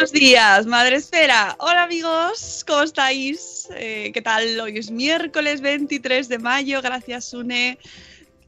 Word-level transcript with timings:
Buenos 0.00 0.18
días, 0.18 0.64
Madre 0.64 0.96
Esfera. 0.96 1.56
Hola 1.58 1.82
amigos, 1.82 2.64
¿cómo 2.66 2.84
estáis? 2.84 3.68
Eh, 3.76 4.10
¿Qué 4.14 4.22
tal? 4.22 4.58
Hoy 4.58 4.78
es 4.78 4.90
miércoles 4.90 5.60
23 5.60 6.26
de 6.26 6.38
mayo, 6.38 6.80
gracias 6.80 7.26
Sune. 7.26 7.78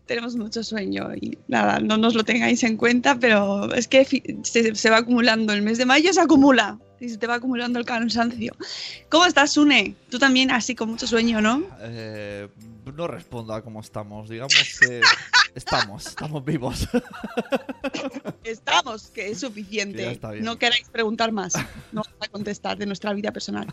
Tenemos 0.07 0.35
mucho 0.35 0.65
sueño 0.65 1.15
y 1.15 1.37
nada, 1.49 1.79
no 1.79 1.99
nos 1.99 2.15
lo 2.15 2.25
tengáis 2.25 2.63
en 2.63 2.79
cuenta, 2.79 3.19
pero 3.19 3.71
es 3.75 3.87
que 3.87 4.07
se, 4.45 4.75
se 4.75 4.91
va 4.91 4.97
acumulando. 4.97 5.53
El 5.53 5.61
mes 5.61 5.77
de 5.77 5.85
mayo 5.85 6.11
se 6.15 6.23
acumula 6.23 6.79
y 7.03 7.09
se 7.09 7.19
te 7.19 7.27
va 7.27 7.35
acumulando 7.35 7.81
el 7.81 7.85
cansancio. 7.85 8.55
¿Cómo 9.09 9.27
estás, 9.27 9.53
Sune? 9.53 9.97
Tú 10.09 10.21
también 10.21 10.53
así 10.53 10.77
con 10.77 10.91
mucho 10.91 11.07
sueño, 11.07 11.41
¿no? 11.41 11.67
Eh, 11.81 12.49
no 12.97 13.09
respondo 13.09 13.55
a 13.55 13.63
cómo 13.63 13.81
estamos. 13.81 14.29
Digamos 14.29 14.55
que 14.81 15.01
estamos, 15.57 16.07
estamos 16.07 16.45
vivos. 16.45 16.89
Estamos, 18.45 19.09
que 19.09 19.31
es 19.31 19.41
suficiente. 19.41 20.19
No 20.41 20.59
queráis 20.59 20.89
preguntar 20.89 21.31
más. 21.31 21.55
No 21.93 22.03
vamos 22.03 22.19
a 22.21 22.29
contestar 22.29 22.77
de 22.77 22.87
nuestra 22.87 23.13
vida 23.13 23.31
personal. 23.31 23.67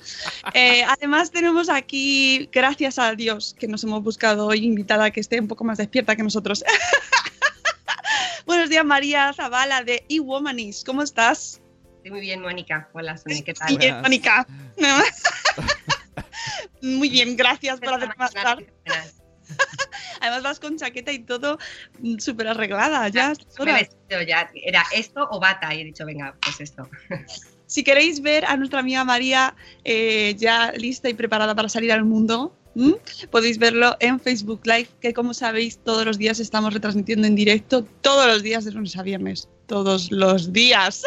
Eh, 0.54 0.84
además, 0.88 1.32
tenemos 1.32 1.70
aquí, 1.70 2.48
gracias 2.52 3.00
a 3.00 3.14
Dios, 3.16 3.56
que 3.58 3.68
nos 3.68 3.84
hemos 3.84 4.04
buscado 4.04 4.46
hoy 4.46 4.64
invitada 4.64 5.10
que 5.12 5.20
esté 5.20 5.40
un 5.40 5.48
poco 5.48 5.64
más 5.64 5.80
despierta 5.80 6.16
que 6.16 6.24
nosotros. 6.24 6.64
Buenos 8.46 8.70
días, 8.70 8.86
María 8.86 9.34
Zavala 9.34 9.84
de 9.84 10.06
eWomanis. 10.08 10.84
¿Cómo 10.84 11.02
estás? 11.02 11.59
Estoy 12.00 12.12
muy 12.12 12.22
bien, 12.22 12.42
Mónica. 12.42 12.88
Hola, 12.94 13.18
Sune, 13.18 13.44
¿qué 13.44 13.52
Muy 13.52 13.60
tal? 13.60 13.78
bien, 13.78 13.92
Buenas. 13.92 14.04
Mónica. 14.04 14.48
Muy 16.82 17.10
bien, 17.10 17.36
gracias 17.36 17.78
por 17.82 17.94
hacerme 17.94 18.16
tarde. 18.34 18.74
Además, 20.22 20.44
vas 20.44 20.60
con 20.62 20.78
chaqueta 20.78 21.12
y 21.12 21.20
todo 21.20 21.60
súper 22.20 22.48
arreglada 22.48 23.10
ya. 23.10 23.34
Me 23.66 23.74
vestido 23.74 24.22
ya. 24.22 24.50
Era 24.56 24.86
esto 24.94 25.28
o 25.30 25.42
bata 25.42 25.76
y 25.76 25.82
he 25.82 25.84
dicho, 25.84 26.06
venga, 26.06 26.36
pues 26.42 26.62
esto. 26.62 26.90
Si 27.66 27.84
queréis 27.84 28.22
ver 28.22 28.46
a 28.46 28.58
nuestra 28.58 28.80
amiga 28.80 29.04
María 29.04 29.54
eh, 29.84 30.34
ya 30.40 30.72
lista 30.72 31.08
y 31.08 31.14
preparada 31.14 31.54
para 31.54 31.70
salir 31.70 31.92
al 31.92 32.04
mundo, 32.04 32.58
¿m? 32.76 32.96
podéis 33.30 33.60
verlo 33.60 33.96
en 34.00 34.20
Facebook 34.20 34.62
Live, 34.66 34.90
que 35.00 35.14
como 35.14 35.36
sabéis 35.36 35.78
todos 35.78 36.04
los 36.04 36.18
días 36.18 36.40
estamos 36.40 36.74
retransmitiendo 36.74 37.28
en 37.28 37.36
directo, 37.36 37.84
todos 38.02 38.26
los 38.26 38.42
días 38.42 38.66
de 38.66 38.72
lunes 38.72 38.98
a 38.98 39.04
viernes, 39.04 39.50
todos 39.68 40.12
los 40.12 40.52
días. 40.52 41.04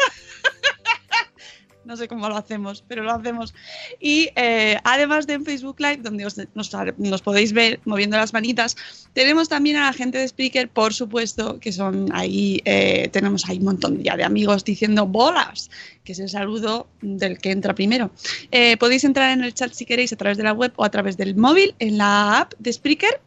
No 1.85 1.97
sé 1.97 2.07
cómo 2.07 2.29
lo 2.29 2.37
hacemos, 2.37 2.83
pero 2.87 3.03
lo 3.03 3.11
hacemos. 3.11 3.53
Y 3.99 4.29
eh, 4.35 4.77
además 4.83 5.27
de 5.27 5.33
en 5.33 5.45
Facebook 5.45 5.79
Live, 5.79 5.97
donde 5.97 6.25
os- 6.25 6.39
nos, 6.55 7.21
podéis 7.21 7.53
ver 7.53 7.79
moviendo 7.85 8.17
las 8.17 8.33
manitas, 8.33 8.75
tenemos 9.13 9.49
también 9.49 9.77
a 9.77 9.85
la 9.87 9.93
gente 9.93 10.17
de 10.17 10.27
Spreaker, 10.27 10.69
por 10.69 10.93
supuesto, 10.93 11.59
que 11.59 11.71
son 11.71 12.09
ahí, 12.13 12.61
eh, 12.65 13.09
tenemos 13.11 13.47
ahí 13.49 13.57
un 13.57 13.65
montón 13.65 14.01
ya 14.03 14.15
de 14.15 14.23
amigos 14.23 14.63
diciendo 14.63 15.05
bolas, 15.05 15.69
que 16.03 16.13
es 16.13 16.19
el 16.19 16.29
saludo 16.29 16.87
del 17.01 17.37
que 17.37 17.51
entra 17.51 17.73
primero. 17.75 18.11
Eh, 18.51 18.77
podéis 18.77 19.03
entrar 19.03 19.31
en 19.31 19.43
el 19.43 19.53
chat 19.53 19.73
si 19.73 19.85
queréis 19.85 20.13
a 20.13 20.15
través 20.15 20.37
de 20.37 20.43
la 20.43 20.53
web 20.53 20.71
o 20.77 20.85
a 20.85 20.89
través 20.91 21.17
del 21.17 21.35
móvil 21.35 21.75
en 21.79 21.97
la 21.97 22.39
app 22.39 22.53
de 22.59 22.71
Spreaker 22.73 23.21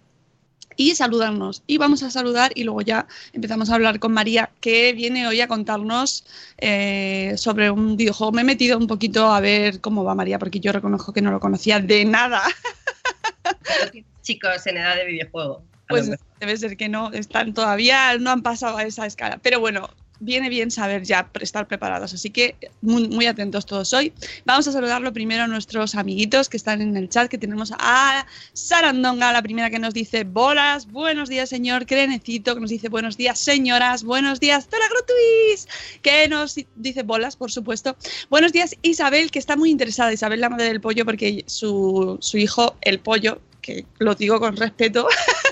y 0.77 0.95
saludarnos. 0.95 1.63
Y 1.67 1.79
vamos 1.79 2.03
a 2.03 2.11
saludar 2.11 2.53
y 2.55 2.65
luego 2.65 2.83
ya 2.83 3.07
empezamos 3.33 3.71
a 3.71 3.75
hablar 3.75 3.99
con 3.99 4.13
María, 4.13 4.51
que 4.61 4.93
viene 4.93 5.27
hoy 5.27 5.41
a 5.41 5.49
contarnos 5.49 6.25
eh, 6.59 7.35
sobre 7.37 7.71
un 7.71 7.97
videojuego. 7.97 8.33
Me 8.33 8.43
he 8.43 8.45
metido 8.45 8.79
un 8.79 8.87
poquito 8.87 9.27
a 9.33 9.41
ver 9.41 9.81
cómo 9.81 10.05
va 10.05 10.15
María, 10.15 10.39
porque 10.39 10.61
yo 10.61 10.73
reconozco 10.73 11.13
que 11.13 11.23
no 11.23 11.31
lo 11.31 11.41
conocía 11.41 11.81
de 11.81 12.05
nada. 12.05 12.43
Chicos 14.23 14.67
en 14.67 14.79
edad 14.79 14.97
de 14.97 15.07
videojuego. 15.07 15.63
Pues 15.89 16.11
debe 16.41 16.57
ser 16.57 16.77
que 16.77 16.89
no, 16.89 17.13
están 17.13 17.55
todavía, 17.55 18.19
no 18.19 18.31
han 18.31 18.43
pasado 18.43 18.77
a 18.77 18.83
esa 18.83 19.07
escala. 19.07 19.39
Pero 19.41 19.61
bueno, 19.61 19.89
viene 20.21 20.49
bien 20.49 20.71
saber 20.71 21.03
ya 21.03 21.29
estar 21.41 21.67
preparados. 21.67 22.15
Así 22.15 22.31
que 22.31 22.57
muy, 22.81 23.27
atentos 23.27 23.67
todos 23.67 23.93
hoy. 23.93 24.13
Vamos 24.45 24.69
a 24.69 24.73
saludarlo 24.73 25.13
primero 25.13 25.45
a 25.45 25.47
nuestros 25.47 25.95
amiguitos 25.95 26.49
que 26.49 26.57
están 26.57 26.81
en 26.81 26.97
el 26.97 27.09
chat, 27.09 27.29
que 27.29 27.39
tenemos 27.39 27.73
a 27.79 28.27
Sarandonga, 28.53 29.33
la 29.33 29.43
primera 29.43 29.71
que 29.71 29.79
nos 29.79 29.95
dice 29.95 30.25
bolas, 30.25 30.87
buenos 30.87 31.29
días 31.29 31.49
señor 31.49 31.87
Crenecito, 31.87 32.55
que 32.55 32.61
nos 32.61 32.71
dice 32.71 32.89
buenos 32.89 33.17
días 33.17 33.39
señoras, 33.39 34.05
buenos 34.05 34.41
días 34.41 34.69
Tola 34.69 34.85
Grutuis, 34.89 35.69
que 36.03 36.29
nos 36.29 36.55
dice 36.77 37.03
bolas, 37.03 37.37
por 37.37 37.51
supuesto. 37.51 37.97
Buenos 38.31 38.53
días 38.53 38.77
Isabel, 38.83 39.31
que 39.31 39.39
está 39.39 39.57
muy 39.57 39.71
interesada, 39.71 40.13
Isabel 40.13 40.41
la 40.41 40.49
madre 40.49 40.67
del 40.67 40.81
pollo, 40.81 41.05
porque 41.05 41.45
su, 41.47 42.19
su 42.21 42.39
hijo, 42.39 42.77
el 42.83 43.01
pollo, 43.01 43.41
que 43.61 43.85
lo 43.99 44.15
digo 44.15 44.39
con 44.39 44.57
respeto, 44.57 45.09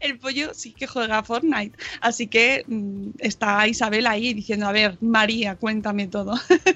el 0.00 0.18
pollo 0.18 0.52
sí 0.54 0.72
que 0.72 0.86
juega 0.86 1.22
Fortnite. 1.22 1.78
Así 2.00 2.26
que 2.26 2.64
mm, 2.66 3.10
está 3.18 3.66
Isabel 3.68 4.06
ahí 4.06 4.34
diciendo, 4.34 4.66
a 4.66 4.72
ver, 4.72 4.96
María, 5.00 5.56
cuéntame 5.56 6.06
todo. 6.06 6.34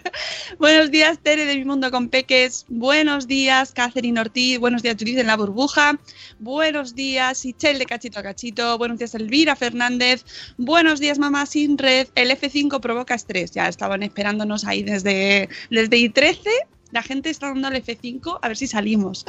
buenos 0.58 0.90
días, 0.90 1.18
Tere 1.22 1.46
de 1.46 1.56
Mi 1.56 1.64
Mundo 1.64 1.90
con 1.90 2.08
Peques. 2.08 2.66
Buenos 2.68 3.26
días, 3.26 3.72
Catherine 3.72 4.20
Ortiz. 4.20 4.58
Buenos 4.58 4.82
días, 4.82 4.96
Judith 4.98 5.18
en 5.18 5.26
la 5.26 5.36
burbuja. 5.36 5.98
Buenos 6.38 6.94
días, 6.94 7.44
Ichel 7.44 7.78
de 7.78 7.86
Cachito 7.86 8.20
a 8.20 8.22
Cachito. 8.22 8.78
Buenos 8.78 8.98
días, 8.98 9.14
Elvira 9.14 9.56
Fernández. 9.56 10.24
Buenos 10.58 11.00
días, 11.00 11.18
Mamá 11.18 11.46
Sin 11.46 11.78
Red. 11.78 12.08
El 12.14 12.30
F5 12.30 12.80
provoca 12.80 13.14
estrés. 13.14 13.52
Ya 13.52 13.68
estaban 13.68 14.02
esperándonos 14.02 14.64
ahí 14.64 14.82
desde, 14.82 15.48
desde 15.70 15.96
I13. 15.96 16.48
La 16.94 17.03
gente 17.03 17.28
está 17.28 17.49
dando 17.49 17.66
el 17.66 17.84
F5 17.84 18.38
a 18.41 18.47
ver 18.47 18.56
si 18.56 18.69
salimos. 18.69 19.27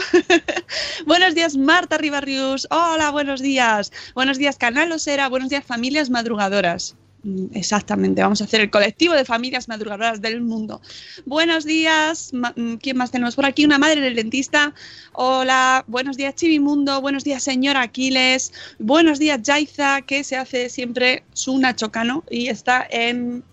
buenos 1.08 1.34
días, 1.34 1.58
Marta 1.58 1.98
Ribarrius. 1.98 2.68
Hola, 2.70 3.10
buenos 3.10 3.42
días. 3.42 3.92
Buenos 4.14 4.38
días, 4.38 4.58
Canal 4.58 4.92
Osera. 4.92 5.30
Buenos 5.30 5.50
días, 5.50 5.66
familias 5.66 6.12
madrugadoras. 6.12 6.96
Mm, 7.24 7.46
Exactamente, 7.56 8.22
vamos 8.22 8.40
a 8.40 8.44
hacer 8.44 8.62
el 8.62 8.70
colectivo 8.70 9.16
de 9.16 9.26
familias 9.26 9.68
madrugadoras 9.68 10.22
del 10.22 10.42
mundo. 10.42 10.80
Buenos 11.26 11.66
días, 11.66 12.30
mm, 12.34 12.76
¿quién 12.76 12.98
más 12.98 13.10
tenemos 13.10 13.36
por 13.36 13.48
aquí? 13.48 13.66
Una 13.66 13.80
madre 13.80 14.00
del 14.00 14.16
dentista. 14.16 14.76
Hola, 15.14 15.84
buenos 15.88 16.18
días, 16.18 16.36
Chivimundo. 16.36 17.02
Buenos 17.02 17.24
días, 17.24 17.42
señor 17.42 17.78
Aquiles. 17.78 18.54
Buenos 18.78 19.18
días, 19.18 19.42
Jaiza, 19.44 20.04
que 20.04 20.24
se 20.24 20.38
hace 20.38 20.70
siempre 20.70 21.24
su 21.34 21.58
Nacho 21.58 21.92
Cano 21.92 22.24
y 22.30 22.50
está 22.50 22.86
en 22.92 23.44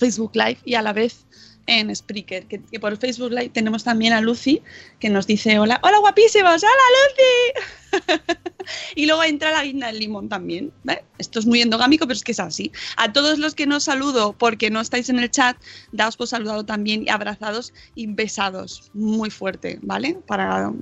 Facebook 0.00 0.32
Live 0.34 0.58
y 0.64 0.74
a 0.74 0.82
la 0.82 0.92
vez 0.92 1.25
en 1.66 1.94
Spreaker, 1.94 2.46
que, 2.46 2.60
por 2.80 2.96
Facebook 2.96 3.30
Live 3.30 3.50
tenemos 3.50 3.84
también 3.84 4.12
a 4.12 4.20
Lucy, 4.20 4.62
que 5.00 5.10
nos 5.10 5.26
dice 5.26 5.58
hola, 5.58 5.80
hola 5.82 5.98
guapísimos, 5.98 6.62
hola 6.62 6.72
Lucy. 6.96 8.26
y 8.96 9.06
luego 9.06 9.24
entra 9.24 9.52
la 9.52 9.64
guinda 9.64 9.88
del 9.88 9.98
limón 9.98 10.28
también. 10.28 10.72
¿ve? 10.84 11.02
Esto 11.18 11.38
es 11.38 11.46
muy 11.46 11.62
endogámico, 11.62 12.06
pero 12.06 12.16
es 12.16 12.24
que 12.24 12.32
es 12.32 12.40
así. 12.40 12.72
A 12.96 13.12
todos 13.12 13.38
los 13.38 13.54
que 13.54 13.66
no 13.66 13.80
saludo 13.80 14.32
porque 14.32 14.70
no 14.70 14.80
estáis 14.80 15.08
en 15.08 15.18
el 15.18 15.30
chat, 15.30 15.56
daos 15.92 16.16
por 16.16 16.28
saludado 16.28 16.64
también 16.64 17.04
y 17.06 17.10
abrazados 17.10 17.72
y 17.94 18.06
besados 18.06 18.90
muy 18.94 19.30
fuerte, 19.30 19.78
¿vale? 19.82 20.18
Para 20.26 20.72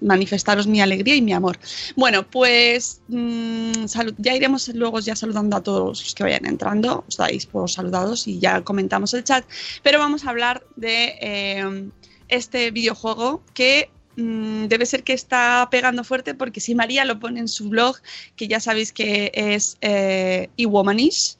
manifestaros 0.00 0.66
mi 0.66 0.80
alegría 0.80 1.14
y 1.14 1.22
mi 1.22 1.32
amor. 1.32 1.58
Bueno, 1.96 2.28
pues 2.28 3.02
mm, 3.08 3.84
ya 4.18 4.34
iremos 4.34 4.68
luego 4.68 5.00
ya 5.00 5.16
saludando 5.16 5.56
a 5.56 5.62
todos 5.62 6.02
los 6.02 6.14
que 6.14 6.22
vayan 6.22 6.46
entrando, 6.46 7.04
os 7.08 7.16
dais 7.16 7.46
por 7.46 7.70
saludados 7.70 8.26
y 8.26 8.38
ya 8.38 8.62
comentamos 8.62 9.14
el 9.14 9.24
chat, 9.24 9.44
pero 9.82 9.98
vamos 9.98 10.24
a 10.24 10.30
hablar 10.30 10.64
de 10.76 11.14
eh, 11.20 11.90
este 12.28 12.70
videojuego 12.70 13.42
que 13.54 13.90
mm, 14.16 14.66
debe 14.66 14.86
ser 14.86 15.02
que 15.02 15.12
está 15.12 15.68
pegando 15.70 16.04
fuerte 16.04 16.34
porque 16.34 16.60
si 16.60 16.74
María 16.74 17.04
lo 17.04 17.18
pone 17.20 17.40
en 17.40 17.48
su 17.48 17.68
blog, 17.68 17.96
que 18.36 18.48
ya 18.48 18.60
sabéis 18.60 18.92
que 18.92 19.32
es 19.34 19.76
eh, 19.80 20.48
eWomanish, 20.56 21.36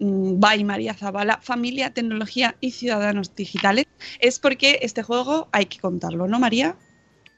mm, 0.00 0.40
by 0.40 0.64
María 0.64 0.94
Zavala, 0.94 1.40
Familia, 1.42 1.92
Tecnología 1.92 2.56
y 2.60 2.72
Ciudadanos 2.72 3.34
Digitales, 3.34 3.86
es 4.18 4.38
porque 4.38 4.80
este 4.82 5.02
juego 5.02 5.48
hay 5.52 5.66
que 5.66 5.78
contarlo, 5.78 6.26
¿no, 6.26 6.38
María? 6.40 6.76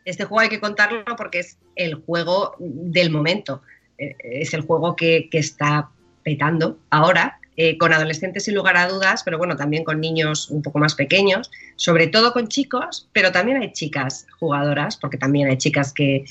Este 0.04 0.25
juego 0.25 0.40
hay 0.40 0.49
que 0.49 0.60
contarlo 0.60 1.04
porque 1.16 1.40
es 1.40 1.58
el 1.76 1.94
juego 1.94 2.56
del 2.58 3.10
momento. 3.10 3.62
Eh, 3.99 4.16
Es 4.22 4.54
el 4.54 4.62
juego 4.62 4.96
que, 4.96 5.28
está 5.32 5.90
petando 6.22 6.78
ahora, 6.90 7.38
eh, 7.56 7.76
con 7.78 7.93
adolescentes 7.93 8.44
sin 8.44 8.54
lugar 8.54 8.76
a 8.76 8.88
dudas, 8.88 9.22
pero 9.25 9.38
bueno, 9.38 9.56
también 9.56 9.84
con 9.84 10.00
niños 10.00 10.50
un 10.50 10.62
poco 10.62 10.78
más 10.78 10.94
pequeños, 10.94 11.50
sobre 11.76 12.06
todo 12.06 12.32
con 12.32 12.49
chicos, 12.49 13.08
pero 13.12 13.32
también 13.32 13.60
hay 13.60 13.72
chicas 13.72 14.26
jugadoras, 14.38 14.96
porque 14.96 15.19
también 15.19 15.49
hay 15.49 15.58
chicas 15.58 15.93
que, 15.93 16.25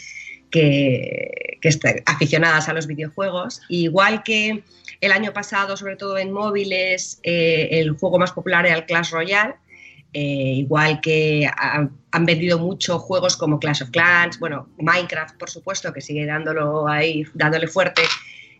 que, 0.49 1.57
que 1.61 1.69
están 1.69 1.95
aficionadas 2.05 2.69
a 2.69 2.73
los 2.73 2.87
videojuegos. 2.87 3.61
Igual 3.69 4.23
que 4.23 4.63
el 5.01 5.11
año 5.11 5.33
pasado, 5.33 5.75
sobre 5.77 5.95
todo 5.95 6.17
en 6.17 6.31
móviles, 6.31 7.19
eh, 7.23 7.69
el 7.71 7.91
juego 7.91 8.19
más 8.19 8.31
popular 8.31 8.65
era 8.65 8.75
el 8.75 8.85
Clash 8.85 9.11
Royale. 9.11 9.55
Eh, 10.13 10.53
igual 10.57 10.99
que 10.99 11.47
ha- 11.47 11.87
han 12.11 12.25
vendido 12.25 12.59
mucho 12.59 12.99
juegos 12.99 13.37
como 13.37 13.59
Clash 13.59 13.83
of 13.83 13.91
Clans, 13.91 14.39
bueno, 14.39 14.67
Minecraft, 14.77 15.37
por 15.37 15.49
supuesto, 15.49 15.93
que 15.93 16.01
sigue 16.01 16.25
dándolo 16.25 16.87
ahí, 16.87 17.23
dándole 17.33 17.67
fuerte 17.67 18.01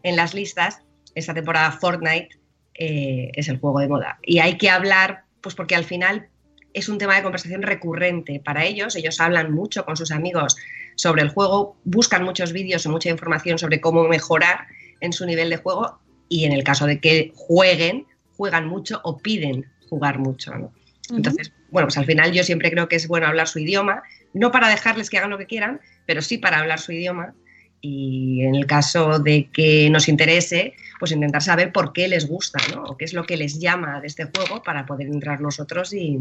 en 0.04 0.16
las 0.16 0.34
listas. 0.34 0.80
Esta 1.14 1.34
temporada 1.34 1.72
Fortnite 1.74 2.30
eh, 2.76 3.32
es 3.34 3.50
el 3.50 3.60
juego 3.60 3.80
de 3.80 3.90
moda. 3.90 4.18
Y 4.24 4.40
hay 4.40 4.58
que 4.58 4.70
hablar, 4.70 5.26
pues 5.42 5.54
porque 5.56 5.76
al 5.76 5.84
final 5.84 6.30
es 6.74 6.88
un 6.88 6.98
tema 6.98 7.16
de 7.18 7.24
conversación 7.24 7.64
recurrente 7.64 8.40
para 8.44 8.64
ellos. 8.64 8.96
Ellos 8.96 9.20
hablan 9.20 9.52
mucho 9.52 9.84
con 9.84 9.98
sus 9.98 10.12
amigos 10.12 10.56
sobre 10.96 11.22
el 11.22 11.30
juego, 11.30 11.76
buscan 11.84 12.24
muchos 12.24 12.54
vídeos 12.54 12.86
y 12.86 12.90
mucha 12.90 13.10
información 13.10 13.58
sobre 13.58 13.82
cómo 13.82 14.06
mejorar 14.08 14.68
en 15.02 15.12
su 15.12 15.26
nivel 15.26 15.50
de 15.50 15.58
juego 15.58 16.00
y 16.30 16.46
en 16.46 16.54
el 16.54 16.64
caso 16.64 16.86
de 16.86 17.00
que 17.02 17.34
jueguen, 17.36 18.06
juegan 18.38 18.68
mucho 18.68 19.02
o 19.04 19.18
piden 19.18 19.66
jugar 19.90 20.18
mucho. 20.18 20.56
¿no? 20.56 20.72
Entonces, 21.16 21.52
bueno, 21.70 21.88
pues 21.88 21.98
al 21.98 22.06
final 22.06 22.32
yo 22.32 22.44
siempre 22.44 22.72
creo 22.72 22.88
que 22.88 22.96
es 22.96 23.08
bueno 23.08 23.28
hablar 23.28 23.48
su 23.48 23.60
idioma, 23.60 24.04
no 24.34 24.52
para 24.52 24.70
dejarles 24.70 25.10
que 25.10 25.18
hagan 25.18 25.30
lo 25.30 25.38
que 25.38 25.46
quieran, 25.46 25.82
pero 26.06 26.22
sí 26.22 26.38
para 26.38 26.60
hablar 26.60 26.80
su 26.80 26.92
idioma. 26.92 27.34
Y 27.82 28.44
en 28.44 28.54
el 28.56 28.68
caso 28.68 29.20
de 29.20 29.50
que 29.52 29.90
nos 29.90 30.08
interese, 30.08 30.74
pues 31.00 31.12
intentar 31.12 31.42
saber 31.42 31.72
por 31.72 31.94
qué 31.94 32.08
les 32.08 32.28
gusta, 32.28 32.60
¿no? 32.76 32.84
O 32.84 32.98
qué 32.98 33.06
es 33.06 33.14
lo 33.14 33.26
que 33.26 33.38
les 33.38 33.60
llama 33.60 34.00
de 34.02 34.08
este 34.08 34.26
juego 34.26 34.62
para 34.62 34.86
poder 34.86 35.08
entrar 35.08 35.42
nosotros 35.42 35.92
y, 35.94 36.20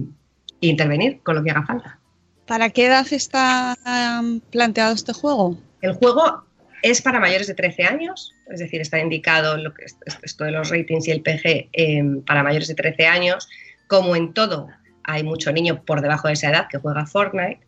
y 0.60 0.69
intervenir 0.70 1.20
con 1.22 1.37
lo 1.37 1.42
que 1.42 1.50
haga 1.50 1.66
falta. 1.66 1.98
¿Para 2.46 2.70
qué 2.70 2.87
edad 2.87 3.06
está 3.12 3.76
um, 4.20 4.40
planteado 4.40 4.94
este 4.94 5.12
juego? 5.12 5.56
El 5.82 5.92
juego 5.92 6.44
es 6.82 7.02
para 7.02 7.20
mayores 7.20 7.46
de 7.46 7.54
13 7.54 7.84
años, 7.84 8.34
es 8.50 8.58
decir, 8.58 8.81
está 8.81 8.98
indicado 8.98 9.56
lo 9.56 9.72
que 9.72 9.84
es 9.84 9.96
esto 10.22 10.44
de 10.44 10.52
los 10.52 10.70
ratings 10.70 11.08
y 11.08 11.10
el 11.10 11.22
PG 11.22 11.69
eh, 11.72 12.02
para 12.26 12.42
mayores 12.42 12.69
de 12.69 12.75
13 12.75 13.06
años. 13.06 13.48
Como 13.87 14.16
en 14.16 14.32
todo, 14.34 14.69
hay 15.05 15.23
mucho 15.23 15.52
niño 15.52 15.82
por 15.85 16.00
debajo 16.00 16.29
de 16.29 16.35
esa 16.35 16.50
edad 16.50 16.67
que 16.70 16.79
juega 16.79 17.06
Fortnite. 17.06 17.61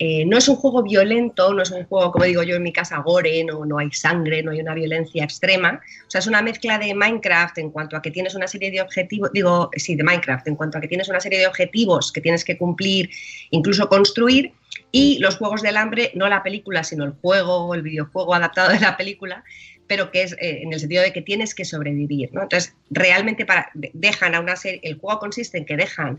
Eh, 0.00 0.24
no 0.26 0.38
es 0.38 0.48
un 0.48 0.54
juego 0.54 0.84
violento, 0.84 1.52
no 1.52 1.62
es 1.62 1.72
un 1.72 1.84
juego, 1.84 2.12
como 2.12 2.24
digo 2.24 2.44
yo 2.44 2.54
en 2.54 2.62
mi 2.62 2.72
casa, 2.72 2.98
gore, 2.98 3.42
no, 3.42 3.64
no 3.64 3.78
hay 3.78 3.90
sangre, 3.90 4.44
no 4.44 4.52
hay 4.52 4.60
una 4.60 4.72
violencia 4.72 5.24
extrema. 5.24 5.80
O 6.06 6.10
sea, 6.10 6.20
es 6.20 6.28
una 6.28 6.40
mezcla 6.40 6.78
de 6.78 6.94
Minecraft 6.94 7.58
en 7.58 7.70
cuanto 7.70 7.96
a 7.96 8.02
que 8.02 8.12
tienes 8.12 8.36
una 8.36 8.46
serie 8.46 8.70
de 8.70 8.80
objetivos, 8.80 9.32
digo, 9.32 9.70
sí, 9.74 9.96
de 9.96 10.04
Minecraft, 10.04 10.46
en 10.46 10.54
cuanto 10.54 10.78
a 10.78 10.80
que 10.80 10.86
tienes 10.86 11.08
una 11.08 11.18
serie 11.18 11.40
de 11.40 11.48
objetivos 11.48 12.12
que 12.12 12.20
tienes 12.20 12.44
que 12.44 12.56
cumplir, 12.56 13.10
incluso 13.50 13.88
construir, 13.88 14.52
y 14.92 15.18
los 15.18 15.36
juegos 15.36 15.62
del 15.62 15.76
hambre, 15.76 16.12
no 16.14 16.28
la 16.28 16.44
película, 16.44 16.84
sino 16.84 17.04
el 17.04 17.12
juego, 17.12 17.74
el 17.74 17.82
videojuego 17.82 18.34
adaptado 18.34 18.70
de 18.70 18.78
la 18.78 18.96
película, 18.96 19.42
pero 19.88 20.10
que 20.12 20.22
es 20.22 20.32
eh, 20.34 20.60
en 20.62 20.72
el 20.72 20.78
sentido 20.78 21.02
de 21.02 21.12
que 21.12 21.22
tienes 21.22 21.54
que 21.54 21.64
sobrevivir. 21.64 22.30
Entonces, 22.32 22.74
realmente 22.90 23.44
dejan 23.94 24.34
a 24.34 24.40
una 24.40 24.54
serie, 24.54 24.80
el 24.84 24.98
juego 24.98 25.18
consiste 25.18 25.58
en 25.58 25.64
que 25.64 25.76
dejan 25.76 26.18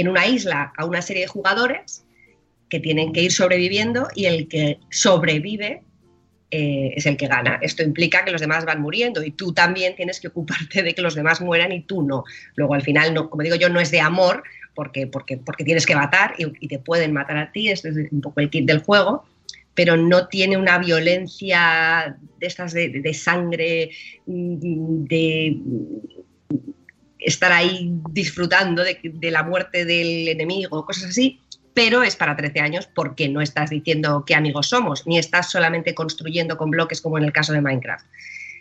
en 0.00 0.08
una 0.08 0.26
isla 0.26 0.72
a 0.76 0.84
una 0.84 1.02
serie 1.02 1.22
de 1.22 1.28
jugadores 1.28 2.04
que 2.68 2.80
tienen 2.80 3.12
que 3.12 3.22
ir 3.22 3.32
sobreviviendo 3.32 4.08
y 4.14 4.26
el 4.26 4.48
que 4.48 4.78
sobrevive 4.90 5.82
eh, 6.50 6.94
es 6.96 7.06
el 7.06 7.16
que 7.16 7.26
gana. 7.26 7.58
Esto 7.62 7.82
implica 7.82 8.24
que 8.24 8.30
los 8.30 8.40
demás 8.40 8.64
van 8.64 8.80
muriendo 8.80 9.22
y 9.22 9.32
tú 9.32 9.52
también 9.52 9.94
tienes 9.94 10.20
que 10.20 10.28
ocuparte 10.28 10.82
de 10.82 10.94
que 10.94 11.02
los 11.02 11.14
demás 11.14 11.40
mueran 11.40 11.72
y 11.72 11.82
tú 11.82 12.02
no. 12.02 12.24
Luego 12.54 12.74
al 12.74 12.82
final, 12.82 13.14
como 13.28 13.42
digo 13.42 13.56
yo, 13.56 13.68
no 13.68 13.80
es 13.80 13.90
de 13.90 14.00
amor 14.00 14.42
porque, 14.74 15.06
porque, 15.06 15.36
porque 15.36 15.64
tienes 15.64 15.84
que 15.84 15.94
matar 15.94 16.34
y, 16.38 16.68
te 16.68 16.78
pueden 16.78 17.12
matar 17.12 17.36
a 17.36 17.52
ti, 17.52 17.68
este 17.68 17.90
es 17.90 17.96
un 18.10 18.20
poco 18.20 18.40
el 18.40 18.50
kit 18.50 18.66
del 18.66 18.82
juego, 18.82 19.24
pero 19.74 19.96
no 19.96 20.28
tiene 20.28 20.56
una 20.56 20.78
violencia 20.78 22.16
de 22.38 22.46
estas 22.46 22.72
de 22.72 23.14
sangre, 23.14 23.90
mm, 24.26 25.04
de 25.04 25.56
estar 27.20 27.52
ahí 27.52 27.90
disfrutando 28.10 28.82
de, 28.82 28.98
la 29.30 29.42
muerte 29.42 29.84
del 29.84 30.28
enemigo, 30.28 30.84
cosas 30.84 31.10
así, 31.10 31.40
pero 31.74 32.02
es 32.02 32.16
para 32.16 32.36
13 32.36 32.60
años 32.60 32.88
porque 32.94 33.28
no 33.28 33.40
estás 33.40 33.70
diciendo 33.70 34.24
qué 34.26 34.34
amigos 34.34 34.68
somos, 34.68 35.06
ni 35.06 35.18
estás 35.18 35.50
solamente 35.50 35.94
construyendo 35.94 36.56
con 36.56 36.70
bloques 36.70 37.00
como 37.00 37.18
en 37.18 37.24
el 37.24 37.32
caso 37.32 37.52
de 37.52 37.60
Minecraft. 37.60 38.06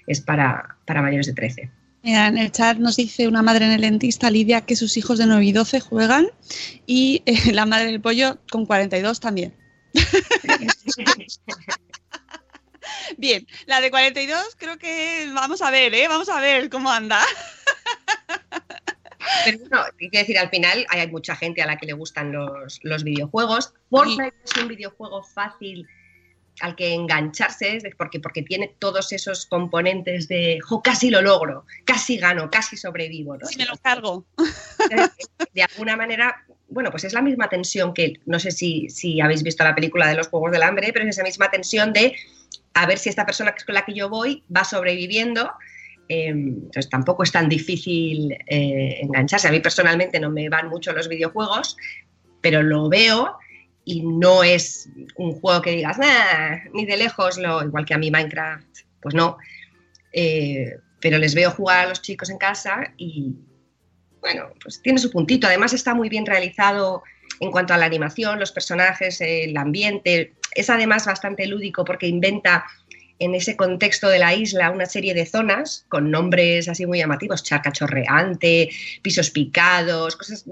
Es 0.08 0.22
para, 0.22 0.78
para 0.86 1.02
mayores 1.02 1.28
de 1.28 1.34
13. 1.34 1.70
Mira, 2.02 2.28
en 2.28 2.38
el 2.38 2.52
chat 2.52 2.78
nos 2.78 2.96
dice 2.96 3.28
una 3.28 3.42
madre 3.42 3.66
en 3.66 3.72
el 3.74 3.82
dentista, 3.82 4.32
Lidia, 4.32 4.62
que 4.62 4.78
sus 4.78 4.96
hijos 4.96 5.18
de 5.20 5.26
9 5.26 5.44
y 5.46 5.52
12 5.52 5.80
juegan 5.82 6.28
y 6.86 7.24
eh, 7.26 7.52
la 7.54 7.66
madre 7.66 7.88
del 7.88 8.02
pollo 8.02 8.38
con 8.50 8.66
42 8.66 9.20
también. 9.20 9.54
Bien, 13.18 13.46
la 13.66 13.82
de 13.82 13.90
42 13.90 14.56
creo 14.58 14.78
que 14.78 15.30
vamos 15.34 15.62
a 15.62 15.72
ver, 15.72 15.94
¿eh? 15.94 16.08
Vamos 16.08 16.30
a 16.30 16.40
ver 16.40 16.70
cómo 16.70 16.90
anda. 16.92 17.20
Pero 19.46 19.60
bueno, 19.60 19.84
hay 20.00 20.10
que 20.10 20.18
decir, 20.20 20.38
al 20.38 20.50
final 20.50 20.86
hay 20.90 21.08
mucha 21.10 21.36
gente 21.36 21.62
a 21.62 21.66
la 21.66 21.78
que 21.78 21.86
le 21.86 21.94
gustan 21.94 22.32
los, 22.32 22.80
los 22.84 23.04
videojuegos. 23.04 23.74
Fortnite 23.90 24.36
es 24.44 24.62
un 24.62 24.68
videojuego 24.68 25.24
fácil 25.24 25.88
al 26.62 26.76
que 26.76 26.94
engancharse, 26.94 27.80
porque, 27.98 28.20
porque 28.20 28.42
tiene 28.42 28.76
todos 28.80 29.12
esos 29.14 29.46
componentes 29.46 30.28
de, 30.28 30.60
jo, 30.62 30.82
casi 30.82 31.10
lo 31.10 31.22
logro, 31.22 31.66
casi 31.86 32.18
gano, 32.18 32.50
casi 32.52 32.76
sobrevivo. 32.78 33.38
¿no? 33.38 33.46
Si 33.46 33.58
me 33.58 33.66
lo 33.66 33.78
cargo. 33.78 34.26
de 35.54 35.64
alguna 35.64 35.96
manera, 35.96 36.44
bueno, 36.68 36.92
pues 36.92 37.04
es 37.06 37.14
la 37.14 37.22
misma 37.22 37.50
tensión 37.50 37.94
que, 37.94 38.20
no 38.26 38.40
sé 38.40 38.52
si, 38.52 38.90
si 38.90 39.22
habéis 39.22 39.44
visto 39.44 39.64
la 39.64 39.76
película 39.76 40.08
de 40.08 40.16
los 40.16 40.28
Juegos 40.28 40.52
del 40.52 40.64
Hambre, 40.64 40.92
pero 40.94 41.06
es 41.06 41.16
esa 41.16 41.24
misma 41.24 41.50
tensión 41.50 41.94
de 41.94 42.16
a 42.74 42.86
ver 42.86 42.98
si 42.98 43.10
esta 43.10 43.26
persona 43.26 43.54
con 43.66 43.76
la 43.76 43.86
que 43.86 43.94
yo 43.94 44.10
voy 44.10 44.44
va 44.56 44.64
sobreviviendo. 44.64 45.52
Entonces 46.12 46.90
tampoco 46.90 47.22
es 47.22 47.32
tan 47.32 47.48
difícil 47.48 48.36
eh, 48.48 48.98
engancharse. 49.02 49.48
A 49.48 49.52
mí 49.52 49.60
personalmente 49.60 50.20
no 50.20 50.32
me 50.32 50.50
van 50.50 50.68
mucho 50.68 50.92
los 50.92 51.08
videojuegos, 51.08 51.78
pero 52.42 52.64
lo 52.64 52.90
veo 52.90 53.38
y 53.86 54.02
no 54.02 54.44
es 54.44 54.90
un 55.16 55.40
juego 55.40 55.62
que 55.62 55.72
digas, 55.72 56.00
nah, 56.00 56.58
ni 56.74 56.86
de 56.86 56.98
lejos, 56.98 57.38
lo, 57.38 57.64
igual 57.64 57.86
que 57.86 57.94
a 57.94 58.00
mí 58.00 58.10
Minecraft, 58.10 58.80
pues 59.02 59.14
no. 59.14 59.38
Eh, 60.12 60.78
pero 61.00 61.20
les 61.20 61.36
veo 61.36 61.52
jugar 61.52 61.86
a 61.86 61.90
los 61.90 62.02
chicos 62.02 62.32
en 62.32 62.40
casa 62.40 62.92
y, 62.98 63.36
bueno, 64.20 64.50
pues 64.62 64.82
tiene 64.82 64.98
su 64.98 65.12
puntito. 65.12 65.46
Además 65.46 65.74
está 65.74 65.94
muy 65.94 66.10
bien 66.10 66.26
realizado 66.26 67.04
en 67.40 67.52
cuanto 67.52 67.76
a 67.76 67.78
la 67.78 67.86
animación, 67.86 68.40
los 68.40 68.52
personajes, 68.52 69.22
el 69.22 69.56
ambiente. 69.56 70.34
Es 70.56 70.72
además 70.72 71.06
bastante 71.06 71.46
lúdico 71.46 71.86
porque 71.86 72.08
inventa 72.08 72.66
en 73.20 73.36
ese 73.36 73.58
contexto 73.58 74.08
de 74.08 74.18
la 74.18 74.34
isla 74.34 74.72
una 74.72 74.86
serie 74.86 75.14
de 75.14 75.26
zonas 75.26 75.86
con 75.90 76.10
nombres 76.10 76.70
así 76.70 76.86
muy 76.86 77.00
llamativos, 77.00 77.44
charca 77.44 77.72
chorreante, 77.72 78.70
pisos 79.02 79.30
picados, 79.30 80.16
cosas, 80.16 80.46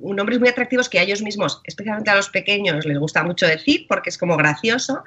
nombres 0.00 0.40
muy 0.40 0.48
atractivos 0.48 0.88
que 0.88 0.98
a 0.98 1.02
ellos 1.02 1.22
mismos, 1.22 1.60
especialmente 1.64 2.10
a 2.10 2.16
los 2.16 2.30
pequeños, 2.30 2.86
les 2.86 2.98
gusta 2.98 3.22
mucho 3.22 3.46
decir 3.46 3.86
porque 3.88 4.08
es 4.08 4.18
como 4.18 4.36
gracioso. 4.36 5.04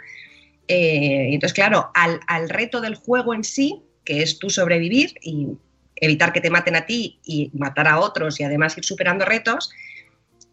Eh, 0.67 1.29
entonces, 1.31 1.53
claro, 1.53 1.89
al, 1.95 2.19
al 2.27 2.49
reto 2.49 2.81
del 2.81 2.95
juego 2.95 3.33
en 3.33 3.43
sí, 3.43 3.81
que 4.05 4.21
es 4.21 4.37
tú 4.37 4.49
sobrevivir 4.49 5.15
y 5.21 5.47
evitar 5.95 6.31
que 6.31 6.41
te 6.41 6.51
maten 6.51 6.75
a 6.75 6.85
ti 6.85 7.19
y 7.25 7.49
matar 7.53 7.87
a 7.87 7.99
otros 7.99 8.39
y 8.39 8.43
además 8.43 8.77
ir 8.77 8.85
superando 8.85 9.25
retos, 9.25 9.71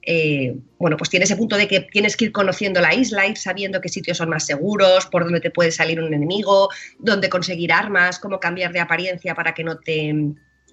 eh, 0.07 0.57
bueno, 0.79 0.97
pues 0.97 1.11
tiene 1.11 1.25
ese 1.25 1.37
punto 1.37 1.57
de 1.57 1.67
que 1.67 1.81
tienes 1.81 2.17
que 2.17 2.27
ir 2.27 2.33
conociendo 2.33 2.81
la 2.81 2.95
isla, 2.95 3.27
ir 3.27 3.37
sabiendo 3.37 3.81
qué 3.81 3.89
sitios 3.89 4.19
son 4.19 4.29
más 4.29 4.47
seguros, 4.47 5.07
por 5.07 5.25
dónde 5.25 5.41
te 5.41 5.51
puede 5.51 5.71
salir 5.71 6.01
un 6.01 6.13
enemigo, 6.13 6.69
dónde 6.99 7.29
conseguir 7.29 7.73
armas, 7.73 8.19
cómo 8.19 8.39
cambiar 8.39 8.73
de 8.73 8.81
apariencia 8.81 9.35
para 9.35 9.55
que 9.55 9.65
no 9.65 9.79
te 9.79 10.15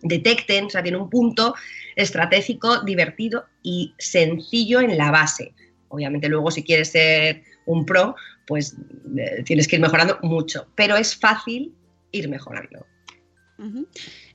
detecten. 0.02 0.66
O 0.66 0.70
sea, 0.70 0.84
tiene 0.84 0.98
un 0.98 1.10
punto 1.10 1.56
estratégico, 1.96 2.82
divertido 2.82 3.46
y 3.64 3.94
sencillo 3.98 4.82
en 4.82 4.98
la 4.98 5.12
base. 5.12 5.54
Obviamente 5.88 6.30
luego 6.30 6.52
si 6.52 6.64
quieres 6.64 6.90
ser 6.90 7.44
un 7.66 7.86
pro, 7.86 8.16
pues 8.48 8.76
eh, 9.18 9.44
tienes 9.44 9.68
que 9.68 9.78
ir 9.78 9.82
mejorando 9.82 10.20
mucho. 10.24 10.68
Pero 10.76 10.98
es 10.98 11.16
fácil 11.16 11.74
ir 12.12 12.28
mejorando. 12.28 12.86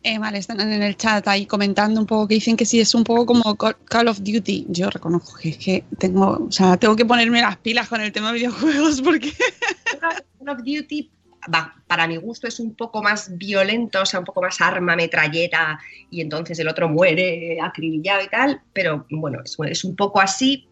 Eh, 0.02 0.18
vale, 0.18 0.38
están 0.38 0.60
en 0.60 0.82
el 0.82 0.96
chat 0.96 1.26
ahí 1.26 1.46
comentando 1.46 2.00
un 2.00 2.06
poco 2.06 2.28
que 2.28 2.34
dicen 2.34 2.56
que 2.56 2.64
sí 2.64 2.78
es 2.78 2.94
un 2.94 3.02
poco 3.02 3.26
como 3.26 3.56
Call 3.56 4.08
of 4.08 4.20
Duty. 4.20 4.66
Yo 4.68 4.88
reconozco 4.88 5.36
que, 5.36 5.48
es 5.48 5.58
que 5.58 5.84
tengo, 5.98 6.46
o 6.48 6.52
sea, 6.52 6.76
tengo 6.76 6.94
que 6.94 7.04
ponerme 7.04 7.40
las 7.40 7.56
pilas 7.56 7.88
con 7.88 8.00
el 8.00 8.12
tema 8.12 8.28
de 8.28 8.38
videojuegos 8.38 9.02
porque 9.02 9.32
Call 10.00 10.48
of 10.48 10.58
Duty, 10.58 11.10
va, 11.52 11.74
para 11.88 12.06
mi 12.06 12.16
gusto, 12.18 12.46
es 12.46 12.60
un 12.60 12.74
poco 12.76 13.02
más 13.02 13.36
violento, 13.36 14.02
o 14.02 14.06
sea, 14.06 14.20
un 14.20 14.26
poco 14.26 14.42
más 14.42 14.60
arma, 14.60 14.94
metralleta, 14.94 15.78
y 16.10 16.20
entonces 16.20 16.58
el 16.60 16.68
otro 16.68 16.88
muere 16.88 17.58
acribillado 17.60 18.22
y 18.22 18.28
tal, 18.28 18.62
pero 18.72 19.06
bueno, 19.10 19.40
es, 19.44 19.56
es 19.68 19.84
un 19.84 19.96
poco 19.96 20.20
así. 20.20 20.68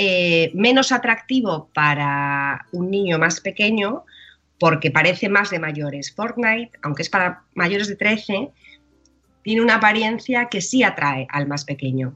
eh, 0.00 0.52
menos 0.54 0.92
atractivo 0.92 1.70
para 1.74 2.66
un 2.70 2.88
niño 2.88 3.18
más 3.18 3.40
pequeño 3.40 4.04
porque 4.58 4.90
parece 4.90 5.28
más 5.28 5.50
de 5.50 5.58
mayores. 5.58 6.12
Fortnite, 6.14 6.72
aunque 6.82 7.02
es 7.02 7.10
para 7.10 7.42
mayores 7.54 7.88
de 7.88 7.96
13, 7.96 8.50
tiene 9.42 9.62
una 9.62 9.76
apariencia 9.76 10.48
que 10.48 10.60
sí 10.60 10.82
atrae 10.82 11.26
al 11.30 11.46
más 11.46 11.64
pequeño. 11.64 12.14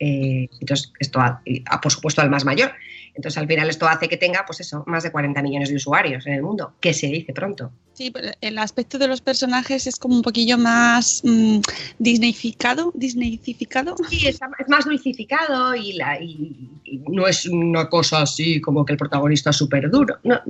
Eh, 0.00 0.48
entonces, 0.60 0.92
esto, 0.98 1.20
ha- 1.20 1.42
ah, 1.70 1.80
por 1.80 1.92
supuesto, 1.92 2.20
al 2.20 2.30
más 2.30 2.44
mayor. 2.44 2.72
Entonces, 3.14 3.38
al 3.38 3.46
final, 3.46 3.68
esto 3.70 3.86
hace 3.86 4.08
que 4.08 4.16
tenga, 4.16 4.44
pues 4.46 4.60
eso, 4.60 4.82
más 4.86 5.02
de 5.04 5.12
40 5.12 5.40
millones 5.40 5.68
de 5.70 5.76
usuarios 5.76 6.26
en 6.26 6.34
el 6.34 6.42
mundo, 6.42 6.74
que 6.80 6.92
se 6.92 7.06
dice 7.06 7.32
pronto. 7.32 7.70
sí, 7.92 8.10
pero 8.10 8.32
el 8.40 8.58
aspecto 8.58 8.98
de 8.98 9.06
los 9.06 9.20
personajes 9.20 9.86
es 9.86 9.96
como 10.00 10.16
un 10.16 10.22
poquillo 10.22 10.58
más 10.58 11.20
mm, 11.24 11.60
disneyficado, 12.00 12.90
disneycificado. 12.94 13.94
Sí, 14.10 14.26
es, 14.26 14.40
es 14.58 14.68
más 14.68 14.84
dulcificado 14.84 15.74
y, 15.76 15.92
la, 15.92 16.20
y- 16.20 16.70
y 16.84 16.98
no 17.08 17.26
es 17.28 17.46
una 17.46 17.88
cosa 17.88 18.22
así 18.22 18.60
como 18.60 18.84
que 18.84 18.92
el 18.94 18.98
protagonista 18.98 19.50
es 19.50 19.56
súper 19.56 19.88
duro. 19.90 20.18
No, 20.24 20.40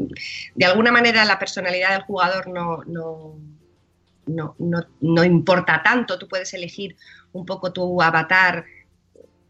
de 0.54 0.64
alguna 0.64 0.90
manera, 0.90 1.24
la 1.26 1.38
personalidad 1.38 1.90
del 1.92 2.02
jugador 2.02 2.48
no, 2.48 2.82
no, 2.84 3.36
no, 4.26 4.54
no- 4.58 4.86
no 5.02 5.24
importa 5.24 5.82
tanto. 5.82 6.18
Tú 6.18 6.26
puedes 6.28 6.52
elegir 6.54 6.96
un 7.32 7.44
poco 7.44 7.72
tu 7.72 8.00
avatar 8.00 8.64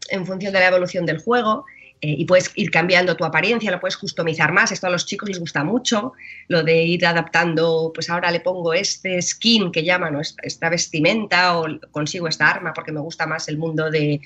en 0.09 0.25
función 0.25 0.53
de 0.53 0.59
la 0.59 0.67
evolución 0.67 1.05
del 1.05 1.19
juego. 1.19 1.65
eh, 2.01 2.13
y 2.17 2.25
puedes 2.25 2.51
ir 2.55 2.69
cambiando 2.71 3.15
tu 3.15 3.23
apariencia, 3.23 3.71
lo 3.71 3.79
puedes 3.79 3.95
customizar 3.97 4.51
más. 4.51 4.69
Esto 4.73 4.87
a 4.87 4.89
los 4.89 5.05
chicos 5.05 5.29
les 5.29 5.39
gusta 5.39 5.63
mucho, 5.63 6.11
lo 6.49 6.61
de 6.61 6.83
ir 6.83 7.05
adaptando, 7.05 7.91
pues 7.95 8.09
ahora 8.09 8.31
le 8.31 8.41
pongo 8.41 8.73
este 8.73 9.19
skin 9.21 9.71
que 9.71 9.81
llaman, 9.85 10.13
o 10.17 10.19
esta- 10.19 10.41
esta 10.43 10.69
vestimenta, 10.69 11.57
o 11.57 11.65
consigo 11.91 12.27
esta 12.27 12.49
arma 12.49 12.73
porque 12.73 12.91
me 12.91 12.99
gusta 12.99 13.25
más 13.27 13.47
el 13.47 13.57
mundo 13.57 13.89
de, 13.89 14.19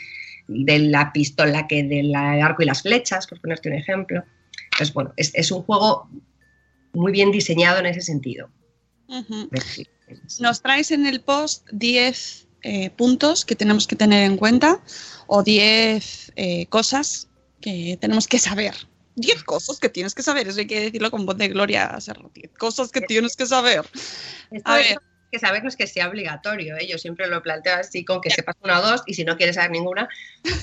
de 0.48 0.80
la 0.80 1.14
pistola 1.14 1.68
que 1.68 1.84
del 1.84 2.14
arco 2.16 2.64
y 2.64 2.66
las 2.66 2.82
flechas, 2.82 3.28
por 3.28 3.40
ponerte 3.40 3.70
un 3.70 3.76
ejemplo. 3.76 4.24
Entonces, 4.66 4.92
bueno, 4.94 5.14
es, 5.16 5.32
es 5.36 5.52
un 5.52 5.62
juego 5.62 6.10
muy 6.94 7.12
bien 7.12 7.32
diseñado 7.32 7.80
en 7.80 7.86
ese 7.86 8.02
sentido. 8.02 8.50
Nos 10.40 10.62
traes 10.64 10.90
en 10.90 11.06
el 11.06 11.22
post 11.22 11.68
10 11.72 12.48
eh, 12.62 12.90
puntos 12.90 13.46
que 13.46 13.56
tenemos 13.56 13.88
que 13.88 13.96
tener 13.96 14.26
en 14.26 14.38
cuenta 14.38 14.82
o 15.28 15.44
10 15.44 16.34
eh, 16.36 16.66
cosas 16.68 17.30
que 17.62 17.98
tenemos 18.02 18.28
que 18.28 18.40
saber. 18.40 18.76
10 19.16 19.44
cosas 19.44 19.80
que 19.80 19.90
tienes 19.90 20.14
que 20.14 20.24
saber, 20.24 20.48
eso 20.48 20.60
hay 20.60 20.68
que 20.68 20.80
decirlo 20.82 21.12
con 21.12 21.26
voz 21.26 21.38
de 21.38 21.50
Gloria 21.50 22.00
Serra. 22.00 22.30
10 22.34 22.52
cosas 22.58 22.92
que 22.92 23.02
tienes 23.02 23.36
que 23.36 23.46
saber. 23.46 23.86
A 24.64 24.76
ver. 24.76 24.98
que 25.32 25.40
saber 25.40 25.62
no 25.62 25.70
es 25.70 25.76
que 25.76 25.86
sea 25.86 26.10
obligatorio, 26.10 26.76
¿eh? 26.78 26.88
yo 26.88 26.98
siempre 26.98 27.28
lo 27.28 27.44
planteo 27.44 27.76
así 27.76 28.04
con 28.04 28.20
que 28.20 28.32
sepas 28.32 28.56
una 28.64 28.80
o 28.80 28.82
dos 28.82 29.04
y 29.06 29.14
si 29.14 29.24
no 29.24 29.38
quieres 29.38 29.56
saber 29.56 29.72
ninguna, 29.72 30.10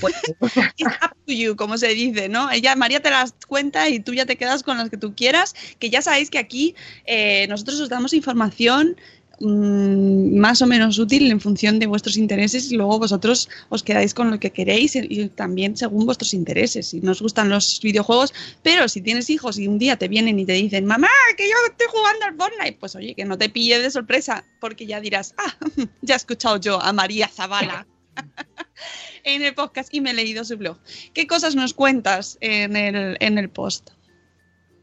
pues 0.01 0.15
It's 0.77 0.97
up 1.01 1.15
to 1.25 1.33
you, 1.33 1.55
como 1.55 1.77
se 1.77 1.87
dice, 1.89 2.27
¿no? 2.27 2.51
Ella, 2.51 2.75
María 2.75 3.01
te 3.01 3.09
las 3.09 3.33
cuenta 3.47 3.87
y 3.87 4.01
tú 4.01 4.13
ya 4.13 4.25
te 4.25 4.35
quedas 4.35 4.63
con 4.63 4.77
las 4.77 4.89
que 4.89 4.97
tú 4.97 5.15
quieras, 5.15 5.55
que 5.79 5.89
ya 5.89 6.01
sabéis 6.01 6.29
que 6.29 6.37
aquí 6.37 6.75
eh, 7.05 7.47
nosotros 7.47 7.79
os 7.79 7.89
damos 7.89 8.13
información 8.13 8.97
mm, 9.39 10.37
más 10.37 10.61
o 10.61 10.67
menos 10.67 10.99
útil 10.99 11.31
en 11.31 11.39
función 11.39 11.79
de 11.79 11.87
vuestros 11.87 12.17
intereses 12.17 12.71
y 12.71 12.75
luego 12.75 12.99
vosotros 12.99 13.49
os 13.69 13.83
quedáis 13.83 14.13
con 14.13 14.31
lo 14.31 14.39
que 14.39 14.51
queréis 14.51 14.95
y, 14.95 15.29
también 15.29 15.77
según 15.77 16.05
vuestros 16.05 16.33
intereses. 16.33 16.87
Si 16.87 17.01
nos 17.01 17.21
gustan 17.21 17.49
los 17.49 17.79
videojuegos, 17.81 18.33
pero 18.63 18.87
si 18.87 19.01
tienes 19.01 19.29
hijos 19.29 19.57
y 19.57 19.67
un 19.67 19.79
día 19.79 19.97
te 19.97 20.07
vienen 20.07 20.39
y 20.39 20.45
te 20.45 20.53
dicen, 20.53 20.85
mamá, 20.85 21.09
que 21.37 21.47
yo 21.47 21.55
estoy 21.69 21.87
jugando 21.89 22.25
al 22.25 22.35
Fortnite, 22.35 22.77
pues 22.79 22.95
oye, 22.95 23.15
que 23.15 23.25
no 23.25 23.37
te 23.37 23.49
pille 23.49 23.79
de 23.79 23.91
sorpresa, 23.91 24.45
porque 24.59 24.85
ya 24.85 24.99
dirás, 25.01 25.33
ah, 25.37 25.55
ya 26.01 26.15
he 26.15 26.17
escuchado 26.17 26.57
yo 26.57 26.81
a 26.81 26.93
María 26.93 27.27
Zavala 27.27 27.87
en 29.23 29.43
el 29.43 29.53
podcast 29.53 29.93
y 29.93 30.01
me 30.01 30.11
he 30.11 30.13
leído 30.13 30.43
su 30.43 30.57
blog. 30.57 30.77
¿Qué 31.13 31.27
cosas 31.27 31.55
nos 31.55 31.73
cuentas 31.73 32.37
en 32.41 32.75
el, 32.75 33.17
en 33.19 33.37
el 33.37 33.49
post? 33.49 33.96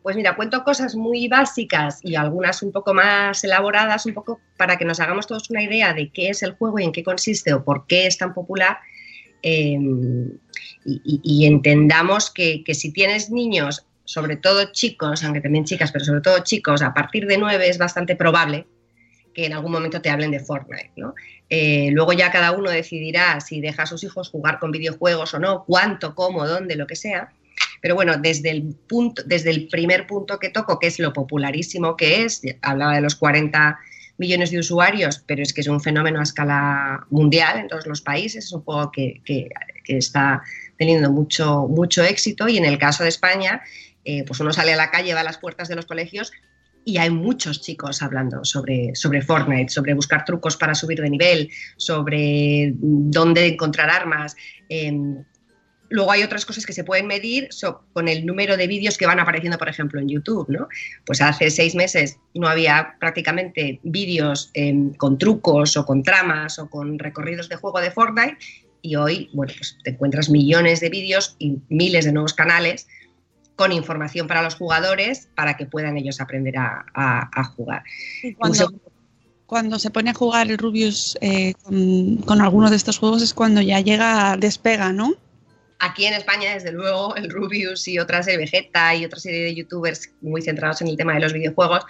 Pues 0.05 0.17
mira, 0.17 0.37
cuento 0.37 0.65
cosas 0.65 0.97
muy 0.97 1.29
básicas 1.29 2.01
y 2.03 2.15
algunas 2.15 2.63
un 2.63 2.73
poco 2.73 2.93
más 2.93 3.43
elaboradas, 3.43 4.05
un 4.05 4.13
poco 4.13 4.39
para 4.59 4.77
que 4.77 4.85
nos 4.85 5.01
hagamos 5.01 5.27
todos 5.27 5.49
una 5.49 5.63
idea 5.63 5.95
de 5.95 6.11
qué 6.11 6.29
es 6.29 6.43
el 6.43 6.53
juego 6.53 6.79
y 6.79 6.85
en 6.85 6.93
qué 6.93 7.03
consiste 7.03 7.55
o 7.55 7.65
por 7.65 7.87
qué 7.87 8.07
es 8.07 8.19
tan 8.19 8.35
popular. 8.35 8.77
eh, 9.43 9.79
y, 10.85 11.47
entendamos 11.47 12.31
que, 12.31 12.63
si 12.75 12.93
tienes 12.93 13.31
niños, 13.31 13.87
sobre 14.05 14.37
todo 14.37 14.73
chicos, 14.73 15.25
aunque 15.25 15.41
también 15.41 15.65
chicas, 15.65 15.91
pero 15.91 16.05
sobre 16.05 16.21
todo 16.21 16.41
chicos, 16.41 16.83
a 16.83 16.93
partir 16.93 17.27
de 17.27 17.39
9 17.39 17.67
es 17.67 17.79
bastante 17.79 18.15
probable 18.15 18.67
que 19.33 19.47
en 19.47 19.55
algún 19.55 19.73
momento 19.73 20.03
te 20.03 20.11
hablen 20.11 20.33
de 20.33 20.41
Fortnite. 20.41 20.93
¿no? 20.97 21.15
Eh, 21.49 21.89
luego 21.93 22.13
ya 22.13 22.31
cada 22.31 22.53
uno 22.53 22.71
decidirá 22.71 23.41
si 23.41 23.63
deja 23.63 23.85
a 23.85 23.87
sus 23.87 24.05
hijos 24.05 24.29
jugar 24.29 24.59
con 24.59 24.71
videojuegos 24.71 25.33
o 25.33 25.39
no, 25.39 25.65
cuánto, 25.65 26.15
cómo, 26.15 26.47
dónde, 26.47 26.77
lo 26.77 26.87
que 26.87 26.95
sea. 26.95 27.33
Pero 27.85 27.95
bueno, 27.97 28.17
desde 28.17 28.49
el, 28.51 28.63
punto, 28.89 29.23
desde 29.27 29.51
el 29.51 29.69
primer 29.69 30.07
punto 30.07 30.39
que 30.39 30.49
toco, 30.49 30.79
que 30.79 30.87
es 30.87 30.99
lo 30.99 31.13
popularísimo 31.13 31.99
que 31.99 32.23
es, 32.25 32.41
hablaba 32.63 32.95
de 32.95 33.03
los 33.03 33.15
40 33.15 33.79
millones 34.17 34.51
de 34.51 34.59
usuarios, 34.61 35.23
pero 35.27 35.43
es 35.43 35.53
que 35.53 35.61
es 35.61 35.69
un 35.69 35.83
fenómeno 35.83 36.19
a 36.19 36.23
escala 36.23 37.07
mundial 37.11 37.59
en 37.59 37.69
todos 37.69 37.87
los 37.87 38.01
países, 38.01 38.47
es 38.47 38.53
un 38.53 38.63
juego 38.63 38.91
que, 38.91 39.21
que- 39.27 39.51
que 39.85 39.99
está 39.99 40.41
teniendo 40.79 41.13
mucho, 41.13 41.67
mucho 41.69 42.03
éxito 42.03 42.49
y 42.49 42.57
en 42.57 42.65
el 42.65 42.79
caso 42.79 43.03
de 43.03 43.11
España, 43.11 43.61
eh, 44.07 44.25
pues 44.27 44.41
uno 44.41 44.51
sale 44.51 44.73
a 44.73 44.77
la 44.77 44.91
calle, 44.91 45.13
va 45.13 45.21
a 45.21 45.25
las 45.25 45.37
puertas 45.37 45.69
de 45.69 45.77
los 45.77 45.85
colegios 45.85 46.33
y 46.87 46.97
hay 46.97 47.11
muchos 47.11 47.61
chicos 47.61 48.01
hablando 48.03 48.45
sobre, 48.47 48.95
sobre 48.95 49.21
Fortnite, 49.21 49.69
sobre 49.69 49.93
buscar 49.93 50.25
trucos 50.25 50.57
para 50.57 50.75
subir 50.75 51.01
de 51.03 51.11
nivel, 51.11 51.51
sobre 51.77 52.73
dónde 52.79 53.47
encontrar 53.47 53.91
armas. 53.91 54.37
em, 54.71 55.23
Luego 55.91 56.11
hay 56.11 56.23
otras 56.23 56.47
cosas 56.47 56.65
que 56.67 56.73
se 56.73 56.83
pueden 56.83 57.07
medir 57.07 57.49
so- 57.51 57.83
con 57.93 58.09
el 58.09 58.25
número 58.27 58.57
de 58.57 58.67
vídeos 58.67 58.97
que 58.99 59.07
van 59.07 59.21
apareciendo, 59.21 59.59
por 59.59 59.69
ejemplo, 59.69 60.01
en 60.01 60.09
YouTube, 60.09 60.47
¿no? 60.49 60.69
Pues 61.05 61.21
hace 61.21 61.51
seis 61.51 61.75
meses 61.75 62.19
no 62.35 62.49
había 62.49 62.97
prácticamente 62.99 63.81
vídeos 63.83 64.51
em, 64.55 64.95
con 64.95 65.19
trucos 65.19 65.77
o 65.77 65.85
con 65.85 66.03
tramas 66.03 66.59
o 66.59 66.69
con 66.71 66.99
recorridos 66.99 67.49
de 67.49 67.57
juego 67.57 67.81
de 67.81 67.91
Fortnite 67.91 68.39
y 68.83 68.97
hoy, 68.97 69.31
bueno, 69.35 69.53
pues 69.57 69.77
te 69.85 69.91
encuentras 69.91 70.29
millones 70.31 70.81
de 70.81 70.89
vídeos 70.91 71.37
y 71.39 71.59
miles 71.69 72.05
de 72.05 72.13
nuevos 72.13 72.35
canales 72.35 72.87
con 73.57 73.71
información 73.71 74.27
para 74.27 74.43
los 74.43 74.57
jugadores 74.57 75.29
para 75.37 75.57
que 75.57 75.67
puedan 75.67 75.97
ellos 75.97 76.21
aprender 76.21 76.57
a, 76.59 76.85
a- 76.95 77.31
a 77.33 77.45
jugar. 77.45 77.83
Cuando, 78.37 78.57
cuando 79.47 79.79
se 79.79 79.91
pone 79.91 80.11
a 80.11 80.15
jugar 80.15 80.51
el 80.51 80.59
Rubius 80.59 81.17
eh, 81.21 81.53
con, 81.63 82.17
con 82.27 82.41
alguno 82.41 82.69
de 82.71 82.77
estos 82.77 82.99
juegos 82.99 83.23
es 83.23 83.33
cuando 83.35 83.61
ya 83.61 83.81
llega, 83.81 84.37
despega, 84.39 84.93
¿no? 84.93 85.13
Aquí 85.85 86.07
en 86.07 86.15
España, 86.15 86.55
desde 86.55 86.73
luego, 86.73 87.15
el 87.15 87.29
Rubius 87.29 87.87
y 87.89 87.99
otra 87.99 88.23
serie 88.23 88.39
Vegeta 88.39 88.95
y 88.95 89.05
otra 89.05 89.21
serie 89.21 89.45
de 89.45 89.55
youtubers 89.55 90.11
muy 90.23 90.41
centrados 90.41 90.81
en 90.81 90.89
el 90.89 90.97
tema 90.97 91.13
de 91.13 91.21
los 91.21 91.35
videojuegos, 91.35 91.85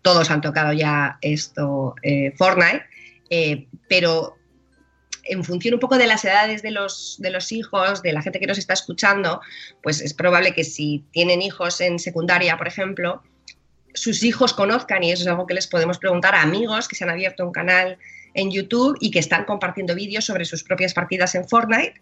todos 0.00 0.30
han 0.30 0.40
tocado 0.40 0.72
ya 0.72 1.18
esto, 1.20 1.94
eh, 2.02 2.32
Fortnite, 2.38 2.86
eh, 3.28 3.66
pero 3.86 4.38
en 5.24 5.44
función 5.44 5.74
un 5.74 5.80
poco 5.80 5.98
de 5.98 6.06
las 6.06 6.24
edades 6.24 6.62
de 6.62 6.70
los, 6.70 7.16
de 7.18 7.28
los 7.28 7.52
hijos, 7.52 8.00
de 8.00 8.14
la 8.14 8.22
gente 8.22 8.40
que 8.40 8.46
nos 8.46 8.56
está 8.56 8.72
escuchando, 8.72 9.42
pues 9.82 10.00
es 10.00 10.14
probable 10.14 10.54
que 10.54 10.64
si 10.64 11.04
tienen 11.10 11.42
hijos 11.42 11.82
en 11.82 11.98
secundaria, 11.98 12.56
por 12.56 12.66
ejemplo, 12.66 13.22
sus 13.92 14.22
hijos 14.22 14.54
conozcan, 14.54 15.04
y 15.04 15.12
eso 15.12 15.24
es 15.24 15.28
algo 15.28 15.46
que 15.46 15.52
les 15.52 15.66
podemos 15.66 15.98
preguntar 15.98 16.34
a 16.34 16.40
amigos 16.40 16.88
que 16.88 16.96
se 16.96 17.04
han 17.04 17.10
abierto 17.10 17.44
un 17.44 17.52
canal 17.52 17.98
en 18.32 18.50
YouTube 18.50 18.96
y 19.00 19.10
que 19.10 19.18
están 19.18 19.44
compartiendo 19.44 19.94
vídeos 19.94 20.24
sobre 20.24 20.46
sus 20.46 20.64
propias 20.64 20.94
partidas 20.94 21.34
en 21.34 21.46
Fortnite 21.46 22.00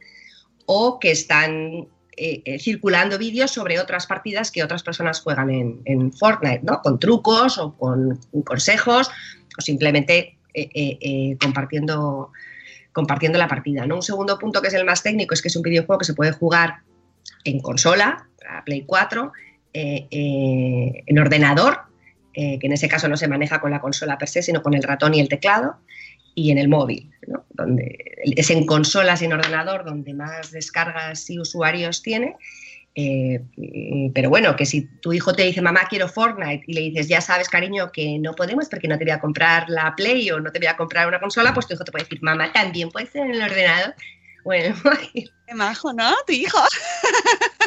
o 0.66 0.98
que 0.98 1.10
están 1.10 1.88
eh, 2.16 2.42
eh, 2.44 2.58
circulando 2.58 3.18
vídeos 3.18 3.50
sobre 3.50 3.80
otras 3.80 4.06
partidas 4.06 4.50
que 4.50 4.62
otras 4.62 4.82
personas 4.82 5.20
juegan 5.20 5.50
en, 5.84 6.12
Fortnite, 6.12 6.60
¿no? 6.62 6.80
Con 6.82 6.98
trucos 6.98 7.58
o 7.58 7.76
con 7.76 8.18
consejos 8.44 9.10
o 9.58 9.60
simplemente 9.60 10.38
eh, 10.54 11.36
compartiendo, 11.40 12.30
compartiendo 12.92 13.38
la 13.38 13.48
partida, 13.48 13.86
¿no? 13.86 13.96
Un 13.96 14.02
segundo 14.02 14.38
punto 14.38 14.62
que 14.62 14.68
es 14.68 14.74
el 14.74 14.84
más 14.84 15.02
técnico 15.02 15.34
es 15.34 15.42
que 15.42 15.48
es 15.48 15.56
un 15.56 15.62
videojuego 15.62 15.98
que 15.98 16.04
se 16.04 16.14
puede 16.14 16.32
jugar 16.32 16.82
en 17.44 17.60
consola, 17.60 18.28
Play 18.64 18.84
4, 18.86 19.32
eh, 19.72 20.06
eh, 20.10 21.02
en 21.06 21.18
ordenador, 21.18 21.80
que 22.32 22.58
en 22.60 22.72
ese 22.72 22.88
caso 22.88 23.08
no 23.08 23.16
se 23.16 23.28
maneja 23.28 23.60
con 23.60 23.70
la 23.70 23.80
consola 23.80 24.18
per 24.18 24.28
se, 24.28 24.42
sino 24.42 24.62
con 24.62 24.74
el 24.74 24.82
ratón 24.82 25.14
y 25.14 25.20
el 25.20 25.28
teclado, 25.28 25.76
y 26.34 26.50
en 26.50 26.58
el 26.58 26.68
móvil, 26.68 27.10
¿no? 27.26 27.44
donde 27.50 27.96
es 28.36 28.50
en 28.50 28.66
consolas 28.66 29.22
y 29.22 29.26
en 29.26 29.32
ordenador 29.32 29.84
donde 29.84 30.14
más 30.14 30.50
descargas 30.50 31.28
y 31.30 31.38
usuarios 31.38 32.02
tiene. 32.02 32.36
Eh, 32.96 33.40
pero 34.14 34.30
bueno, 34.30 34.54
que 34.54 34.66
si 34.66 34.86
tu 35.00 35.12
hijo 35.12 35.32
te 35.34 35.42
dice, 35.42 35.60
mamá, 35.60 35.80
quiero 35.88 36.08
Fortnite, 36.08 36.64
y 36.68 36.74
le 36.74 36.80
dices, 36.82 37.08
ya 37.08 37.20
sabes, 37.20 37.48
cariño, 37.48 37.90
que 37.90 38.18
no 38.20 38.34
podemos 38.34 38.68
porque 38.68 38.86
no 38.86 38.96
te 38.96 39.04
voy 39.04 39.12
a 39.12 39.20
comprar 39.20 39.68
la 39.68 39.94
Play 39.96 40.30
o 40.30 40.38
no 40.38 40.52
te 40.52 40.60
voy 40.60 40.68
a 40.68 40.76
comprar 40.76 41.08
una 41.08 41.18
consola, 41.18 41.52
pues 41.52 41.66
tu 41.66 41.74
hijo 41.74 41.84
te 41.84 41.90
puede 41.90 42.04
decir, 42.04 42.22
mamá, 42.22 42.52
también 42.52 42.90
puede 42.90 43.06
ser 43.06 43.22
en 43.26 43.34
el 43.34 43.42
ordenador. 43.42 43.94
Bueno, 44.44 44.76
Qué 45.46 45.54
majo, 45.54 45.92
¿no? 45.92 46.14
Tu 46.26 46.34
hijo. 46.34 46.58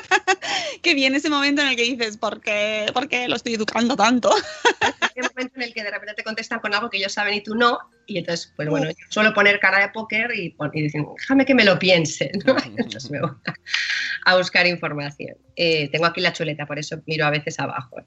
que 0.82 0.94
viene 0.94 1.18
ese 1.18 1.30
momento 1.30 1.62
en 1.62 1.70
el 1.70 1.76
que 1.76 1.84
dices, 1.84 2.18
¿por 2.18 2.40
qué, 2.40 2.86
¿por 2.94 3.10
qué 3.10 3.28
lo 3.28 3.36
estoy 3.36 3.56
educando 3.56 3.96
tanto? 3.96 4.32
un 5.16 5.28
momento 5.36 5.56
en 5.56 5.64
el 5.64 5.74
que 5.74 5.84
de 5.84 5.92
repente 5.92 6.14
te 6.14 6.24
contestan 6.24 6.60
con 6.60 6.74
algo 6.74 6.90
que 6.90 6.98
ellos 6.98 7.12
saben 7.12 7.34
y 7.34 7.42
tú 7.42 7.56
no, 7.56 7.80
y 8.08 8.18
entonces, 8.18 8.52
pues 8.56 8.70
bueno, 8.70 8.90
yo 8.90 8.96
suelo 9.10 9.34
poner 9.34 9.60
cara 9.60 9.82
de 9.82 9.90
póker 9.90 10.32
y, 10.34 10.56
y 10.74 10.82
dicen, 10.82 11.06
déjame 11.18 11.46
que 11.46 11.54
me 11.54 11.66
lo 11.66 11.78
piense, 11.78 12.32
¿no? 12.46 12.56
Entonces 12.66 13.12
me 13.12 13.20
voy 13.20 13.32
a, 14.26 14.38
buscar 14.38 14.66
información. 14.66 15.36
Eh, 15.56 15.90
tengo 15.90 16.06
aquí 16.06 16.22
la 16.22 16.34
chuleta, 16.34 16.66
por 16.66 16.80
eso 16.80 17.02
miro 17.06 17.26
a 17.26 17.30
veces 17.30 17.60
abajo. 17.60 17.98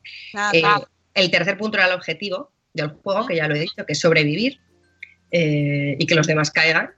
Eh, 0.53 0.63
nada. 0.63 0.89
el 1.15 1.31
tercer 1.31 1.59
punto 1.59 1.77
era 1.77 1.87
el 1.87 1.93
objetivo 1.93 2.51
del 2.73 2.89
juego, 2.89 3.27
que 3.27 3.37
ya 3.37 3.47
lo 3.47 3.55
he 3.55 3.61
dicho, 3.61 3.85
que 3.87 3.93
es 3.93 4.01
sobrevivir 4.01 4.59
eh, 5.31 5.97
y 5.99 6.07
que 6.07 6.15
los 6.15 6.27
demás 6.27 6.51
caigan. 6.51 6.91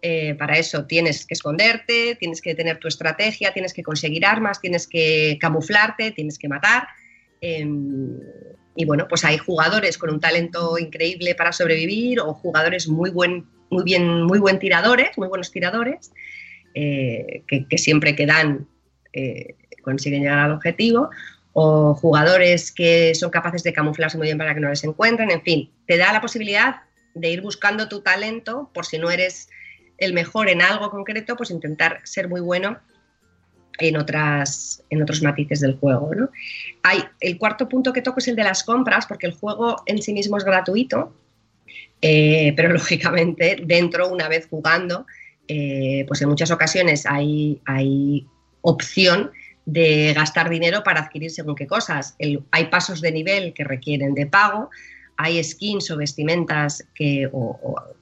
Eh, 0.00 0.34
para 0.34 0.58
eso 0.58 0.86
tienes 0.86 1.26
que 1.26 1.34
esconderte, 1.34 2.16
tienes 2.20 2.40
que 2.40 2.54
tener 2.54 2.78
tu 2.78 2.86
estrategia, 2.88 3.52
tienes 3.52 3.72
que 3.72 3.82
conseguir 3.82 4.26
armas, 4.26 4.60
tienes 4.60 4.86
que 4.86 5.38
camuflarte, 5.40 6.10
tienes 6.10 6.38
que 6.38 6.48
matar. 6.48 6.88
Y 8.80 8.84
bueno, 8.84 9.08
pues 9.08 9.24
hay 9.24 9.38
jugadores 9.38 9.98
con 9.98 10.08
un 10.08 10.20
talento 10.20 10.78
increíble 10.78 11.34
para 11.34 11.50
sobrevivir 11.50 12.20
o 12.20 12.32
jugadores 12.32 12.86
muy 12.86 13.10
buen, 13.10 13.44
muy 13.70 13.82
bien, 13.82 14.22
muy 14.22 14.38
buen 14.38 14.60
tiradores, 14.60 15.18
muy 15.18 15.26
buenos 15.26 15.50
tiradores, 15.50 16.12
eh, 16.74 17.42
que, 17.48 17.66
que 17.66 17.76
siempre 17.76 18.14
que 18.14 18.24
dan 18.24 18.68
eh, 19.12 19.56
consiguen 19.82 20.22
llegar 20.22 20.38
al 20.38 20.52
objetivo, 20.52 21.10
o 21.54 21.92
jugadores 21.94 22.70
que 22.70 23.16
son 23.16 23.30
capaces 23.30 23.64
de 23.64 23.72
camuflarse 23.72 24.16
muy 24.16 24.28
bien 24.28 24.38
para 24.38 24.54
que 24.54 24.60
no 24.60 24.68
les 24.68 24.84
encuentren, 24.84 25.32
en 25.32 25.42
fin, 25.42 25.72
te 25.88 25.96
da 25.96 26.12
la 26.12 26.20
posibilidad 26.20 26.82
de 27.14 27.30
ir 27.30 27.40
buscando 27.40 27.88
tu 27.88 28.02
talento 28.02 28.70
por 28.72 28.86
si 28.86 28.96
no 28.96 29.10
eres 29.10 29.48
el 29.96 30.12
mejor 30.12 30.48
en 30.48 30.62
algo 30.62 30.88
concreto, 30.92 31.34
pues 31.34 31.50
intentar 31.50 32.00
ser 32.04 32.28
muy 32.28 32.40
bueno 32.40 32.78
en, 33.78 33.96
otras, 33.96 34.82
en 34.90 35.02
otros 35.02 35.22
matices 35.22 35.60
del 35.60 35.76
juego. 35.76 36.14
¿no? 36.14 36.30
Hay, 36.82 37.02
el 37.20 37.38
cuarto 37.38 37.68
punto 37.68 37.92
que 37.92 38.02
toco 38.02 38.18
es 38.18 38.28
el 38.28 38.36
de 38.36 38.44
las 38.44 38.62
compras, 38.64 39.06
porque 39.06 39.26
el 39.26 39.34
juego 39.34 39.82
en 39.86 40.02
sí 40.02 40.12
mismo 40.12 40.36
es 40.36 40.44
gratuito, 40.44 41.14
eh, 42.02 42.52
pero 42.56 42.68
lógicamente 42.72 43.56
dentro, 43.64 44.08
una 44.08 44.28
vez 44.28 44.48
jugando, 44.48 45.06
eh, 45.46 46.04
pues 46.06 46.20
en 46.22 46.28
muchas 46.28 46.50
ocasiones 46.50 47.06
hay, 47.06 47.60
hay 47.64 48.26
opción 48.62 49.30
de 49.64 50.12
gastar 50.14 50.48
dinero 50.48 50.82
para 50.82 51.00
adquirir 51.00 51.30
según 51.30 51.54
qué 51.54 51.66
cosas. 51.66 52.16
Hay 52.50 52.64
pasos 52.66 53.00
de 53.00 53.12
nivel 53.12 53.52
que 53.52 53.64
requieren 53.64 54.14
de 54.14 54.26
pago, 54.26 54.70
hay 55.16 55.42
skins 55.42 55.90
o 55.90 55.96
vestimentas 55.96 56.86
que, 56.94 57.28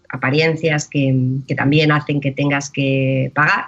apariencias 0.09 0.89
que, 0.89 1.15
también 1.57 1.93
hacen 1.93 2.21
que 2.21 2.33
tengas 2.33 2.71
que 2.71 3.31
pagar. 3.35 3.67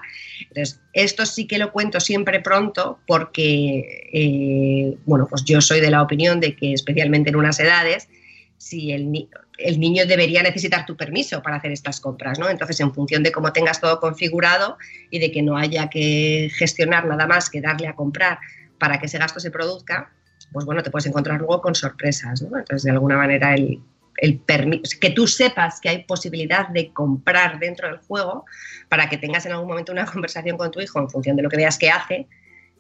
Entonces, 0.49 0.81
esto 0.93 1.27
sí 1.27 1.47
que 1.47 1.59
lo 1.59 1.73
cuento 1.73 2.01
siempre 2.01 2.41
pronto 2.41 3.01
porque, 3.07 4.09
eh, 4.13 4.97
bueno, 5.05 5.27
pues 5.29 5.45
yo 5.45 5.61
soy 5.61 5.81
de 5.81 5.91
la 5.91 6.03
opinión 6.03 6.41
de 6.41 6.55
que 6.57 6.73
especialmente 6.73 7.31
en 7.31 7.37
unas 7.37 7.59
edades, 7.61 8.09
si 8.57 8.93
el, 8.93 9.29
el 9.59 9.81
niño 9.81 10.07
debería 10.07 10.43
necesitar 10.43 10.87
tu 10.87 10.97
permiso 10.97 11.43
para 11.43 11.57
hacer 11.57 11.73
estas 11.73 12.01
compras, 12.01 12.39
¿no? 12.39 12.49
Entonces, 12.49 12.81
en 12.81 12.93
función 12.93 13.23
de 13.23 13.33
cómo 13.33 13.53
tengas 13.53 13.81
todo 13.81 14.01
configurado 14.01 14.79
y 15.11 15.19
de 15.19 15.31
que 15.31 15.43
no 15.43 15.57
haya 15.57 15.89
que 15.89 16.51
gestionar 16.55 17.07
nada 17.07 17.27
más 17.27 17.51
que 17.51 17.61
darle 17.61 17.89
a 17.89 17.95
comprar 17.95 18.39
para 18.79 18.99
que 18.99 19.07
ese 19.07 19.19
gasto 19.19 19.41
se 19.41 19.51
produzca, 19.51 20.13
pues 20.53 20.65
bueno, 20.65 20.83
te 20.83 20.91
puedes 20.91 21.07
encontrar 21.07 21.39
luego 21.39 21.61
con 21.61 21.75
sorpresas, 21.75 22.43
¿no? 22.43 22.57
Entonces, 22.57 22.85
de 22.85 22.93
alguna 22.93 23.17
manera, 23.17 23.55
el, 23.55 23.81
el 24.21 24.45
permi- 24.45 24.83
que 24.99 25.11
tú 25.11 25.27
sepas 25.27 25.81
que 25.81 25.89
hay 25.89 26.05
posibilidad 26.05 26.69
de 26.69 26.93
comprar 26.93 27.59
dentro 27.59 27.89
del 27.89 27.99
juego 27.99 28.45
para 28.89 29.09
que 29.09 29.17
tengas 29.17 29.47
en 29.47 29.53
algún 29.53 29.69
momento 29.69 29.93
una 29.93 30.07
conversación 30.13 30.57
con 30.57 30.71
tu 30.71 30.81
hijo 30.81 30.99
en 30.99 31.09
función 31.09 31.37
de 31.37 31.43
lo 31.43 31.49
que 31.49 31.57
veas 31.57 31.79
que 31.79 31.91
hace, 31.91 32.27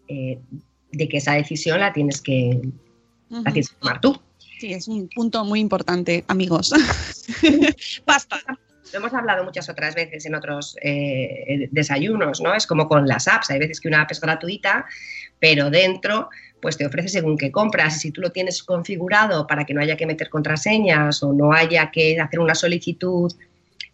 eh, 0.08 0.38
de 0.92 1.08
que 1.08 1.18
esa 1.18 1.34
decisión 1.34 1.80
la 1.80 1.92
tienes 1.92 2.20
que, 2.20 2.60
la 3.30 3.52
tienes 3.52 3.70
que 3.70 3.76
tomar 3.76 4.00
tú. 4.00 4.20
Sí, 4.58 4.72
es 4.72 4.88
un 4.88 5.08
punto 5.08 5.44
muy 5.44 5.60
importante, 5.60 6.24
amigos. 6.26 6.72
Basta. 8.06 8.40
Lo 8.92 8.98
hemos 9.00 9.12
hablado 9.12 9.44
muchas 9.44 9.68
otras 9.68 9.94
veces 9.94 10.24
en 10.24 10.34
otros 10.34 10.74
eh, 10.82 11.68
desayunos, 11.70 12.40
¿no? 12.40 12.54
Es 12.54 12.66
como 12.66 12.88
con 12.88 13.06
las 13.06 13.28
apps, 13.28 13.50
hay 13.50 13.58
veces 13.58 13.80
que 13.80 13.88
una 13.88 14.00
app 14.02 14.10
es 14.10 14.20
gratuita, 14.20 14.86
pero 15.38 15.70
dentro 15.70 16.30
pues 16.60 16.76
te 16.76 16.86
ofrece 16.86 17.08
según 17.08 17.36
qué 17.38 17.50
compras 17.52 17.96
y 17.96 18.00
si 18.00 18.10
tú 18.10 18.20
lo 18.20 18.30
tienes 18.30 18.62
configurado 18.62 19.46
para 19.46 19.64
que 19.64 19.74
no 19.74 19.80
haya 19.80 19.96
que 19.96 20.06
meter 20.06 20.28
contraseñas 20.28 21.22
o 21.22 21.32
no 21.32 21.52
haya 21.52 21.90
que 21.90 22.18
hacer 22.20 22.40
una 22.40 22.54
solicitud 22.54 23.32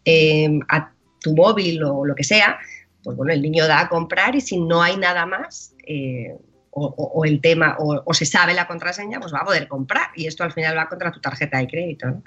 eh, 0.05 0.59
a 0.69 0.93
tu 1.21 1.35
móvil 1.35 1.83
o 1.85 2.05
lo 2.05 2.15
que 2.15 2.25
sea, 2.25 2.59
pues 3.03 3.17
bueno, 3.17 3.33
el 3.33 3.43
niño 3.43 3.67
da 3.67 3.81
a 3.81 3.89
comprar 3.89 4.35
y 4.35 4.41
si 4.41 4.59
no 4.59 4.83
hay 4.83 4.97
nada 4.97 5.27
más 5.27 5.75
eh, 5.87 6.35
o, 6.71 6.87
o- 6.87 7.13
o 7.21 7.25
el 7.25 7.41
tema 7.41 7.77
o, 7.79 8.03
o 8.05 8.15
se 8.15 8.25
sabe 8.27 8.55
la 8.55 8.67
contraseña, 8.67 9.21
pues 9.21 9.33
va 9.33 9.39
a 9.41 9.45
poder 9.45 9.69
comprar 9.69 10.09
y 10.17 10.27
esto 10.27 10.43
al 10.45 10.53
final 10.53 10.77
va 10.77 10.89
contra 10.89 11.11
tu 11.13 11.21
tarjeta 11.21 11.59
de 11.59 11.67
crédito, 11.69 12.07
¿no? 12.09 12.23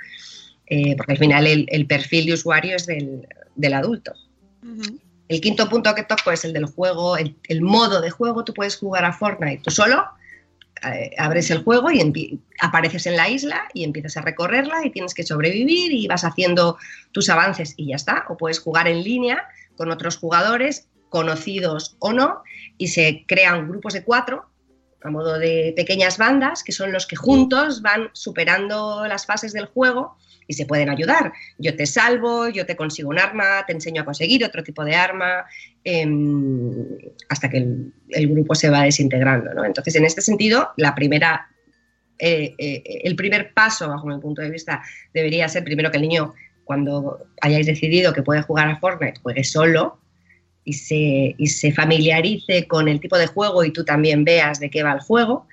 Eh, 0.69 0.95
porque 0.97 1.13
al 1.13 1.17
final 1.17 1.47
el, 1.47 1.65
el 1.69 1.87
perfil 1.87 2.25
de 2.25 2.33
usuario 2.33 2.75
es 2.75 2.85
del, 2.85 3.27
del 3.55 3.73
adulto. 3.73 4.13
El 5.29 5.41
quinto 5.41 5.67
punto 5.69 5.93
que 5.95 6.03
toco 6.03 6.31
es 6.31 6.43
el 6.45 6.53
del 6.53 6.65
juego, 6.65 7.17
el, 7.17 7.35
el 7.47 7.61
modo 7.61 8.01
de 8.01 8.09
juego. 8.09 8.43
Tú 8.43 8.53
puedes 8.53 8.75
jugar 8.77 9.05
a 9.05 9.13
Fortnite 9.13 9.61
tú 9.63 9.71
solo, 9.71 10.05
abres 11.17 11.51
el 11.51 11.63
juego 11.63 11.91
y 11.91 12.39
apareces 12.61 13.05
en 13.05 13.17
la 13.17 13.29
isla 13.29 13.67
y 13.73 13.83
empiezas 13.83 14.17
a 14.17 14.21
recorrerla 14.21 14.85
y 14.85 14.91
tienes 14.91 15.13
que 15.13 15.23
sobrevivir 15.23 15.91
y 15.91 16.07
vas 16.07 16.23
haciendo 16.23 16.77
tus 17.11 17.29
avances 17.29 17.73
y 17.77 17.89
ya 17.89 17.95
está. 17.95 18.25
O 18.29 18.37
puedes 18.37 18.59
jugar 18.59 18.87
en 18.87 19.03
línea 19.03 19.47
con 19.75 19.91
otros 19.91 20.17
jugadores, 20.17 20.87
conocidos 21.09 21.95
o 21.99 22.13
no, 22.13 22.43
y 22.77 22.87
se 22.87 23.23
crean 23.27 23.69
grupos 23.69 23.93
de 23.93 24.03
cuatro 24.03 24.49
a 25.03 25.09
modo 25.09 25.37
de 25.37 25.73
pequeñas 25.75 26.17
bandas 26.17 26.63
que 26.63 26.71
son 26.71 26.91
los 26.91 27.05
que 27.05 27.15
juntos 27.15 27.81
van 27.81 28.09
superando 28.13 29.05
las 29.07 29.25
fases 29.25 29.53
del 29.53 29.65
juego 29.65 30.17
y 30.47 30.53
se 30.53 30.65
pueden 30.65 30.89
ayudar. 30.89 31.33
Yo 31.57 31.75
te 31.75 31.85
salvo, 31.85 32.47
yo 32.47 32.65
te 32.65 32.75
consigo 32.75 33.09
un 33.09 33.19
arma, 33.19 33.65
te 33.67 33.73
enseño 33.73 34.01
a 34.01 34.05
conseguir 34.05 34.43
otro 34.45 34.63
tipo 34.63 34.83
de 34.85 34.95
arma, 34.95 35.45
em, 35.83 36.85
hasta 37.29 37.49
que 37.49 37.57
el, 37.57 38.27
grupo 38.29 38.55
se 38.55 38.69
va 38.69 38.83
desintegrando. 38.83 39.53
¿no? 39.53 39.65
Entonces, 39.65 39.95
en 39.95 40.05
este 40.05 40.21
sentido, 40.21 40.69
la 40.77 40.95
primera, 40.95 41.49
eh, 42.17 42.55
eh, 42.57 42.81
el 43.03 43.15
primer 43.15 43.53
paso, 43.53 43.89
bajo 43.89 44.07
mi 44.07 44.17
punto 44.19 44.41
de 44.41 44.49
vista, 44.49 44.81
debería 45.13 45.49
ser 45.49 45.63
primero 45.63 45.91
que 45.91 45.97
el 45.97 46.03
niño, 46.03 46.33
cuando 46.63 47.27
hayáis 47.41 47.65
decidido 47.65 48.13
que 48.13 48.23
puede 48.23 48.41
jugar 48.41 48.69
a 48.69 48.77
Fortnite, 48.77 49.19
juegue 49.21 49.43
solo 49.43 49.99
y 50.67 50.73
se, 50.73 51.33
y 51.37 51.47
se 51.47 51.71
familiarice 51.71 52.67
con 52.67 52.89
el 52.89 52.99
tipo 52.99 53.17
de 53.17 53.27
juego 53.27 53.63
y 53.63 53.71
tú 53.71 53.85
también 53.85 54.25
veas 54.25 54.59
de 54.59 54.69
qué 54.69 54.83
va 54.83 54.91
el 54.91 54.99
juego. 54.99 55.47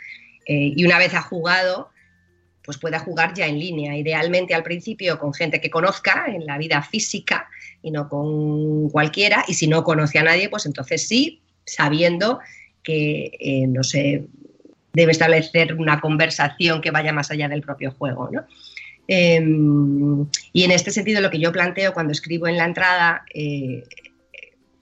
Eh, 0.44 0.72
y 0.74 0.84
una 0.84 0.98
vez 0.98 1.14
ha 1.14 1.22
jugado, 1.22 1.90
pues 2.64 2.78
pueda 2.78 2.98
jugar 2.98 3.32
ya 3.32 3.46
en 3.46 3.60
línea, 3.60 3.96
idealmente 3.96 4.54
al 4.54 4.64
principio 4.64 5.20
con 5.20 5.32
gente 5.32 5.60
que 5.60 5.70
conozca 5.70 6.24
en 6.26 6.44
la 6.44 6.58
vida 6.58 6.82
física 6.82 7.48
y 7.80 7.92
no 7.92 8.08
con 8.08 8.90
cualquiera, 8.90 9.44
y 9.46 9.54
si 9.54 9.68
no 9.68 9.84
conoce 9.84 10.18
a 10.18 10.24
nadie, 10.24 10.48
pues 10.48 10.66
entonces 10.66 11.06
sí, 11.06 11.40
sabiendo 11.64 12.40
que, 12.82 13.30
eh, 13.38 13.68
no 13.68 13.84
sé, 13.84 14.24
debe 14.94 15.12
establecer 15.12 15.74
una 15.74 16.00
conversación 16.00 16.80
que 16.80 16.90
vaya 16.90 17.12
más 17.12 17.30
allá 17.30 17.48
del 17.48 17.62
propio 17.62 17.92
juego, 17.92 18.30
¿no? 18.32 18.44
Eh, 19.06 19.40
y 20.52 20.64
en 20.64 20.70
este 20.70 20.90
sentido 20.90 21.20
lo 21.20 21.30
que 21.30 21.38
yo 21.38 21.52
planteo 21.52 21.92
cuando 21.92 22.12
escribo 22.12 22.48
en 22.48 22.56
la 22.56 22.64
entrada, 22.64 23.24
eh, 23.32 23.84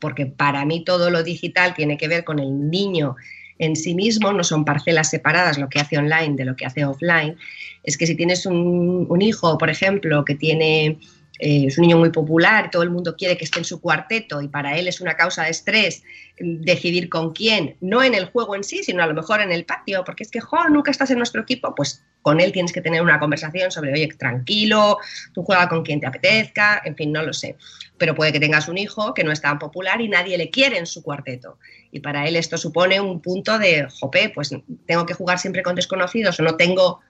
porque 0.02 0.26
para 0.26 0.64
mí 0.66 0.84
todo 0.84 1.10
lo 1.10 1.22
digital 1.22 1.74
tiene 1.74 1.96
que 1.96 2.08
ver 2.08 2.24
con 2.24 2.40
el 2.40 2.68
niño 2.68 3.14
en 3.58 3.76
sí 3.76 3.94
mismo, 3.94 4.32
no 4.32 4.42
son 4.42 4.64
parcelas 4.64 5.08
separadas 5.08 5.58
lo 5.58 5.68
que 5.68 5.78
hace 5.78 5.96
online 5.96 6.34
de 6.34 6.44
lo 6.44 6.56
que 6.56 6.66
hace 6.66 6.84
offline, 6.84 7.36
es 7.84 7.96
que 7.96 8.08
si 8.08 8.16
tienes 8.16 8.44
un, 8.44 9.22
hijo, 9.22 9.56
por 9.58 9.70
ejemplo, 9.70 10.24
que 10.24 10.34
tiene, 10.34 10.98
eh, 11.38 11.66
es 11.66 11.78
un 11.78 11.82
niño 11.82 11.98
muy 11.98 12.10
popular, 12.10 12.70
todo 12.70 12.82
el 12.82 12.90
mundo 12.90 13.16
quiere 13.16 13.36
que 13.36 13.44
esté 13.44 13.58
en 13.58 13.64
su 13.64 13.80
cuarteto 13.80 14.40
y 14.42 14.48
para 14.48 14.76
él 14.76 14.86
es 14.86 15.00
una 15.00 15.16
causa 15.16 15.44
de 15.44 15.50
estrés 15.50 16.02
mm, 16.40 16.62
decidir 16.62 17.08
con 17.08 17.32
quién, 17.32 17.76
no 17.80 18.02
en 18.02 18.14
el 18.14 18.26
juego 18.26 18.54
en 18.54 18.64
sí, 18.64 18.82
sino 18.84 19.02
a 19.02 19.06
lo 19.06 19.14
mejor 19.14 19.40
en 19.40 19.50
el 19.50 19.64
patio, 19.64 20.04
porque 20.04 20.24
es 20.24 20.30
que, 20.30 20.40
jo, 20.40 20.68
nunca 20.68 20.90
estás 20.90 21.10
en 21.10 21.18
nuestro 21.18 21.42
equipo, 21.42 21.74
pues 21.74 22.04
con 22.20 22.40
él 22.40 22.52
tienes 22.52 22.72
que 22.72 22.80
tener 22.80 23.02
una 23.02 23.18
conversación 23.18 23.72
sobre, 23.72 23.92
oye, 23.92 24.08
tranquilo, 24.16 24.98
tú 25.32 25.42
juega 25.42 25.68
con 25.68 25.82
quien 25.82 26.00
te 26.00 26.06
apetezca, 26.06 26.80
en 26.84 26.94
fin, 26.94 27.10
no 27.12 27.22
lo 27.22 27.32
sé. 27.32 27.56
Pero 27.98 28.14
puede 28.14 28.32
que 28.32 28.38
tengas 28.40 28.68
un 28.68 28.78
hijo 28.78 29.12
que 29.12 29.24
no 29.24 29.32
es 29.32 29.40
tan 29.40 29.58
popular 29.58 30.00
y 30.00 30.08
nadie 30.08 30.38
le 30.38 30.50
quiere 30.50 30.78
en 30.78 30.86
su 30.86 31.02
cuarteto. 31.02 31.58
Y 31.90 32.00
para 32.00 32.26
él 32.28 32.36
esto 32.36 32.56
supone 32.56 33.00
un 33.00 33.20
punto 33.20 33.58
de, 33.58 33.88
jope, 34.00 34.30
pues 34.32 34.54
tengo 34.86 35.06
que 35.06 35.14
jugar 35.14 35.38
siempre 35.38 35.62
con 35.62 35.74
desconocidos 35.74 36.38
o 36.38 36.42
no 36.44 36.56
tengo 36.56 37.00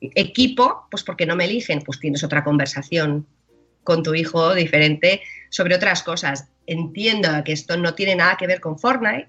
equipo, 0.00 0.86
pues 0.90 1.04
porque 1.04 1.26
no 1.26 1.36
me 1.36 1.44
eligen, 1.44 1.82
pues 1.82 2.00
tienes 2.00 2.24
otra 2.24 2.42
conversación 2.42 3.26
con 3.86 4.02
tu 4.02 4.14
hijo 4.14 4.54
diferente 4.54 5.22
sobre 5.48 5.74
otras 5.74 6.02
cosas. 6.02 6.48
Entiendo 6.66 7.28
que 7.44 7.52
esto 7.52 7.78
no 7.78 7.94
tiene 7.94 8.16
nada 8.16 8.36
que 8.36 8.46
ver 8.46 8.60
con 8.60 8.78
Fortnite, 8.78 9.28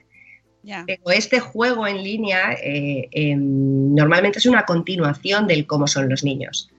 Pero 0.85 1.11
este 1.11 1.39
juego 1.39 1.87
en 1.87 2.03
línea 2.03 2.51
eh, 2.61 3.07
em, 3.11 3.95
normalmente 3.95 4.39
es 4.39 4.45
una 4.45 4.65
continuación 4.65 5.47
del 5.47 5.65
cómo 5.65 5.87
son 5.87 6.09
los 6.09 6.25
niños. 6.25 6.69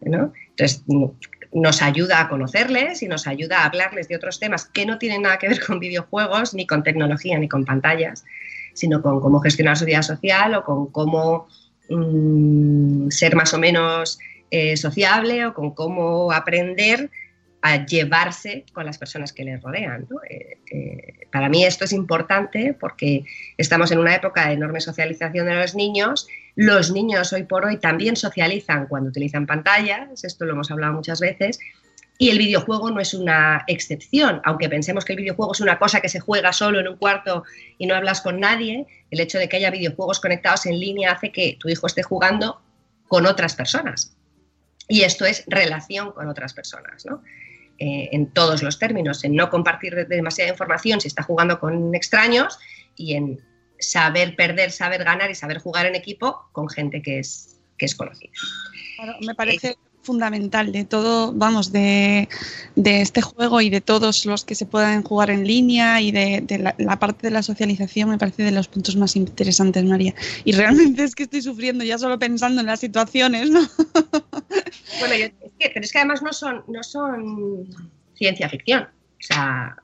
¿no? 0.00 0.32
Entonces, 0.48 0.82
nos 1.52 1.82
ayuda 1.82 2.20
a 2.20 2.28
conocerles 2.28 3.02
y 3.02 3.08
nos 3.08 3.26
ayuda 3.26 3.60
a 3.60 3.66
hablarles 3.66 4.08
de 4.08 4.16
otros 4.16 4.40
temas 4.40 4.64
que 4.66 4.86
no 4.86 4.98
tienen 4.98 5.22
nada 5.22 5.38
que 5.38 5.48
ver 5.48 5.64
con 5.64 5.78
videojuegos, 5.78 6.54
ni 6.54 6.66
con 6.66 6.82
tecnología, 6.82 7.38
ni 7.38 7.48
con 7.48 7.64
pantallas, 7.64 8.24
sino 8.74 9.02
con 9.02 9.20
cómo 9.20 9.40
gestionar 9.40 9.76
su 9.76 9.84
vida 9.84 10.02
social 10.02 10.54
o 10.54 10.64
con 10.64 10.90
cómo 10.90 11.46
mm, 11.88 13.10
ser 13.10 13.36
más 13.36 13.52
o 13.54 13.58
menos 13.58 14.18
eh, 14.50 14.76
sociable 14.76 15.46
o 15.46 15.54
con 15.54 15.74
cómo 15.74 16.32
aprender 16.32 17.10
a 17.62 17.84
llevarse 17.84 18.64
con 18.72 18.86
las 18.86 18.98
personas 18.98 19.32
que 19.32 19.44
les 19.44 19.62
rodean. 19.62 20.06
Eh, 20.28 20.58
eh, 20.70 21.26
para 21.30 21.48
mí 21.48 21.64
esto 21.64 21.84
es 21.84 21.92
importante 21.92 22.74
porque 22.78 23.24
estamos 23.58 23.90
en 23.92 23.98
una 23.98 24.14
época 24.14 24.48
de 24.48 24.54
enorme 24.54 24.80
socialización 24.80 25.46
de 25.46 25.54
los 25.54 25.74
niños. 25.74 26.26
Los 26.56 26.90
niños 26.90 27.32
hoy 27.32 27.44
por 27.44 27.64
hoy 27.64 27.76
también 27.76 28.16
socializan 28.16 28.86
cuando 28.86 29.10
utilizan 29.10 29.46
pantallas, 29.46 30.24
esto 30.24 30.44
lo 30.44 30.52
hemos 30.52 30.70
hablado 30.70 30.94
muchas 30.94 31.20
veces, 31.20 31.58
y 32.18 32.28
el 32.30 32.38
videojuego 32.38 32.90
no 32.90 33.00
es 33.00 33.14
una 33.14 33.64
excepción, 33.66 34.42
aunque 34.44 34.68
pensemos 34.68 35.04
que 35.04 35.14
el 35.14 35.20
videojuego 35.20 35.52
es 35.52 35.60
una 35.60 35.78
cosa 35.78 36.00
que 36.00 36.08
se 36.10 36.20
juega 36.20 36.52
solo 36.52 36.78
en 36.80 36.88
un 36.88 36.96
cuarto 36.96 37.44
y 37.78 37.86
no 37.86 37.94
hablas 37.94 38.20
con 38.20 38.40
nadie, 38.40 38.86
el 39.10 39.20
hecho 39.20 39.38
de 39.38 39.48
que 39.48 39.56
haya 39.56 39.70
videojuegos 39.70 40.20
conectados 40.20 40.66
en 40.66 40.78
línea 40.78 41.12
hace 41.12 41.32
que 41.32 41.56
tu 41.58 41.68
hijo 41.68 41.86
esté 41.86 42.02
jugando 42.02 42.60
con 43.08 43.26
otras 43.26 43.54
personas. 43.54 44.16
Y 44.90 45.02
esto 45.04 45.24
es 45.24 45.44
relación 45.46 46.10
con 46.10 46.28
otras 46.28 46.52
personas, 46.52 47.06
¿no? 47.06 47.22
Eh, 47.78 48.10
en 48.12 48.30
todos 48.32 48.62
los 48.62 48.78
términos, 48.78 49.24
en 49.24 49.34
no 49.34 49.48
compartir 49.48 50.06
demasiada 50.06 50.50
información 50.50 51.00
si 51.00 51.08
está 51.08 51.22
jugando 51.22 51.58
con 51.60 51.94
extraños 51.94 52.58
y 52.96 53.14
en 53.14 53.40
saber 53.78 54.36
perder, 54.36 54.70
saber 54.72 55.04
ganar 55.04 55.30
y 55.30 55.34
saber 55.34 55.60
jugar 55.60 55.86
en 55.86 55.94
equipo 55.94 56.50
con 56.52 56.68
gente 56.68 57.00
que 57.00 57.20
es, 57.20 57.58
que 57.78 57.86
es 57.86 57.94
conocida. 57.94 58.32
me 59.26 59.34
parece 59.34 59.68
eh, 59.68 59.76
fundamental 60.02 60.72
de 60.72 60.84
todo, 60.84 61.32
vamos, 61.32 61.72
de, 61.72 62.28
este 62.76 63.22
juego 63.22 63.60
y 63.60 63.70
de 63.70 63.80
todos 63.80 64.24
los 64.26 64.44
que 64.44 64.54
se 64.54 64.66
puedan 64.66 65.02
jugar 65.02 65.30
en 65.30 65.46
línea 65.46 66.00
y 66.00 66.10
de, 66.10 66.74
la, 66.78 66.98
parte 66.98 67.26
de 67.26 67.32
la 67.32 67.42
socialización 67.42 68.10
me 68.10 68.18
parece 68.18 68.42
de 68.42 68.50
los 68.50 68.68
puntos 68.68 68.96
más 68.96 69.16
interesantes, 69.16 69.84
María. 69.84 70.14
Y 70.44 70.52
realmente 70.52 71.04
es 71.04 71.14
que 71.14 71.24
estoy 71.24 71.42
sufriendo 71.42 71.84
ya 71.84 71.98
solo 71.98 72.18
pensando 72.18 72.60
en 72.60 72.66
las 72.66 72.80
situaciones, 72.80 73.50
¿no? 73.50 73.60
Bueno, 74.98 75.14
es 75.14 75.32
que, 75.58 75.70
pero 75.72 75.84
es 75.84 75.92
que 75.92 75.98
además 75.98 76.20
no 76.20 76.32
son, 76.32 76.64
no 76.66 76.82
son 76.82 77.66
ciencia 78.14 78.48
ficción. 78.48 78.82
O 78.82 79.22
sea, 79.22 79.76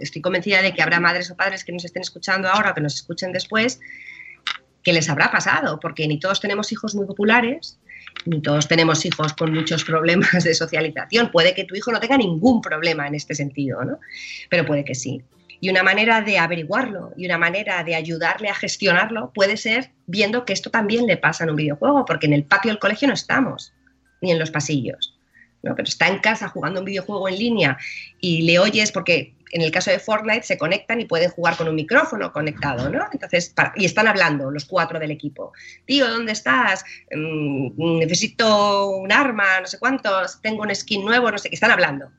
estoy 0.00 0.22
convencida 0.22 0.62
de 0.62 0.72
que 0.72 0.82
habrá 0.82 1.00
madres 1.00 1.30
o 1.30 1.36
padres 1.36 1.64
que 1.64 1.72
nos 1.72 1.84
estén 1.84 2.02
escuchando 2.02 2.48
ahora 2.48 2.70
o 2.70 2.74
que 2.74 2.80
nos 2.80 2.94
escuchen 2.94 3.32
después 3.32 3.78
que 4.82 4.92
les 4.92 5.08
habrá 5.08 5.30
pasado, 5.30 5.78
porque 5.80 6.06
ni 6.08 6.18
todos 6.18 6.40
tenemos 6.40 6.72
hijos 6.72 6.94
muy 6.94 7.06
populares, 7.06 7.78
todos 8.42 8.68
tenemos 8.68 9.04
hijos 9.04 9.32
con 9.32 9.52
muchos 9.52 9.84
problemas 9.84 10.44
de 10.44 10.54
socialización. 10.54 11.30
Puede 11.30 11.54
que 11.54 11.64
tu 11.64 11.74
hijo 11.74 11.90
no 11.92 12.00
tenga 12.00 12.16
ningún 12.16 12.60
problema 12.60 13.06
en 13.06 13.14
este 13.14 13.34
sentido, 13.34 13.84
¿no? 13.84 13.98
Pero 14.48 14.64
puede 14.64 14.84
que 14.84 14.94
sí. 14.94 15.22
Y 15.60 15.70
una 15.70 15.82
manera 15.82 16.22
de 16.22 16.38
averiguarlo 16.38 17.12
y 17.16 17.26
una 17.26 17.38
manera 17.38 17.84
de 17.84 17.94
ayudarle 17.94 18.48
a 18.48 18.54
gestionarlo 18.54 19.30
puede 19.32 19.56
ser 19.56 19.90
viendo 20.06 20.44
que 20.44 20.52
esto 20.52 20.70
también 20.70 21.06
le 21.06 21.16
pasa 21.16 21.44
en 21.44 21.50
un 21.50 21.56
videojuego, 21.56 22.04
porque 22.04 22.26
en 22.26 22.32
el 22.32 22.44
patio 22.44 22.70
del 22.70 22.80
colegio 22.80 23.06
no 23.06 23.14
estamos 23.14 23.72
ni 24.20 24.32
en 24.32 24.38
los 24.38 24.50
pasillos. 24.50 25.16
¿no? 25.62 25.76
Pero 25.76 25.88
está 25.88 26.08
en 26.08 26.18
casa 26.18 26.48
jugando 26.48 26.80
un 26.80 26.86
videojuego 26.86 27.28
en 27.28 27.38
línea 27.38 27.78
y 28.20 28.42
le 28.42 28.58
oyes 28.58 28.90
porque 28.90 29.34
en 29.52 29.60
el 29.60 29.70
caso 29.70 29.90
de 29.90 29.98
Fortnite 29.98 30.42
se 30.42 30.56
conectan 30.56 31.00
y 31.00 31.04
pueden 31.04 31.30
jugar 31.30 31.56
con 31.56 31.68
un 31.68 31.74
micrófono 31.74 32.32
conectado, 32.32 32.88
¿no? 32.88 33.06
Entonces, 33.12 33.54
y 33.76 33.84
están 33.84 34.08
hablando 34.08 34.50
los 34.50 34.64
cuatro 34.64 34.98
del 34.98 35.10
equipo. 35.10 35.52
Tío, 35.84 36.08
¿dónde 36.08 36.32
estás? 36.32 36.84
Mm, 37.14 37.98
necesito 37.98 38.88
un 38.88 39.12
arma, 39.12 39.60
no 39.60 39.66
sé 39.66 39.78
cuántos, 39.78 40.40
tengo 40.40 40.62
un 40.62 40.74
skin 40.74 41.04
nuevo, 41.04 41.30
no 41.30 41.36
sé 41.36 41.50
qué, 41.50 41.54
están 41.54 41.70
hablando. 41.70 42.10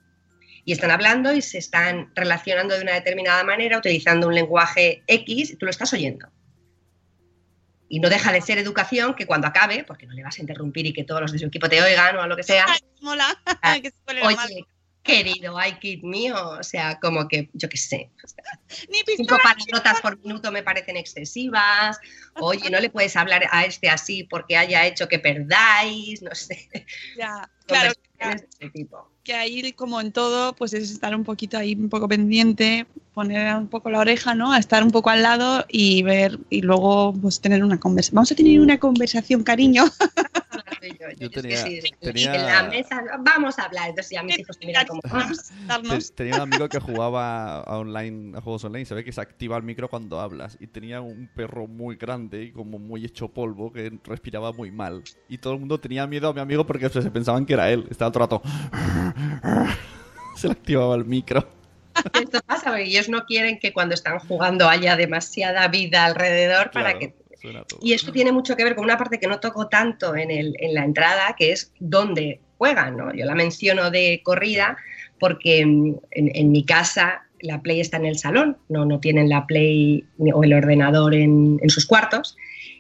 Y 0.64 0.74
están 0.74 0.92
hablando 0.92 1.34
y 1.34 1.42
se 1.42 1.58
están 1.58 2.12
relacionando 2.16 2.76
de 2.76 2.84
una 2.84 2.94
determinada 2.94 3.44
manera, 3.44 3.80
utilizando 3.80 4.28
un 4.28 4.36
lenguaje 4.36 5.02
X, 5.08 5.52
y 5.52 5.56
tú 5.56 5.66
lo 5.66 5.72
estás 5.72 5.92
oyendo. 5.92 6.28
Y 7.90 8.00
no 8.00 8.10
deja 8.10 8.32
de 8.32 8.42
ser 8.42 8.60
educación 8.60 9.16
que 9.16 9.26
cuando 9.26 9.48
acabe, 9.48 9.84
porque 9.84 10.06
no 10.06 10.14
le 10.14 10.24
vas 10.24 10.38
a 10.38 10.42
interrumpir 10.42 10.86
y 10.86 10.94
que 10.94 11.04
todos 11.04 11.20
los 11.20 11.32
de 11.32 11.40
su 11.40 11.48
equipo 11.48 11.68
te 11.68 11.82
oigan 11.82 12.16
o 12.16 12.28
lo 12.28 12.36
que 12.36 12.44
sea. 12.44 12.68
Mola. 13.02 13.42
Ah, 13.62 13.76
oye, 14.24 14.66
querido 15.04 15.56
kid 15.80 16.02
mío, 16.04 16.36
o 16.60 16.64
sea, 16.64 17.00
como 17.00 17.28
que, 17.28 17.50
yo 17.54 17.70
qué 17.70 17.78
sé. 17.78 18.12
Ni 18.90 19.00
cinco 19.16 19.38
palabrotas 19.44 20.02
por 20.02 20.18
minuto 20.20 20.52
me 20.52 20.64
parecen 20.64 20.98
excesivas. 20.98 22.00
Oye, 22.36 22.70
no 22.70 22.80
le 22.80 22.90
puedes 22.90 23.16
hablar 23.16 23.48
a 23.52 23.66
este 23.66 23.90
así 23.90 24.24
porque 24.24 24.58
haya 24.58 24.86
hecho 24.88 25.08
que 25.08 25.20
perdáis, 25.20 26.22
no 26.22 26.34
sé. 26.34 26.70
Ya, 27.18 27.50
claro. 27.68 27.94
Este 28.20 28.70
tipo 28.70 29.13
que 29.24 29.34
ahí, 29.34 29.72
como 29.74 30.02
en 30.02 30.12
todo, 30.12 30.54
pues 30.54 30.74
es 30.74 30.92
estar 30.92 31.16
un 31.16 31.24
poquito 31.24 31.58
ahí, 31.58 31.76
un 31.76 31.90
poco 31.90 32.08
pendiente, 32.08 32.86
poner 33.14 33.56
un 33.56 33.68
poco 33.68 33.90
la 33.90 34.00
oreja, 34.00 34.36
¿no? 34.36 34.52
A 34.52 34.58
estar 34.58 34.84
un 34.84 34.92
poco 34.92 35.10
al 35.10 35.24
lado 35.24 35.66
y 35.70 36.04
ver, 36.04 36.40
y 36.50 36.62
luego 36.62 37.14
pues 37.14 37.40
tener 37.40 37.64
una 37.64 37.80
conversación. 37.80 38.16
Vamos 38.16 38.32
a 38.32 38.36
tener 38.36 38.60
una 38.60 38.78
conversación, 38.80 39.44
cariño. 39.44 39.86
Yo, 41.18 41.30
tenía, 41.30 42.36
en 42.36 42.46
la 42.46 42.64
mesa 42.64 43.02
vamos 43.20 43.58
a 43.58 43.64
hablar, 43.64 43.90
entonces 43.90 44.12
ya 44.12 44.24
mis 44.24 44.40
hijos 44.40 44.58
miran 44.66 44.86
como 44.86 45.02
Tenía 46.16 46.36
un 46.36 46.42
amigo 46.42 46.68
que 46.68 46.80
jugaba 46.80 47.60
a 47.60 47.78
online, 47.78 48.38
a 48.38 48.42
juegos 48.42 48.66
online, 48.66 48.86
se 48.86 48.94
ve 48.94 49.06
que 49.06 49.14
se 49.14 49.22
activa 49.22 49.56
el 49.56 49.64
micro 49.64 49.90
cuando 49.90 50.20
hablas 50.20 50.58
y 50.60 50.68
tenía 50.68 51.00
un 51.00 51.30
perro 51.34 51.68
muy 51.68 51.96
grande 51.96 52.44
y 52.44 52.52
como 52.52 52.80
muy 52.80 53.06
hecho 53.06 53.30
polvo 53.30 53.72
que 53.72 53.98
respiraba 54.04 54.52
muy 54.52 54.72
mal 54.72 55.04
y 55.30 55.38
todo 55.38 55.54
el 55.54 55.60
mundo 55.60 55.80
tenía 55.80 56.06
miedo 56.06 56.28
a 56.28 56.34
mi 56.34 56.42
amigo 56.42 56.66
porque 56.66 56.90
se 56.90 57.02
pensaban 57.12 57.46
que 57.46 57.54
era 57.54 57.72
él, 57.72 57.88
estaba 57.90 58.12
todo 58.12 58.26
el 58.26 58.30
rato 58.30 59.13
Se 60.36 60.48
le 60.48 60.54
activaba 60.54 60.96
el 60.96 61.06
micro. 61.06 61.48
Esto 62.14 62.40
pasa, 62.46 62.80
ellos 62.80 63.10
no 63.10 63.26
quieren 63.26 63.60
que 63.60 63.72
cuando 63.72 63.94
están 63.94 64.20
jugando 64.20 64.68
haya 64.68 64.96
demasiada 64.96 65.68
vida 65.68 66.06
alrededor 66.06 66.72
para 66.72 66.98
que... 66.98 67.14
Y 67.82 67.92
esto 67.92 68.14
tiene 68.14 68.32
mucho 68.32 68.56
que 68.56 68.64
ver 68.64 68.74
con 68.74 68.86
una 68.86 68.98
parte 68.98 69.20
que 69.20 69.28
no 69.28 69.42
toco 69.42 69.68
tanto 69.68 70.16
en, 70.16 70.32
el, 70.32 70.56
en 70.60 70.74
la 70.74 70.86
entrada, 70.86 71.36
que 71.38 71.52
es 71.52 71.74
dónde 71.78 72.40
juegan. 72.58 72.96
¿no? 72.96 73.14
Yo 73.14 73.26
la 73.26 73.36
menciono 73.36 73.92
de 73.92 74.22
corrida 74.24 74.78
porque 75.20 75.60
en, 75.60 76.52
mi 76.52 76.66
casa 76.66 77.24
la 77.42 77.62
Play 77.62 77.82
está 77.82 77.98
en 77.98 78.06
el 78.06 78.18
salón, 78.18 78.58
no, 78.70 78.86
no 78.86 79.02
tienen 79.02 79.28
la 79.28 79.46
Play 79.46 80.06
o 80.34 80.44
el 80.46 80.54
ordenador 80.54 81.14
en, 81.14 81.60
en 81.62 81.70
sus 81.70 81.86
cuartos. 81.86 82.38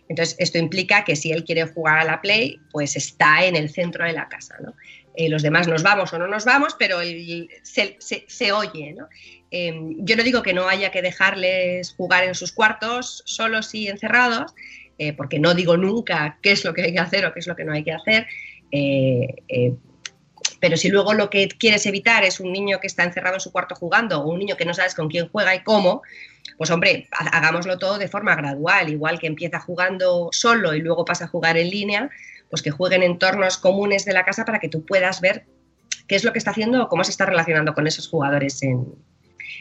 Entonces, 0.07 0.35
esto 0.39 0.57
implica 0.57 1.03
que 1.03 1.15
si 1.15 1.31
él 1.31 1.43
quiere 1.43 1.65
jugar 1.65 1.99
a 1.99 2.05
la 2.05 2.21
Play, 2.21 2.59
pues 2.71 2.95
está 2.95 3.45
en 3.45 3.55
el 3.55 3.69
centro 3.69 4.05
de 4.05 4.13
la 4.13 4.29
casa. 4.29 4.55
¿no? 4.63 4.73
Eh, 5.15 5.29
los 5.29 5.43
demás 5.43 5.67
nos 5.67 5.83
vamos 5.83 6.11
o 6.13 6.19
no 6.19 6.27
nos 6.27 6.45
vamos, 6.45 6.75
pero 6.77 6.99
se, 7.63 8.51
oye. 8.51 8.95
Em, 9.51 9.95
yo 9.99 10.15
no 10.15 10.23
digo 10.23 10.41
que 10.41 10.53
no 10.53 10.67
haya 10.67 10.89
que 10.89 11.01
dejarles 11.01 11.93
jugar 11.93 12.23
en 12.23 12.33
sus 12.33 12.51
cuartos, 12.51 13.21
solos 13.25 13.73
y 13.75 13.87
encerrados, 13.87 14.53
eh, 14.97 15.13
porque 15.13 15.39
no 15.39 15.53
digo 15.53 15.77
nunca 15.77 16.39
qué 16.41 16.51
es 16.51 16.65
lo 16.65 16.73
que 16.73 16.83
hay 16.83 16.93
que 16.93 16.99
hacer 16.99 17.25
o 17.25 17.33
qué 17.33 17.39
es 17.39 17.47
lo 17.47 17.55
que 17.55 17.63
no 17.63 17.73
hay 17.73 17.83
que 17.83 17.93
hacer. 17.93 18.27
Eh, 18.71 19.75
pero 20.59 20.77
si 20.77 20.89
luego 20.89 21.13
lo 21.13 21.29
que 21.29 21.47
quieres 21.49 21.85
evitar 21.85 22.23
es 22.23 22.39
un 22.39 22.51
niño 22.51 22.79
que 22.79 22.87
está 22.87 23.03
encerrado 23.03 23.35
en 23.35 23.41
su 23.41 23.51
cuarto 23.51 23.75
jugando 23.75 24.21
o 24.21 24.31
un 24.31 24.39
niño 24.39 24.57
que 24.57 24.65
no 24.65 24.73
sabes 24.73 24.95
con 24.95 25.09
quién 25.09 25.27
juega 25.29 25.53
y 25.53 25.61
cómo, 25.61 26.01
pues 26.57 26.71
hombre, 26.71 27.07
hagámoslo 27.11 27.77
todo 27.77 27.97
de 27.97 28.07
forma 28.07 28.35
gradual, 28.35 28.89
igual 28.89 29.19
que 29.19 29.27
empieza 29.27 29.59
jugando 29.59 30.29
solo 30.31 30.73
y 30.73 30.81
luego 30.81 31.05
pasa 31.05 31.25
a 31.25 31.27
jugar 31.27 31.57
en 31.57 31.69
línea, 31.69 32.09
pues 32.53 32.61
que 32.61 32.69
jueguen 32.69 33.01
en 33.01 33.13
entornos 33.13 33.57
comunes 33.57 34.05
de 34.05 34.13
la 34.13 34.23
casa 34.23 34.45
para 34.45 34.59
que 34.59 34.69
tú 34.69 34.85
puedas 34.85 35.21
ver 35.21 35.47
qué 36.07 36.15
es 36.15 36.23
lo 36.23 36.31
que 36.31 36.37
está 36.37 36.51
haciendo 36.51 36.83
o 36.83 36.87
cómo 36.87 37.03
se 37.03 37.09
está 37.09 37.25
relacionando 37.25 37.73
con 37.73 37.87
esos 37.87 38.07
jugadores 38.07 38.61
en, 38.61 38.93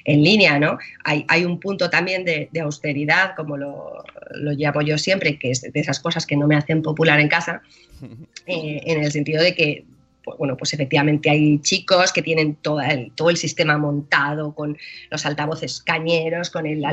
línea, 0.05 0.59
¿no? 0.59 0.77
Hay, 1.03 1.25
hay, 1.29 1.47
un 1.47 1.59
punto 1.59 1.89
también 1.89 2.27
de, 2.27 2.51
austeridad, 2.61 3.35
como 3.35 3.57
lo, 3.57 4.05
lo, 4.33 4.53
llamo 4.53 4.83
yo 4.83 4.99
siempre, 4.99 5.39
que 5.39 5.53
es 5.53 5.63
de 5.63 5.81
esas 5.81 6.01
cosas 6.01 6.27
que 6.27 6.37
no 6.37 6.47
me 6.47 6.55
hacen 6.55 6.83
popular 6.83 7.19
en 7.19 7.29
casa, 7.29 7.63
eh, 8.47 8.83
en 8.85 9.03
el 9.03 9.11
sentido 9.11 9.43
de 9.43 9.55
que 9.55 9.87
pues, 10.25 10.39
bueno, 10.39 10.57
pues 10.57 10.73
efectivamente 10.75 11.31
hay 11.31 11.59
chicos 11.61 12.13
que 12.13 12.23
tienen 12.23 12.57
todo 12.57 12.81
el, 12.81 13.13
todo 13.13 13.31
el 13.31 13.37
sistema 13.37 13.79
montado 13.79 14.55
con 14.55 14.77
los 15.11 15.27
altavoces 15.27 15.83
cañeros, 15.83 16.51
con 16.51 16.67
el, 16.67 16.85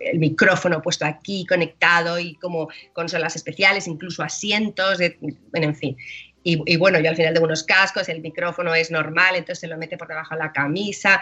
el 0.00 0.18
micrófono 0.18 0.82
puesto 0.82 1.04
aquí 1.04 1.46
conectado 1.46 2.18
y 2.18 2.34
como 2.34 2.68
consolas 2.92 3.36
especiales, 3.36 3.86
incluso 3.86 4.22
asientos, 4.22 4.98
en 5.00 5.74
fin. 5.74 5.96
Y, 6.42 6.76
bueno, 6.78 6.98
yo 7.00 7.10
al 7.10 7.16
final 7.16 7.34
de 7.34 7.40
unos 7.40 7.64
cascos, 7.64 8.08
el 8.08 8.22
micrófono 8.22 8.74
es 8.74 8.90
normal, 8.90 9.34
entonces 9.34 9.60
se 9.60 9.66
lo 9.66 9.76
mete 9.76 9.98
por 9.98 10.08
debajo 10.08 10.34
de 10.34 10.40
la 10.40 10.52
camisa, 10.52 11.20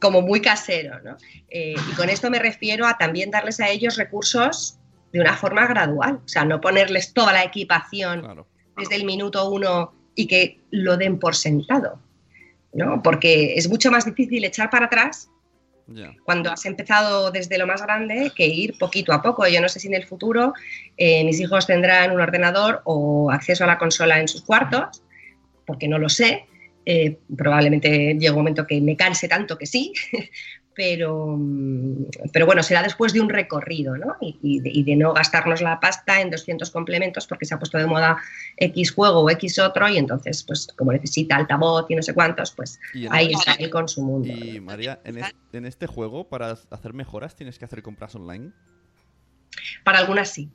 como 0.00 0.22
muy 0.22 0.40
casero, 0.40 1.00
¿no? 1.02 1.18
Eh, 1.50 1.74
y 1.90 1.94
con 1.94 2.08
esto 2.08 2.30
me 2.30 2.38
refiero 2.38 2.86
a 2.86 2.96
también 2.96 3.30
darles 3.30 3.60
a 3.60 3.68
ellos 3.68 3.96
recursos 3.96 4.78
de 5.12 5.20
una 5.20 5.36
forma 5.36 5.66
gradual, 5.66 6.20
o 6.24 6.28
sea, 6.28 6.46
no 6.46 6.62
ponerles 6.62 7.12
toda 7.12 7.34
la 7.34 7.44
equipación 7.44 8.46
desde 8.76 8.96
el 8.96 9.04
minuto 9.04 9.50
uno 9.50 9.92
y 10.14 10.26
que 10.26 10.58
lo 10.70 10.96
den 10.96 11.18
por 11.18 11.34
sentado, 11.34 11.98
¿no? 12.72 13.02
Porque 13.02 13.54
es 13.54 13.68
mucho 13.68 13.90
más 13.90 14.04
difícil 14.04 14.44
echar 14.44 14.70
para 14.70 14.86
atrás 14.86 15.28
cuando 16.24 16.50
has 16.50 16.64
empezado 16.64 17.30
desde 17.30 17.58
lo 17.58 17.66
más 17.66 17.82
grande 17.82 18.32
que 18.34 18.46
ir 18.46 18.78
poquito 18.78 19.12
a 19.12 19.22
poco. 19.22 19.46
Yo 19.46 19.60
no 19.60 19.68
sé 19.68 19.80
si 19.80 19.88
en 19.88 19.94
el 19.94 20.04
futuro 20.04 20.54
eh, 20.96 21.24
mis 21.24 21.40
hijos 21.40 21.66
tendrán 21.66 22.12
un 22.12 22.20
ordenador 22.20 22.82
o 22.84 23.30
acceso 23.30 23.64
a 23.64 23.66
la 23.66 23.78
consola 23.78 24.18
en 24.20 24.28
sus 24.28 24.42
cuartos, 24.42 25.02
porque 25.66 25.88
no 25.88 25.98
lo 25.98 26.08
sé. 26.08 26.46
Eh, 26.84 27.18
probablemente 27.36 28.14
llegue 28.14 28.30
un 28.30 28.36
momento 28.36 28.66
que 28.66 28.80
me 28.80 28.96
canse 28.96 29.28
tanto 29.28 29.56
que 29.56 29.66
sí, 29.66 29.92
pero, 30.74 31.38
pero 32.32 32.46
bueno, 32.46 32.62
será 32.62 32.82
después 32.82 33.12
de 33.12 33.20
un 33.20 33.28
recorrido, 33.28 33.96
¿no? 33.96 34.16
Y, 34.20 34.38
y 34.42 34.60
de, 34.60 34.70
y 34.72 34.82
de 34.84 34.96
no 34.96 35.12
gastarnos 35.12 35.60
la 35.60 35.80
pasta 35.80 36.20
en 36.20 36.30
200 36.30 36.70
complementos 36.70 37.26
porque 37.26 37.44
se 37.44 37.54
ha 37.54 37.58
puesto 37.58 37.78
de 37.78 37.86
moda 37.86 38.16
X 38.56 38.92
juego 38.92 39.20
o 39.20 39.30
X 39.30 39.58
otro 39.58 39.88
y 39.88 39.98
entonces, 39.98 40.42
pues 40.44 40.68
como 40.76 40.92
necesita 40.92 41.36
altavoz 41.36 41.86
y 41.90 41.94
no 41.96 42.02
sé 42.02 42.14
cuántos, 42.14 42.52
pues 42.52 42.80
Y 42.94 43.06
en- 43.06 43.12
ahí 43.12 43.32
está 43.32 43.52
él 43.54 43.70
con 43.70 43.88
su 43.88 44.02
mundo. 44.02 44.28
Y 44.28 44.60
María, 44.60 45.00
en, 45.04 45.18
es- 45.18 45.34
en 45.52 45.66
este 45.66 45.86
juego, 45.86 46.28
para 46.28 46.50
hacer 46.70 46.92
mejoras, 46.94 47.36
tienes 47.36 47.58
que 47.58 47.64
hacer 47.64 47.82
compras 47.82 48.14
online. 48.14 48.52
Para 49.84 49.98
algunas 49.98 50.28
sí. 50.30 50.48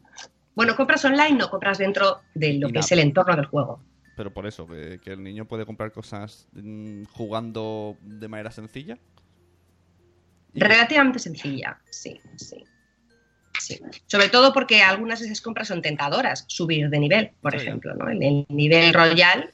Bueno, 0.56 0.76
compras 0.76 1.06
online, 1.06 1.38
no 1.38 1.50
compras 1.52 1.78
dentro 1.78 2.24
de 2.34 2.54
lo 2.56 2.70
que 2.70 2.80
es 2.80 2.92
el 2.92 3.00
entorno 3.00 3.36
del 3.36 3.46
juego. 3.46 3.80
Pero 4.16 4.34
por 4.34 4.48
eso, 4.48 4.68
que, 4.68 5.00
que 5.04 5.12
el 5.12 5.24
niño 5.24 5.46
puede 5.46 5.68
comprar 5.68 5.92
cosas 5.92 6.48
mm, 6.54 7.04
jugando 7.12 7.98
de 8.02 8.28
manera 8.28 8.50
sencilla. 8.50 8.98
Relativamente 10.60 11.20
sencilla, 11.20 11.78
sí, 11.90 12.20
sí. 12.36 12.64
Sí. 13.60 13.80
Sobre 14.06 14.30
todo 14.30 14.54
porque 14.54 14.82
algunas 14.82 15.20
de 15.20 15.26
esas 15.26 15.42
compras 15.42 15.68
son 15.68 15.82
tentadoras, 15.82 16.46
subir 16.48 16.90
de 16.90 17.00
nivel, 17.00 17.32
por 17.42 17.54
Sí. 17.54 17.66
ejemplo, 17.66 17.96
¿no? 17.96 18.10
En 18.10 18.22
el 18.22 18.46
nivel 18.50 18.94
Royal, 18.94 19.52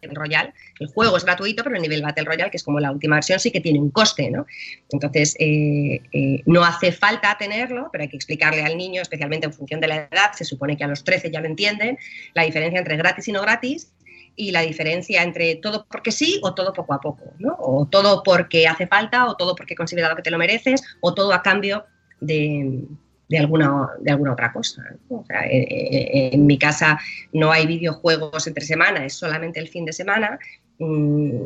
el 0.00 0.14
Royal, 0.14 0.52
el 0.78 0.86
juego 0.88 1.16
es 1.16 1.24
gratuito, 1.24 1.62
pero 1.64 1.76
el 1.76 1.82
nivel 1.82 2.02
Battle 2.02 2.24
Royale, 2.24 2.50
que 2.50 2.56
es 2.56 2.62
como 2.64 2.80
la 2.80 2.90
última 2.92 3.16
versión, 3.16 3.40
sí 3.40 3.50
que 3.50 3.60
tiene 3.60 3.80
un 3.80 3.90
coste, 3.90 4.30
¿no? 4.30 4.46
Entonces, 4.90 5.34
eh, 5.38 6.00
eh, 6.12 6.42
no 6.46 6.64
hace 6.64 6.92
falta 6.92 7.36
tenerlo, 7.38 7.88
pero 7.92 8.02
hay 8.02 8.08
que 8.08 8.16
explicarle 8.16 8.62
al 8.62 8.76
niño, 8.76 9.00
especialmente 9.02 9.46
en 9.46 9.52
función 9.52 9.80
de 9.80 9.88
la 9.88 9.96
edad, 10.10 10.32
se 10.36 10.44
supone 10.44 10.76
que 10.76 10.84
a 10.84 10.88
los 10.88 11.04
13 11.04 11.30
ya 11.30 11.40
lo 11.40 11.46
entienden, 11.46 11.98
la 12.34 12.44
diferencia 12.44 12.78
entre 12.78 12.96
gratis 12.96 13.26
y 13.28 13.32
no 13.32 13.42
gratis, 13.42 13.92
y 14.38 14.52
la 14.52 14.62
diferencia 14.62 15.22
entre 15.22 15.56
todo 15.56 15.84
porque 15.90 16.12
sí 16.12 16.40
o 16.42 16.54
todo 16.54 16.72
poco 16.72 16.94
a 16.94 17.00
poco, 17.00 17.34
¿no? 17.40 17.56
O 17.58 17.86
todo 17.86 18.22
porque 18.22 18.68
hace 18.68 18.86
falta, 18.86 19.26
o 19.26 19.36
todo 19.36 19.56
porque 19.56 19.74
he 19.74 19.76
considerado 19.76 20.14
que 20.14 20.22
te 20.22 20.30
lo 20.30 20.38
mereces, 20.38 20.82
o 21.00 21.12
todo 21.12 21.32
a 21.32 21.42
cambio 21.42 21.84
de, 22.20 22.84
de 23.28 23.38
alguna, 23.38 23.88
de 24.00 24.12
alguna 24.12 24.32
otra 24.32 24.52
cosa. 24.52 24.84
¿no? 25.10 25.18
O 25.18 25.24
sea, 25.26 25.44
eh, 25.44 25.66
eh, 25.68 26.30
en 26.32 26.46
mi 26.46 26.56
casa 26.56 27.00
no 27.32 27.50
hay 27.50 27.66
videojuegos 27.66 28.46
entre 28.46 28.64
semana, 28.64 29.04
es 29.04 29.14
solamente 29.14 29.58
el 29.58 29.68
fin 29.68 29.84
de 29.84 29.92
semana. 29.92 30.38
Mm, 30.78 31.42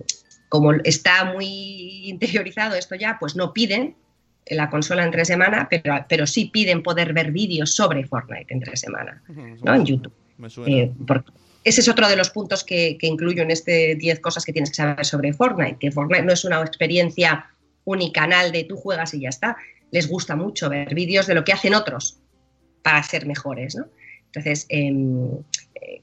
Como 0.50 0.72
está 0.84 1.24
muy 1.24 2.10
interiorizado 2.10 2.76
esto 2.76 2.94
ya, 2.94 3.16
pues 3.18 3.36
no 3.36 3.54
piden 3.54 3.96
la 4.50 4.68
consola 4.68 5.02
entre 5.02 5.24
semana, 5.24 5.66
pero, 5.70 6.04
pero 6.10 6.26
sí 6.26 6.50
piden 6.52 6.82
poder 6.82 7.14
ver 7.14 7.32
vídeos 7.32 7.74
sobre 7.74 8.04
Fortnite 8.04 8.52
entre 8.52 8.76
semana, 8.76 9.22
¿no? 9.28 9.74
En 9.74 9.86
YouTube. 9.86 10.12
Me 10.36 10.50
suena. 10.50 10.76
Eh, 10.76 10.92
porque 11.06 11.30
ese 11.64 11.80
es 11.80 11.88
otro 11.88 12.08
de 12.08 12.16
los 12.16 12.30
puntos 12.30 12.64
que, 12.64 12.96
incluyo 13.00 13.42
en 13.42 13.50
este 13.50 13.94
10 13.94 14.20
cosas 14.20 14.44
que 14.44 14.52
tienes 14.52 14.70
que 14.70 14.76
saber 14.76 15.04
sobre 15.04 15.32
Fortnite, 15.32 15.76
que 15.78 15.92
Fortnite 15.92 16.24
no 16.24 16.32
es 16.32 16.44
una 16.44 16.60
experiencia 16.60 17.50
unicanal 17.84 18.52
de 18.52 18.64
tú 18.64 18.76
juegas 18.76 19.14
y 19.14 19.20
ya 19.20 19.28
está. 19.28 19.56
Les 19.90 20.08
gusta 20.08 20.36
mucho 20.36 20.68
ver 20.68 20.94
vídeos 20.94 21.26
de 21.26 21.34
lo 21.34 21.44
que 21.44 21.52
hacen 21.52 21.74
otros 21.74 22.18
para 22.82 23.02
ser 23.02 23.26
mejores, 23.26 23.76
¿no? 23.76 23.86
Entonces, 24.26 24.66
em, 24.70 25.28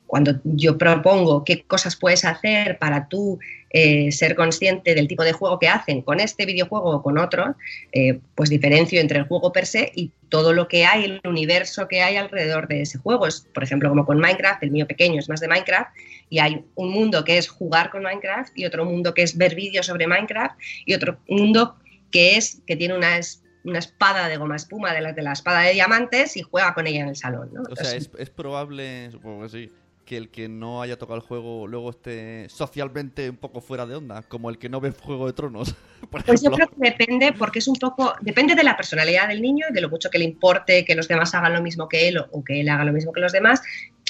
cuando 0.07 0.39
yo 0.43 0.77
propongo 0.77 1.43
qué 1.43 1.63
cosas 1.63 1.95
puedes 1.95 2.25
hacer 2.25 2.77
para 2.79 3.07
tú 3.07 3.39
eh, 3.69 4.11
ser 4.11 4.35
consciente 4.35 4.95
del 4.95 5.07
tipo 5.07 5.23
de 5.23 5.31
juego 5.31 5.59
que 5.59 5.67
hacen 5.67 6.01
con 6.01 6.19
este 6.19 6.45
videojuego 6.45 6.89
o 6.89 7.03
con 7.03 7.17
otro, 7.19 7.55
eh, 7.91 8.19
pues 8.35 8.49
diferencio 8.49 8.99
entre 8.99 9.19
el 9.19 9.25
juego 9.25 9.51
per 9.51 9.65
se 9.65 9.91
y 9.95 10.11
todo 10.29 10.53
lo 10.53 10.67
que 10.67 10.85
hay, 10.85 11.05
el 11.05 11.21
universo 11.23 11.87
que 11.87 12.01
hay 12.01 12.15
alrededor 12.15 12.67
de 12.67 12.81
ese 12.81 12.97
juego. 12.97 13.27
Es, 13.27 13.47
por 13.53 13.63
ejemplo, 13.63 13.89
como 13.89 14.05
con 14.05 14.19
Minecraft, 14.19 14.63
el 14.63 14.71
mío 14.71 14.87
pequeño 14.87 15.19
es 15.19 15.29
más 15.29 15.39
de 15.39 15.47
Minecraft, 15.47 15.91
y 16.29 16.39
hay 16.39 16.65
un 16.75 16.91
mundo 16.91 17.23
que 17.23 17.37
es 17.37 17.47
jugar 17.47 17.89
con 17.91 18.03
Minecraft 18.03 18.57
y 18.57 18.65
otro 18.65 18.85
mundo 18.85 19.13
que 19.13 19.23
es 19.23 19.37
ver 19.37 19.55
vídeos 19.55 19.85
sobre 19.85 20.07
Minecraft 20.07 20.57
y 20.85 20.93
otro 20.93 21.19
mundo 21.27 21.75
que 22.11 22.37
es 22.37 22.61
que 22.65 22.75
tiene 22.75 22.95
una, 22.95 23.17
es- 23.17 23.43
una 23.69 23.79
espada 23.79 24.27
de 24.27 24.38
goma 24.38 24.55
espuma 24.55 24.93
de 24.93 25.01
la, 25.01 25.13
de 25.13 25.21
la 25.21 25.34
espada 25.34 25.62
de 25.62 25.73
diamantes 25.73 26.36
y 26.38 26.41
juega 26.41 26.73
con 26.73 26.88
ella 26.88 27.01
en 27.01 27.10
el 27.10 27.15
salón. 27.15 27.49
¿no? 27.53 27.63
O 27.69 27.75
sea, 27.75 27.95
es, 27.95 28.10
es 28.17 28.29
probable, 28.29 29.12
supongo 29.12 29.43
que 29.43 29.49
sí, 29.49 29.71
que 30.10 30.17
el 30.17 30.29
que 30.29 30.49
no 30.49 30.82
haya 30.82 30.97
tocado 30.97 31.17
el 31.17 31.21
juego 31.21 31.67
luego 31.67 31.91
esté 31.91 32.49
socialmente 32.49 33.29
un 33.29 33.38
poco 33.38 33.62
fuera 33.62 33.86
de 33.86 33.93
onda, 33.93 34.23
como 34.23 34.49
el 34.49 34.58
que 34.58 34.67
no 34.67 34.82
ve 34.82 34.89
Juego 34.89 35.27
de 35.27 35.34
Tronos, 35.34 35.75
por 36.10 36.23
Pues 36.23 36.41
yo 36.41 36.49
creo 36.49 36.67
que 36.67 36.89
depende, 36.89 37.32
porque 37.32 37.60
es 37.60 37.67
un 37.67 37.75
poco, 37.75 38.15
depende 38.19 38.55
de 38.55 38.63
la 38.63 38.75
personalidad 38.75 39.27
del 39.27 39.39
niño 39.39 39.67
y 39.69 39.73
de 39.73 39.82
lo 39.82 39.88
mucho 39.88 40.10
que 40.10 40.17
le 40.17 40.25
importe 40.25 40.84
que 40.84 40.95
los 40.95 41.08
demás 41.08 41.36
hagan 41.36 41.53
lo 41.53 41.62
mismo 41.62 41.88
que 41.88 42.08
él 42.08 42.17
o, 42.17 42.27
o 42.32 42.43
que 42.43 42.60
él 42.62 42.69
haga 42.69 42.86
lo 42.86 42.91
mismo 42.91 43.13
que 43.13 43.21
los 43.21 43.32
demás. 43.32 43.62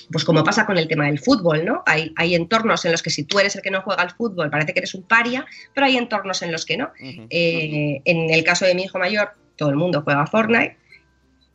Pues 0.10 0.24
como 0.24 0.44
pasa 0.44 0.66
con 0.66 0.78
el 0.78 0.88
tema 0.88 1.06
del 1.06 1.20
fútbol, 1.20 1.66
¿no? 1.66 1.84
Hay, 1.86 2.14
hay 2.16 2.34
entornos 2.34 2.86
en 2.86 2.94
los 2.94 3.04
que 3.04 3.10
si 3.10 3.26
tú 3.26 3.38
eres 3.38 3.58
el 3.58 3.62
que 3.62 3.70
no 3.70 3.82
juega 3.82 4.02
al 4.02 4.12
fútbol 4.12 4.50
parece 4.50 4.74
que 4.74 4.80
eres 4.80 4.96
un 4.96 5.04
paria, 5.04 5.46
pero 5.76 5.86
hay 5.86 5.98
entornos 5.98 6.42
en 6.42 6.54
los 6.54 6.66
que 6.66 6.78
no. 6.78 6.92
Eh, 7.00 8.02
en 8.06 8.30
el 8.30 8.44
caso 8.46 8.66
de 8.66 8.74
mi 8.74 8.84
hijo 8.84 8.98
mayor, 8.98 9.34
todo 9.60 9.70
el 9.70 9.76
mundo 9.76 10.02
juega 10.04 10.26
Fortnite 10.26 10.78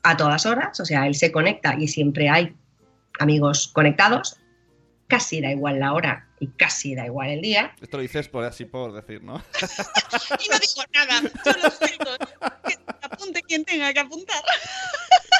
a 0.02 0.16
todas 0.16 0.44
horas, 0.44 0.78
o 0.78 0.84
sea, 0.84 1.06
él 1.06 1.14
se 1.14 1.32
conecta 1.32 1.74
y 1.78 1.88
siempre 1.88 2.28
hay 2.28 2.54
amigos 3.18 3.68
conectados. 3.72 4.36
Casi 5.08 5.40
da 5.40 5.50
igual 5.50 5.80
la 5.80 5.92
hora 5.92 6.28
y 6.40 6.48
casi 6.48 6.94
da 6.94 7.04
igual 7.06 7.28
el 7.30 7.40
día. 7.42 7.74
Esto 7.80 7.96
lo 7.98 8.02
dices 8.02 8.28
por 8.28 8.44
así 8.44 8.64
por 8.64 8.92
decir, 8.92 9.22
¿no? 9.22 9.36
Y 10.44 10.48
no 10.48 10.58
digo 10.58 10.82
nada, 10.94 11.20
solo 11.44 11.66
explico. 11.68 12.10
Que 12.66 12.74
apunte 13.02 13.42
quien 13.42 13.64
tenga 13.64 13.92
que 13.92 14.00
apuntar. 14.00 14.42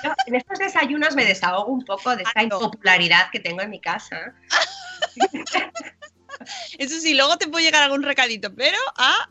Yo 0.03 0.13
en 0.27 0.35
estos 0.37 0.59
desayunos 0.59 1.15
me 1.15 1.25
desahogo 1.25 1.73
un 1.73 1.85
poco 1.85 2.15
de 2.17 2.23
esta 2.23 2.33
Ah, 2.41 2.43
no. 2.47 2.57
impopularidad 2.57 3.31
que 3.31 3.41
tengo 3.41 3.63
en 3.63 3.71
mi 3.71 3.81
casa. 3.81 4.35
Eso 6.79 7.01
sí, 7.01 7.15
luego 7.15 7.37
te 7.39 7.49
puede 7.49 7.65
llegar 7.65 7.83
algún 7.85 8.03
recadito, 8.03 8.55
pero 8.55 8.77
ah, 8.97 9.29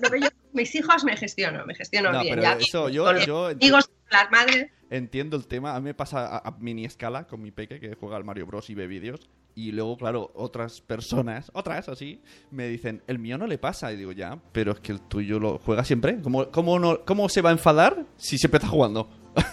Pero 0.00 0.16
yo, 0.16 0.28
mis 0.56 0.74
hijos 0.74 1.04
me 1.04 1.16
gestiono, 1.16 1.64
me 1.66 1.74
gestiono 1.74 2.10
No, 2.10 2.20
bien. 2.22 2.34
pero 2.34 2.42
ya 2.42 2.52
eso 2.54 2.88
yo, 2.88 3.04
con 3.04 3.18
yo 3.20 3.46
amigos, 3.46 3.88
las 4.10 4.30
madres. 4.32 4.70
entiendo 4.90 5.36
el 5.36 5.46
tema. 5.46 5.74
A 5.76 5.80
mí 5.80 5.84
me 5.84 5.94
pasa 5.94 6.26
a, 6.26 6.38
a 6.38 6.56
mini 6.58 6.84
escala 6.84 7.26
con 7.28 7.40
mi 7.42 7.52
peque 7.52 7.78
que 7.78 7.94
juega 7.94 8.16
al 8.16 8.24
Mario 8.24 8.46
Bros 8.46 8.68
y 8.70 8.74
ve 8.74 8.86
vídeos. 8.88 9.20
Y 9.54 9.72
luego, 9.72 9.96
claro, 9.96 10.32
otras 10.34 10.82
personas, 10.82 11.50
otras 11.54 11.88
así, 11.88 12.20
me 12.50 12.68
dicen, 12.68 13.02
el 13.06 13.18
mío 13.18 13.38
no 13.38 13.46
le 13.46 13.56
pasa. 13.56 13.90
Y 13.92 13.96
digo, 13.96 14.12
ya, 14.12 14.38
pero 14.52 14.72
es 14.72 14.80
que 14.80 14.92
el 14.92 15.00
tuyo 15.00 15.38
lo 15.40 15.58
juega 15.58 15.82
siempre. 15.84 16.20
¿Cómo, 16.20 16.50
cómo, 16.50 16.78
no, 16.78 17.04
cómo 17.06 17.28
se 17.30 17.40
va 17.40 17.48
a 17.50 17.52
enfadar 17.52 18.04
si 18.16 18.36
siempre 18.38 18.58
está 18.58 18.68
jugando? 18.68 19.08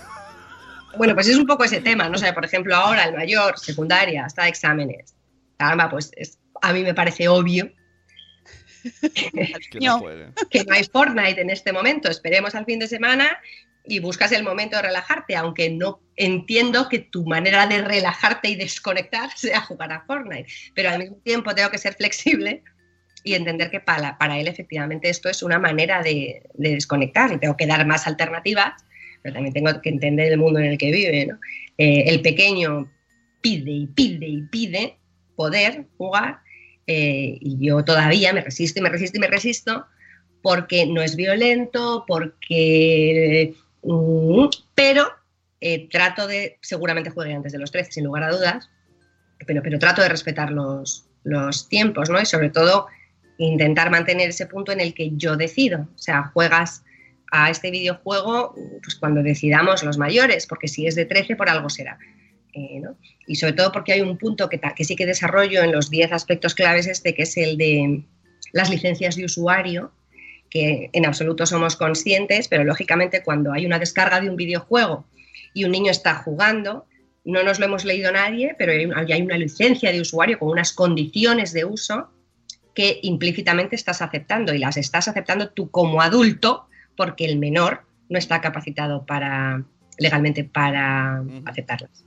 Bueno, 0.98 1.16
pues 1.16 1.28
es 1.28 1.38
un 1.38 1.48
poco 1.48 1.64
ese 1.64 1.82
tema, 1.82 2.08
¿no? 2.08 2.16
O 2.16 2.20
sea, 2.20 2.34
por 2.36 2.46
ejemplo, 2.46 2.76
ahora 2.76 3.06
el 3.06 3.16
mayor, 3.16 3.58
secundaria, 3.58 4.26
está 4.28 4.44
de 4.44 4.50
exámenes. 4.50 5.16
Caramba, 5.58 5.90
pues 5.90 6.12
es- 6.16 6.38
a 6.62 6.72
mí 6.72 6.84
me 6.84 6.94
parece 6.94 7.28
obvio 7.28 7.72
Que 9.72 9.80
No. 9.80 10.04
que 10.50 10.66
hay 10.70 10.84
Fortnite 10.84 11.42
en 11.42 11.50
este 11.50 11.72
momento. 11.72 12.10
Esperemos 12.10 12.56
al 12.56 12.66
fin 12.66 12.80
de 12.80 12.88
semana 12.88 13.40
y 13.86 14.00
buscas 14.00 14.32
el 14.32 14.44
momento 14.44 14.78
de 14.78 14.84
relajarte, 14.84 15.36
aunque 15.36 15.70
no 15.70 16.00
entiendo 16.16 16.88
que 16.88 17.00
tu 17.00 17.26
manera 17.26 17.68
de 17.68 17.82
relajarte 17.82 18.50
y 18.50 18.56
desconectar 18.56 19.30
sea 19.36 19.62
jugar 19.62 19.92
a 19.92 20.06
Fortnite. 20.06 20.48
Pero 20.74 20.90
al 20.90 21.00
mismo 21.00 21.18
tiempo 21.18 21.54
tengo 21.54 21.70
que 21.70 21.78
ser 21.78 21.94
flexible 21.94 22.64
y 23.24 23.36
entender 23.36 23.72
que 23.72 23.80
para, 23.80 24.18
para 24.18 24.38
él 24.38 24.48
efectivamente 24.48 25.10
esto 25.10 25.30
es 25.30 25.44
una 25.44 25.58
manera 25.60 26.02
de, 26.02 26.44
de 26.56 26.72
desconectar 26.72 27.32
y 27.32 27.40
tengo 27.40 27.56
que 27.56 27.68
dar 27.68 27.86
más 27.86 28.06
alternativas, 28.06 28.74
pero 29.22 29.36
también 29.36 29.54
tengo 29.54 29.82
que 29.82 29.90
entender 29.90 30.32
el 30.32 30.38
mundo 30.38 30.60
en 30.60 30.66
el 30.66 30.78
que 30.78 30.92
vive. 30.92 31.26
¿no? 31.28 31.40
Eh, 31.78 32.04
el 32.08 32.22
pequeño 32.22 32.92
pide 33.42 33.72
y 33.72 33.88
pide 33.88 34.28
y 34.28 34.42
pide 34.44 34.98
poder 35.36 35.86
jugar 35.98 36.40
eh, 36.88 37.38
y 37.40 37.58
yo 37.66 37.84
todavía 37.84 38.34
me 38.34 38.42
resisto 38.42 38.80
y 38.80 38.84
me 38.84 38.90
resisto 38.90 39.18
y 39.18 39.22
me 39.22 39.28
resisto 39.28 39.86
porque 40.42 40.86
no 40.86 41.02
es 41.02 41.16
violento, 41.16 42.04
porque... 42.08 43.56
mm, 43.84 44.46
pero 44.76 45.08
eh, 45.62 45.88
trato 45.90 46.28
de, 46.28 46.58
seguramente 46.62 47.10
juegue 47.10 47.34
antes 47.34 47.54
de 47.54 47.60
los 47.60 47.72
13, 47.72 47.92
sin 47.94 48.04
lugar 48.04 48.24
a 48.24 48.32
dudas, 48.32 48.70
pero, 49.48 49.62
pero 49.62 49.80
trato 49.80 50.02
de 50.02 50.10
respetar 50.10 50.52
los, 50.52 51.06
los 51.24 51.70
tiempos, 51.70 52.10
¿no? 52.10 52.20
Y 52.22 52.26
sobre 52.26 52.50
todo 52.50 52.88
intentar 53.38 53.90
mantener 53.90 54.30
ese 54.30 54.46
punto 54.46 54.72
en 54.72 54.82
el 54.82 54.94
que 54.94 55.12
yo 55.16 55.38
decido. 55.38 55.88
O 55.96 55.98
sea, 55.98 56.32
juegas 56.34 56.84
a 57.32 57.50
este 57.50 57.72
videojuego 57.72 58.54
pues 58.84 58.96
cuando 58.96 59.24
decidamos 59.24 59.84
los 59.84 59.98
mayores, 59.98 60.46
porque 60.46 60.68
si 60.68 60.86
es 60.86 60.96
de 60.96 61.06
13 61.06 61.36
por 61.36 61.50
algo 61.50 61.70
será. 61.70 61.98
Eh, 62.56 62.80
¿no? 62.80 62.96
Y 63.26 63.36
sobre 63.36 63.54
todo 63.54 63.72
porque 63.72 63.94
hay 63.94 64.02
un 64.02 64.18
punto 64.18 64.48
que, 64.48 64.60
sí 64.84 64.96
que 64.96 65.08
desarrollo 65.08 65.64
en 65.64 65.72
los 65.72 65.90
10 65.90 66.12
aspectos 66.12 66.54
claves 66.54 66.86
este, 66.86 67.16
que 67.16 67.24
es 67.24 67.36
el 67.36 67.58
de 67.58 68.04
las 68.52 68.70
licencias 68.70 69.16
de 69.16 69.26
usuario, 69.26 69.92
que 70.52 70.92
en 70.94 71.08
absoluto 71.08 71.48
somos 71.48 71.76
conscientes, 71.76 72.48
pero 72.48 72.64
lógicamente 72.64 73.24
cuando 73.24 73.54
hay 73.54 73.66
una 73.66 73.80
descarga 73.80 74.22
de 74.22 74.30
un 74.30 74.36
videojuego 74.36 75.08
y 75.56 75.64
un 75.64 75.72
niño 75.72 75.90
está 75.90 76.14
jugando, 76.16 76.86
no 77.26 77.42
nos 77.42 77.60
lo 77.60 77.66
hemos 77.66 77.86
leído 77.86 78.12
nadie, 78.12 78.56
pero 78.60 78.72
hay 78.72 79.22
una 79.24 79.38
licencia 79.38 79.92
de 79.92 80.02
usuario 80.02 80.38
con 80.38 80.50
unas 80.50 80.74
condiciones 80.74 81.54
de 81.54 81.66
uso 81.66 82.10
que 82.76 83.00
implícitamente 83.02 83.76
estás 83.76 84.04
aceptando 84.04 84.54
y 84.54 84.60
las 84.60 84.78
estás 84.78 85.08
aceptando 85.08 85.50
tú 85.50 85.72
como 85.72 86.02
adulto 86.02 86.68
porque 86.96 87.26
el 87.26 87.40
menor 87.40 87.82
no 88.10 88.20
está 88.20 88.42
capacitado 88.42 89.08
para 89.08 89.64
legalmente 89.98 90.44
para 90.44 91.24
aceptarlas. 91.46 92.06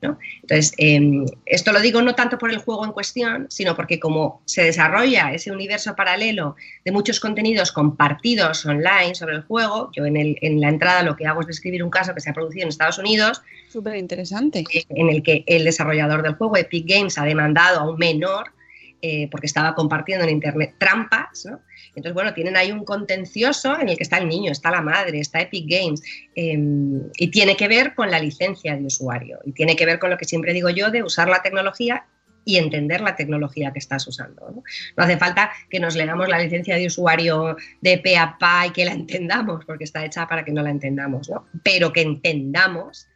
Entonces, 0.00 0.72
em, 0.78 1.26
esto 1.46 1.72
lo 1.72 1.80
digo 1.80 2.00
no 2.02 2.14
tanto 2.14 2.38
por 2.38 2.50
el 2.50 2.58
juego 2.58 2.84
en 2.84 2.92
cuestión, 2.92 3.46
sino 3.50 3.74
porque 3.74 3.98
como 3.98 4.42
se 4.44 4.62
desarrolla 4.62 5.32
ese 5.32 5.50
universo 5.50 5.96
paralelo 5.96 6.56
de 6.84 6.92
muchos 6.92 7.20
contenidos 7.20 7.72
compartidos 7.72 8.64
online 8.64 9.14
sobre 9.14 9.36
el 9.36 9.42
juego, 9.42 9.90
yo 9.94 10.06
en, 10.06 10.60
la 10.60 10.68
entrada 10.68 11.02
lo 11.02 11.16
que 11.16 11.26
hago 11.26 11.40
es 11.40 11.46
describir 11.46 11.82
un 11.82 11.90
caso 11.90 12.14
que 12.14 12.20
se 12.20 12.30
ha 12.30 12.34
producido 12.34 12.62
en 12.62 12.68
Estados 12.68 12.98
Unidos. 12.98 13.42
Súper 13.68 13.96
interesante. 13.96 14.64
Eh, 14.72 14.84
en 14.90 15.10
el 15.10 15.22
que 15.22 15.44
el 15.46 15.64
desarrollador 15.64 16.22
del 16.22 16.34
juego, 16.34 16.56
Epic 16.56 16.86
Games, 16.88 17.18
ha 17.18 17.24
demandado 17.24 17.80
a 17.80 17.90
un 17.90 17.98
menor 17.98 18.52
eh, 19.00 19.28
porque 19.30 19.46
estaba 19.46 19.74
compartiendo 19.74 20.24
en 20.24 20.30
Internet 20.30 20.74
trampas, 20.78 21.46
¿no? 21.46 21.60
Entonces, 21.88 22.14
bueno, 22.14 22.34
tienen 22.34 22.56
ahí 22.56 22.72
un 22.72 22.84
contencioso 22.84 23.78
en 23.78 23.88
el 23.88 23.96
que 23.96 24.02
está 24.02 24.18
el 24.18 24.28
niño, 24.28 24.50
está 24.50 24.70
la 24.70 24.82
madre, 24.82 25.20
está 25.20 25.40
Epic 25.40 25.66
Games, 25.68 26.02
em, 26.34 27.02
y 27.16 27.28
tiene 27.28 27.56
que 27.56 27.68
ver 27.68 27.94
con 27.94 28.10
la 28.10 28.18
licencia 28.18 28.76
de 28.76 28.84
usuario, 28.84 29.38
y 29.44 29.52
tiene 29.52 29.76
que 29.76 29.86
ver 29.86 29.98
con 29.98 30.10
lo 30.10 30.18
que 30.18 30.24
siempre 30.24 30.52
digo 30.52 30.68
yo 30.70 30.90
de 30.90 31.02
usar 31.02 31.28
la 31.28 31.42
tecnología 31.42 32.06
y 32.44 32.56
entender 32.56 33.02
la 33.02 33.14
tecnología 33.14 33.72
que 33.72 33.78
estás 33.78 34.06
usando. 34.06 34.50
No, 34.96 35.04
hace 35.04 35.18
falta 35.18 35.50
que 35.68 35.80
nos 35.80 35.94
leamos 35.94 36.28
la 36.28 36.38
licencia 36.38 36.76
de 36.76 36.86
usuario 36.86 37.56
de 37.82 37.98
pe 37.98 38.16
a 38.16 38.36
y 38.66 38.70
que 38.70 38.84
la 38.84 38.92
entendamos, 38.92 39.64
porque 39.64 39.84
está 39.84 40.04
hecha 40.04 40.26
para 40.26 40.44
que 40.44 40.52
no 40.52 40.62
la 40.62 40.70
entendamos, 40.70 41.28
¿no? 41.28 41.46
pero 41.62 41.92
que 41.92 42.00
entendamos 42.00 43.06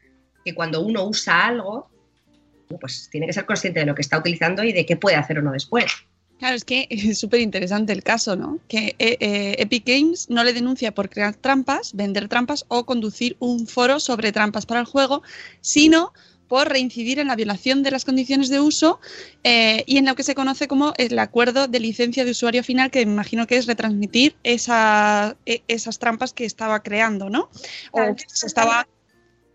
que 0.44 0.54
cuando 0.54 0.82
uno 0.82 1.04
usa 1.04 1.46
algo, 1.46 1.91
pues 2.78 3.08
tiene 3.10 3.26
que 3.26 3.32
ser 3.32 3.46
consciente 3.46 3.80
de 3.80 3.86
lo 3.86 3.94
que 3.94 4.02
está 4.02 4.18
utilizando 4.18 4.64
y 4.64 4.72
de 4.72 4.86
qué 4.86 4.96
puede 4.96 5.16
hacer 5.16 5.38
o 5.38 5.42
no 5.42 5.52
después. 5.52 5.92
Claro, 6.38 6.56
es 6.56 6.64
que 6.64 6.88
es 6.90 7.20
súper 7.20 7.40
interesante 7.40 7.92
el 7.92 8.02
caso, 8.02 8.34
¿no? 8.34 8.58
Que 8.66 8.96
eh, 8.98 9.16
eh, 9.20 9.54
Epic 9.58 9.86
Games 9.86 10.28
no 10.28 10.42
le 10.42 10.52
denuncia 10.52 10.92
por 10.92 11.08
crear 11.08 11.36
trampas, 11.36 11.94
vender 11.94 12.28
trampas 12.28 12.64
o 12.66 12.84
conducir 12.84 13.36
un 13.38 13.68
foro 13.68 14.00
sobre 14.00 14.32
trampas 14.32 14.66
para 14.66 14.80
el 14.80 14.86
juego, 14.86 15.22
sino 15.60 16.12
por 16.48 16.68
reincidir 16.68 17.18
en 17.18 17.28
la 17.28 17.36
violación 17.36 17.84
de 17.84 17.92
las 17.92 18.04
condiciones 18.04 18.48
de 18.48 18.58
uso 18.58 19.00
eh, 19.44 19.84
y 19.86 19.98
en 19.98 20.04
lo 20.04 20.16
que 20.16 20.22
se 20.22 20.34
conoce 20.34 20.68
como 20.68 20.92
el 20.98 21.18
acuerdo 21.18 21.68
de 21.68 21.78
licencia 21.78 22.24
de 22.24 22.32
usuario 22.32 22.64
final, 22.64 22.90
que 22.90 23.06
me 23.06 23.12
imagino 23.12 23.46
que 23.46 23.56
es 23.56 23.66
retransmitir 23.66 24.34
esa, 24.42 25.36
e, 25.46 25.62
esas 25.68 25.98
trampas 25.98 26.32
que 26.32 26.44
estaba 26.44 26.82
creando, 26.82 27.30
¿no? 27.30 27.50
O 27.92 28.16
que 28.16 28.24
se 28.26 28.48
estaba 28.48 28.88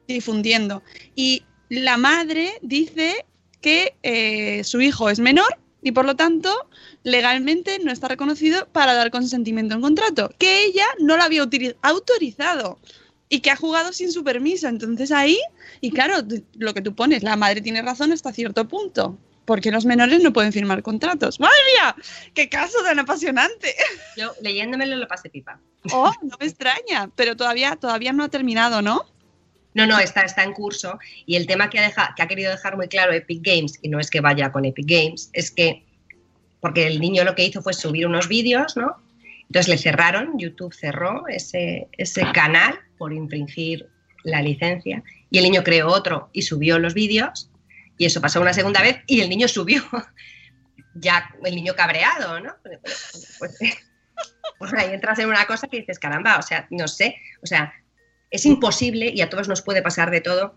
difundiendo. 0.08 0.82
Y 1.16 1.44
la 1.70 1.98
madre 1.98 2.60
dice 2.62 3.26
que 3.62 4.62
su 4.64 4.82
hijo 4.82 5.10
es 5.10 5.20
menor 5.20 5.58
y 5.82 5.92
por 5.92 6.06
lo 6.06 6.16
tanto 6.16 6.70
legalmente 7.04 7.80
no 7.80 7.92
está 7.92 8.08
reconocido 8.08 8.68
para 8.68 8.94
dar 8.94 9.12
consentimiento 9.12 9.76
en 9.76 9.82
contrato, 9.82 10.30
que 10.38 10.66
ella 10.66 10.86
no 11.00 11.18
lo 11.18 11.24
había 11.24 11.46
autorizado 11.82 12.80
y 13.30 13.42
que 13.42 13.52
ha 13.52 13.56
jugado 13.56 13.94
sin 13.94 14.12
su 14.12 14.24
permiso. 14.24 14.68
Entonces 14.68 15.12
ahí, 15.12 15.38
y 15.82 15.92
claro, 15.92 16.16
lo 16.58 16.74
que 16.74 16.82
tú 16.82 16.96
pones, 16.96 17.24
la 17.24 17.36
madre 17.36 17.62
tiene 17.62 17.82
razón 17.82 18.12
hasta 18.12 18.32
cierto 18.32 18.68
punto. 18.68 19.18
Porque 19.46 19.72
los 19.72 19.86
menores 19.86 20.22
no 20.22 20.34
pueden 20.34 20.52
firmar 20.52 20.84
contratos. 20.84 21.40
¡Madre 21.40 21.56
mía! 21.74 21.96
¡Qué 22.34 22.50
caso 22.50 22.84
tan 22.84 23.00
apasionante! 23.00 23.76
Yo 24.18 24.34
leyéndomelo 24.42 24.98
lo 24.98 25.08
pasé 25.08 25.30
pipa. 25.30 25.58
Oh, 25.94 26.12
no 26.22 26.36
me 26.38 26.48
extraña, 26.48 27.10
pero 27.16 27.38
todavía, 27.38 27.78
todavía 27.78 28.12
no 28.12 28.26
ha 28.26 28.28
terminado, 28.28 28.82
¿no? 28.82 29.06
No, 29.78 29.86
no, 29.86 30.00
está, 30.00 30.24
está 30.24 30.44
en 30.44 30.54
curso. 30.54 30.98
Y 31.28 31.36
el 31.36 31.46
tema 31.46 31.70
que 31.70 31.78
ha, 31.78 31.92
que 32.16 32.24
ha 32.24 32.28
querido 32.28 32.50
dejar 32.50 32.76
muy 32.76 32.88
claro 32.88 33.13
Epic 33.13 33.44
Games, 33.44 33.78
y 33.84 33.90
no 33.90 34.00
es 34.00 34.10
que 34.10 34.22
vaya 34.22 34.52
con 34.52 34.66
Epic 34.66 34.88
Games, 34.90 35.30
es 35.34 35.52
que, 35.52 35.86
porque 36.60 36.88
el 36.88 37.00
niño 37.00 37.24
lo 37.24 37.36
que 37.36 37.46
hizo 37.46 37.62
fue 37.62 37.76
subir 37.76 38.08
unos 38.08 38.28
vídeos, 38.28 38.76
¿no? 38.76 38.98
Entonces 39.44 39.68
le 39.68 39.78
cerraron, 39.78 40.40
YouTube 40.40 40.74
cerró 40.74 41.28
ese, 41.28 41.90
ese 41.92 42.24
canal 42.32 42.80
por 42.98 43.13
infringir 43.13 43.88
la 44.24 44.42
licencia, 44.42 45.04
y 45.30 45.38
el 45.38 45.44
niño 45.44 45.63
creó 45.63 45.90
otro 45.90 46.32
y 46.34 46.42
subió 46.42 46.80
los 46.80 46.96
vídeos, 46.96 47.52
y 48.00 48.06
eso 48.06 48.20
pasó 48.20 48.42
una 48.42 48.54
segunda 48.54 48.82
vez, 48.82 48.98
y 49.06 49.22
el 49.22 49.30
niño 49.30 49.48
subió, 49.48 49.84
ya 50.96 51.36
el 51.46 51.54
niño 51.54 51.76
cabreado, 51.76 52.40
¿no? 52.40 52.56
Pues, 52.63 53.78
pues 54.58 54.74
ahí 54.74 54.92
entras 54.92 55.20
en 55.20 55.30
una 55.30 55.46
cosa 55.46 55.68
que 55.68 55.78
dices, 55.78 56.00
caramba, 56.00 56.40
o 56.40 56.42
sea, 56.42 56.66
no 56.72 56.88
sé, 56.88 57.16
o 57.44 57.46
sea, 57.46 57.72
es 58.30 58.46
imposible, 58.46 59.12
y 59.13 59.22
a 59.22 59.30
todos 59.30 59.48
nos 59.48 59.62
puede 59.62 59.82
pasar 59.82 60.12
de 60.12 60.22
todo, 60.22 60.56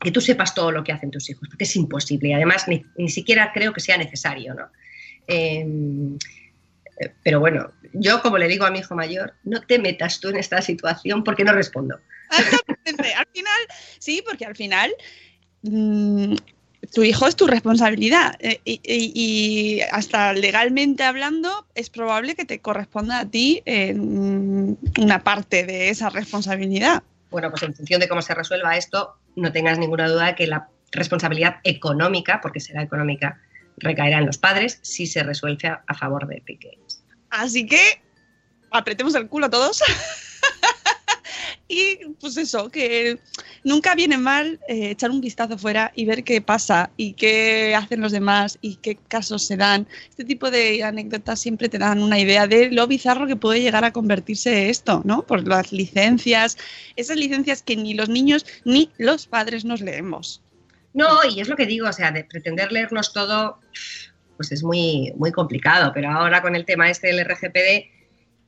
que 0.00 0.10
tú 0.10 0.20
sepas 0.20 0.54
todo 0.54 0.72
lo 0.72 0.82
que 0.82 0.92
hacen 0.92 1.10
tus 1.10 1.28
hijos, 1.28 1.48
porque 1.48 1.64
es 1.64 1.76
imposible 1.76 2.30
y 2.30 2.32
además 2.32 2.66
ni, 2.68 3.08
siquiera 3.08 3.52
creo 3.52 3.72
que 3.72 3.80
sea 3.80 3.98
necesario, 3.98 4.54
¿no? 4.54 4.68
Em, 5.26 6.18
pero 7.22 7.40
bueno, 7.40 7.72
yo 7.92 8.20
como 8.22 8.38
le 8.38 8.48
digo 8.48 8.64
a 8.64 8.70
mi 8.70 8.78
hijo 8.80 8.94
mayor, 8.94 9.34
no 9.44 9.60
te 9.62 9.78
metas 9.78 10.20
tú 10.20 10.28
en 10.28 10.36
esta 10.36 10.62
situación 10.62 11.22
porque 11.22 11.44
no 11.44 11.52
respondo. 11.52 11.98
al 12.30 13.26
final, 13.32 13.60
sí, 13.98 14.22
porque 14.26 14.46
al 14.46 14.56
final 14.56 14.90
mm, 15.62 16.34
tu 16.92 17.02
hijo 17.02 17.26
es 17.26 17.36
tu 17.36 17.46
responsabilidad 17.46 18.36
eh, 18.40 18.60
y, 18.64 19.80
hasta 19.92 20.32
legalmente 20.32 21.02
hablando 21.02 21.66
es 21.74 21.90
probable 21.90 22.34
que 22.34 22.44
te 22.44 22.60
corresponda 22.60 23.20
a 23.20 23.30
ti 23.30 23.62
una 23.66 25.22
parte 25.22 25.66
de 25.66 25.90
esa 25.90 26.08
responsabilidad. 26.08 27.02
Bueno, 27.30 27.50
pues 27.50 27.62
en 27.62 27.74
función 27.74 28.00
de 28.00 28.08
cómo 28.08 28.22
se 28.22 28.34
resuelva 28.34 28.76
esto, 28.76 29.16
no 29.36 29.52
tengas 29.52 29.78
ninguna 29.78 30.08
duda 30.08 30.26
de 30.26 30.34
que 30.34 30.46
la 30.46 30.68
responsabilidad 30.92 31.56
económica, 31.64 32.40
porque 32.40 32.60
será 32.60 32.82
económica, 32.82 33.40
recaerá 33.76 34.18
en 34.18 34.26
los 34.26 34.38
padres 34.38 34.78
si 34.82 35.06
se 35.06 35.22
resuelve 35.22 35.68
a, 35.68 35.94
favor 35.94 36.26
de 36.26 36.42
Piqué. 36.44 36.78
Así 37.30 37.66
que 37.66 38.02
apretemos 38.70 39.14
el 39.14 39.28
culo 39.28 39.46
a 39.46 39.50
todos. 39.50 39.82
y 41.68 41.96
pues 42.20 42.36
eso, 42.36 42.70
que 42.70 43.20
nunca 43.64 43.94
viene 43.94 44.18
mal 44.18 44.60
eh, 44.68 44.90
echar 44.90 45.10
un 45.10 45.20
vistazo 45.20 45.58
fuera 45.58 45.92
y 45.94 46.04
ver 46.04 46.24
qué 46.24 46.40
pasa 46.40 46.90
y 46.96 47.14
qué 47.14 47.74
hacen 47.74 48.00
los 48.00 48.12
demás 48.12 48.58
y 48.60 48.76
qué 48.76 48.96
casos 48.96 49.46
se 49.46 49.56
dan. 49.56 49.86
Este 50.08 50.24
tipo 50.24 50.50
de 50.50 50.82
anécdotas 50.82 51.40
siempre 51.40 51.68
te 51.68 51.78
dan 51.78 52.02
una 52.02 52.18
idea 52.18 52.46
de 52.46 52.70
lo 52.70 52.86
bizarro 52.86 53.26
que 53.26 53.36
puede 53.36 53.60
llegar 53.60 53.84
a 53.84 53.92
convertirse 53.92 54.70
esto, 54.70 55.02
¿no? 55.04 55.22
Por 55.22 55.46
las 55.46 55.72
licencias, 55.72 56.56
esas 56.96 57.16
licencias 57.16 57.62
que 57.62 57.76
ni 57.76 57.94
los 57.94 58.08
niños 58.08 58.46
ni 58.64 58.90
los 58.98 59.26
padres 59.26 59.64
nos 59.64 59.80
leemos. 59.80 60.42
No, 60.92 61.06
y 61.24 61.40
es 61.40 61.48
lo 61.48 61.56
que 61.56 61.66
digo, 61.66 61.88
o 61.88 61.92
sea, 61.92 62.10
de 62.10 62.24
pretender 62.24 62.72
leernos 62.72 63.12
todo, 63.12 63.60
pues 64.36 64.50
es 64.50 64.64
muy, 64.64 65.12
muy 65.16 65.30
complicado, 65.30 65.92
pero 65.94 66.10
ahora 66.10 66.42
con 66.42 66.56
el 66.56 66.64
tema 66.64 66.90
este 66.90 67.08
del 67.08 67.24
RGPD, 67.24 67.90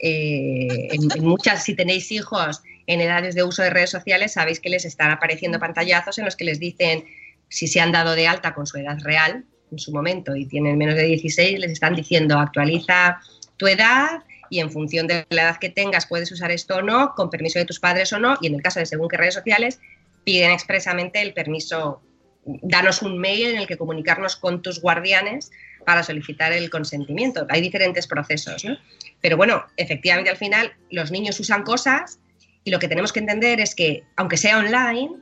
eh, 0.04 0.88
en 0.90 1.24
muchas, 1.24 1.62
si 1.62 1.76
tenéis 1.76 2.10
hijos 2.10 2.60
en 2.86 3.00
edades 3.00 3.34
de 3.34 3.44
uso 3.44 3.62
de 3.62 3.70
redes 3.70 3.90
sociales, 3.90 4.32
sabéis 4.32 4.60
que 4.60 4.68
les 4.68 4.84
están 4.84 5.10
apareciendo 5.10 5.58
pantallazos 5.58 6.18
en 6.18 6.24
los 6.24 6.36
que 6.36 6.44
les 6.44 6.58
dicen 6.58 7.04
si 7.48 7.66
se 7.66 7.80
han 7.80 7.92
dado 7.92 8.14
de 8.14 8.26
alta 8.26 8.54
con 8.54 8.66
su 8.66 8.78
edad 8.78 8.98
real 9.02 9.44
en 9.70 9.78
su 9.78 9.92
momento 9.92 10.36
y 10.36 10.46
tienen 10.46 10.78
menos 10.78 10.96
de 10.96 11.04
16, 11.04 11.58
les 11.58 11.72
están 11.72 11.94
diciendo 11.94 12.38
actualiza 12.38 13.20
tu 13.56 13.66
edad 13.66 14.22
y 14.50 14.60
en 14.60 14.70
función 14.70 15.06
de 15.06 15.26
la 15.30 15.42
edad 15.42 15.56
que 15.56 15.70
tengas 15.70 16.06
puedes 16.06 16.30
usar 16.30 16.50
esto 16.50 16.76
o 16.76 16.82
no, 16.82 17.14
con 17.14 17.30
permiso 17.30 17.58
de 17.58 17.64
tus 17.64 17.80
padres 17.80 18.12
o 18.12 18.18
no, 18.18 18.36
y 18.42 18.48
en 18.48 18.54
el 18.54 18.62
caso 18.62 18.80
de 18.80 18.86
según 18.86 19.08
qué 19.08 19.16
redes 19.16 19.34
sociales, 19.34 19.80
piden 20.24 20.50
expresamente 20.50 21.22
el 21.22 21.32
permiso, 21.32 22.02
danos 22.44 23.00
un 23.00 23.18
mail 23.18 23.48
en 23.48 23.58
el 23.58 23.66
que 23.66 23.78
comunicarnos 23.78 24.36
con 24.36 24.60
tus 24.60 24.80
guardianes 24.80 25.50
para 25.86 26.02
solicitar 26.02 26.52
el 26.52 26.68
consentimiento. 26.68 27.46
Hay 27.48 27.60
diferentes 27.60 28.06
procesos, 28.06 28.64
¿no? 28.64 28.76
Pero 29.22 29.36
bueno, 29.36 29.64
efectivamente 29.76 30.30
al 30.30 30.36
final 30.36 30.74
los 30.90 31.10
niños 31.10 31.40
usan 31.40 31.62
cosas 31.62 32.18
y 32.64 32.70
lo 32.70 32.78
que 32.78 32.88
tenemos 32.88 33.12
que 33.12 33.20
entender 33.20 33.60
es 33.60 33.74
que, 33.74 34.04
aunque 34.16 34.36
sea 34.36 34.58
online, 34.58 35.16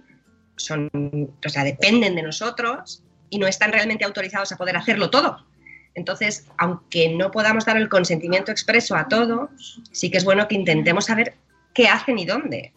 son, 0.56 0.90
o 1.44 1.48
sea, 1.48 1.64
dependen 1.64 2.14
de 2.14 2.22
nosotros 2.22 3.02
y 3.30 3.38
no 3.38 3.46
están 3.46 3.72
realmente 3.72 4.04
autorizados 4.04 4.52
a 4.52 4.56
poder 4.56 4.76
hacerlo 4.76 5.10
todo. 5.10 5.46
Entonces, 5.94 6.46
aunque 6.58 7.08
no 7.08 7.30
podamos 7.30 7.64
dar 7.64 7.76
el 7.76 7.88
consentimiento 7.88 8.52
expreso 8.52 8.94
a 8.96 9.08
todo, 9.08 9.50
sí 9.90 10.10
que 10.10 10.18
es 10.18 10.24
bueno 10.24 10.46
que 10.48 10.54
intentemos 10.54 11.06
saber 11.06 11.34
qué 11.74 11.88
hacen 11.88 12.18
y 12.18 12.26
dónde. 12.26 12.72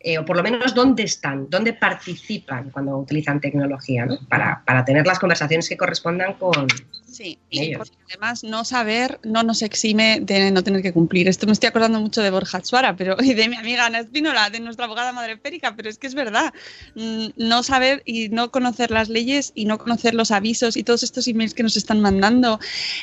Eh, 0.00 0.18
o 0.18 0.24
por 0.24 0.36
lo 0.36 0.42
menos 0.42 0.74
dónde 0.74 1.02
están, 1.02 1.48
dónde 1.48 1.72
participan 1.72 2.70
cuando 2.70 2.98
utilizan 2.98 3.40
tecnología, 3.40 4.04
¿no? 4.04 4.18
para, 4.28 4.62
para 4.66 4.84
tener 4.84 5.06
las 5.06 5.18
conversaciones 5.18 5.66
que 5.66 5.78
correspondan 5.78 6.34
con, 6.34 6.66
Sí, 7.14 7.38
y 7.48 7.76
porque 7.76 7.94
además 8.10 8.42
no 8.42 8.64
saber 8.64 9.20
no 9.22 9.44
nos 9.44 9.62
exime 9.62 10.18
de 10.20 10.50
no 10.50 10.64
tener 10.64 10.82
que 10.82 10.92
cumplir. 10.92 11.28
Esto 11.28 11.46
me 11.46 11.52
estoy 11.52 11.68
acordando 11.68 12.00
mucho 12.00 12.20
de 12.20 12.30
Borja 12.30 12.64
Suara 12.64 12.96
pero, 12.96 13.16
y 13.22 13.34
de 13.34 13.48
mi 13.48 13.54
amiga 13.54 13.86
Ana 13.86 14.00
Espínola, 14.00 14.50
de 14.50 14.58
nuestra 14.58 14.86
abogada 14.86 15.12
madre 15.12 15.36
Périca, 15.36 15.74
pero 15.76 15.88
es 15.88 15.96
que 15.96 16.08
es 16.08 16.16
verdad. 16.16 16.52
Mm, 16.96 17.26
no 17.36 17.62
saber 17.62 18.02
y 18.04 18.30
no 18.30 18.50
conocer 18.50 18.90
las 18.90 19.08
leyes 19.08 19.52
y 19.54 19.66
no 19.66 19.78
conocer 19.78 20.12
los 20.12 20.32
avisos 20.32 20.76
y 20.76 20.82
todos 20.82 21.04
estos 21.04 21.28
emails 21.28 21.54
que 21.54 21.62
nos 21.62 21.76
están 21.76 22.00
mandando. 22.00 22.58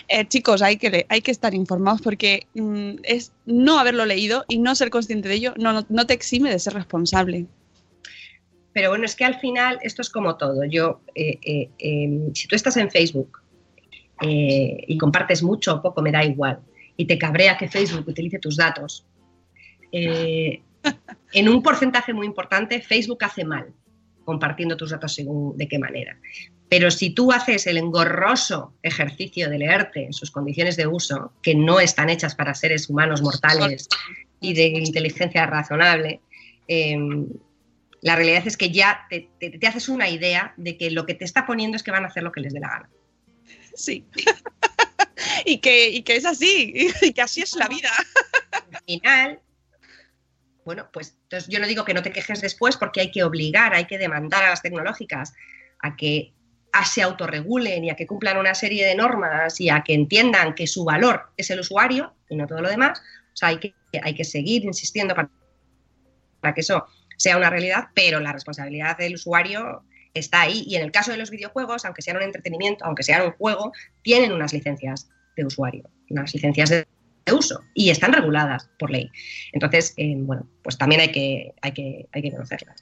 Eh, 0.10 0.28
chicos, 0.28 0.62
hay 0.62 0.76
que, 0.76 1.06
hay 1.08 1.22
que 1.22 1.32
estar 1.32 1.54
informados 1.54 2.02
porque 2.02 2.48
mm, 2.54 2.96
es 3.04 3.32
no 3.46 3.80
haberlo 3.80 4.06
leído 4.06 4.44
y 4.50 4.60
no 4.60 4.76
ser 4.76 4.90
consciente 4.90 5.30
de 5.30 5.36
ello 5.36 5.54
no, 5.56 5.86
no, 5.88 6.06
te 6.06 6.14
exime 6.14 6.52
de 6.52 6.60
ser 6.60 6.74
responsable. 6.74 7.46
Pero 8.74 8.90
bueno, 8.90 9.06
es 9.06 9.16
que 9.16 9.24
al 9.24 9.40
final 9.40 9.80
esto 9.84 10.02
es 10.02 10.10
como 10.10 10.36
todo. 10.36 10.66
Yo, 10.66 11.00
eh, 11.16 11.40
eh, 11.44 11.70
em, 11.80 12.34
si 12.34 12.50
tú 12.50 12.58
estás 12.58 12.76
en 12.76 12.92
Facebook 12.92 13.41
eh, 14.22 14.84
y 14.88 14.98
compartes 14.98 15.44
mucho 15.44 15.76
o 15.76 15.82
poco, 15.82 16.02
me 16.02 16.12
da 16.12 16.24
igual. 16.24 16.60
Y 16.98 17.06
te 17.06 17.18
cabrea 17.18 17.58
que 17.58 17.68
Facebook 17.68 18.08
utilice 18.08 18.40
tus 18.40 18.58
datos. 18.58 19.06
Eh, 19.92 20.62
en 21.34 21.50
un 21.50 21.62
porcentaje 21.62 22.14
muy 22.14 22.26
importante, 22.26 22.82
Facebook 22.82 23.24
hace 23.24 23.46
mal 23.46 23.74
compartiendo 24.24 24.78
tus 24.78 24.92
datos 24.92 25.14
según 25.14 25.58
de 25.58 25.68
qué 25.68 25.80
manera. 25.80 26.18
Pero 26.70 26.90
si 26.90 27.10
tú 27.10 27.32
haces 27.32 27.68
el 27.68 27.78
engorroso 27.78 28.74
ejercicio 28.82 29.50
de 29.50 29.58
leerte 29.58 30.06
en 30.06 30.14
sus 30.14 30.32
condiciones 30.32 30.78
de 30.78 30.88
uso, 30.88 31.34
que 31.42 31.54
no 31.54 31.80
están 31.80 32.10
hechas 32.10 32.34
para 32.34 32.54
seres 32.54 32.90
humanos 32.90 33.22
mortales 33.22 33.90
y 34.40 34.54
de 34.54 34.68
inteligencia 34.68 35.46
razonable, 35.46 36.22
em, 36.68 37.28
la 38.02 38.16
realidad 38.16 38.48
es 38.48 38.56
que 38.56 38.72
ya 38.72 39.06
te, 39.10 39.30
haces 39.68 39.90
una 39.90 40.08
idea 40.10 40.54
de 40.56 40.78
que 40.78 40.92
lo 40.92 41.06
que 41.06 41.14
te 41.14 41.26
está 41.26 41.46
poniendo 41.46 41.76
es 41.76 41.84
que 41.84 41.92
van 41.92 42.06
a 42.06 42.08
hacer 42.08 42.24
lo 42.24 42.32
que 42.32 42.42
les 42.42 42.54
dé 42.54 42.60
la 42.62 42.70
gana. 42.70 42.90
Sí. 43.82 44.08
y, 45.46 45.60
que, 45.60 45.90
y 45.90 46.04
que 46.04 46.16
es 46.16 46.26
así, 46.26 46.90
y 47.02 47.14
que 47.14 47.22
así 47.22 47.42
es 47.42 47.56
la 47.56 47.68
vida. 47.68 47.90
Al 48.52 48.84
final, 48.86 49.40
bueno, 50.64 50.88
pues 50.94 51.18
entonces 51.24 51.50
yo 51.50 51.60
no 51.60 51.68
digo 51.68 51.86
que 51.86 51.94
no 51.94 52.04
te 52.04 52.12
quejes 52.12 52.42
después 52.42 52.78
porque 52.78 53.02
hay 53.02 53.12
que 53.12 53.24
obligar, 53.24 53.74
hay 53.74 53.86
que 53.86 53.98
demandar 53.98 54.44
a 54.44 54.50
las 54.50 54.62
tecnológicas 54.62 55.34
a 55.80 55.96
que 55.96 56.34
se 56.86 57.02
autorregulen 57.02 57.84
y 57.84 57.90
a 57.90 57.96
que 57.96 58.08
cumplan 58.08 58.38
una 58.38 58.56
serie 58.56 58.86
de 58.86 58.96
normas 58.96 59.60
y 59.60 59.70
a 59.70 59.84
que 59.84 59.94
entiendan 59.94 60.56
que 60.56 60.68
su 60.68 60.86
valor 60.86 61.32
es 61.36 61.50
el 61.50 61.60
usuario 61.60 62.14
y 62.30 62.36
no 62.36 62.48
todo 62.48 62.62
lo 62.62 62.70
demás. 62.70 63.02
O 63.34 63.36
sea, 63.36 63.50
hay 63.50 63.58
que, 63.58 63.74
hay 64.02 64.14
que 64.14 64.24
seguir 64.24 64.64
insistiendo 64.64 65.16
para, 65.16 65.30
para 66.40 66.54
que 66.54 66.62
eso 66.62 66.86
sea 67.18 67.38
una 67.38 67.50
realidad, 67.50 67.90
pero 67.94 68.20
la 68.20 68.32
responsabilidad 68.32 68.98
del 68.98 69.16
usuario 69.16 69.84
está 70.14 70.42
ahí. 70.42 70.64
Y 70.68 70.76
en 70.76 70.84
el 70.84 70.92
caso 70.92 71.12
de 71.12 71.18
los 71.18 71.30
videojuegos, 71.30 71.86
aunque 71.86 72.02
sean 72.02 72.18
un 72.18 72.24
entretenimiento, 72.24 72.86
aunque 72.86 73.04
sean 73.04 73.26
un 73.26 73.32
juego, 73.32 73.72
tienen 74.02 74.32
unas 74.32 74.54
licencias 74.54 75.10
de 75.36 75.46
usuario, 75.46 75.90
unas 76.10 76.34
licencias 76.34 76.70
de 76.70 76.86
uso 77.34 77.62
y 77.74 77.90
están 77.90 78.14
reguladas 78.14 78.70
por 78.80 78.92
ley. 78.92 79.10
Entonces, 79.54 79.94
eh, 79.98 80.16
bueno, 80.18 80.48
pues 80.64 80.78
también 80.78 81.02
hay 81.02 81.12
que, 81.12 81.54
hay 81.62 81.72
que, 81.72 82.08
hay 82.12 82.22
que 82.22 82.32
conocerlas. 82.32 82.82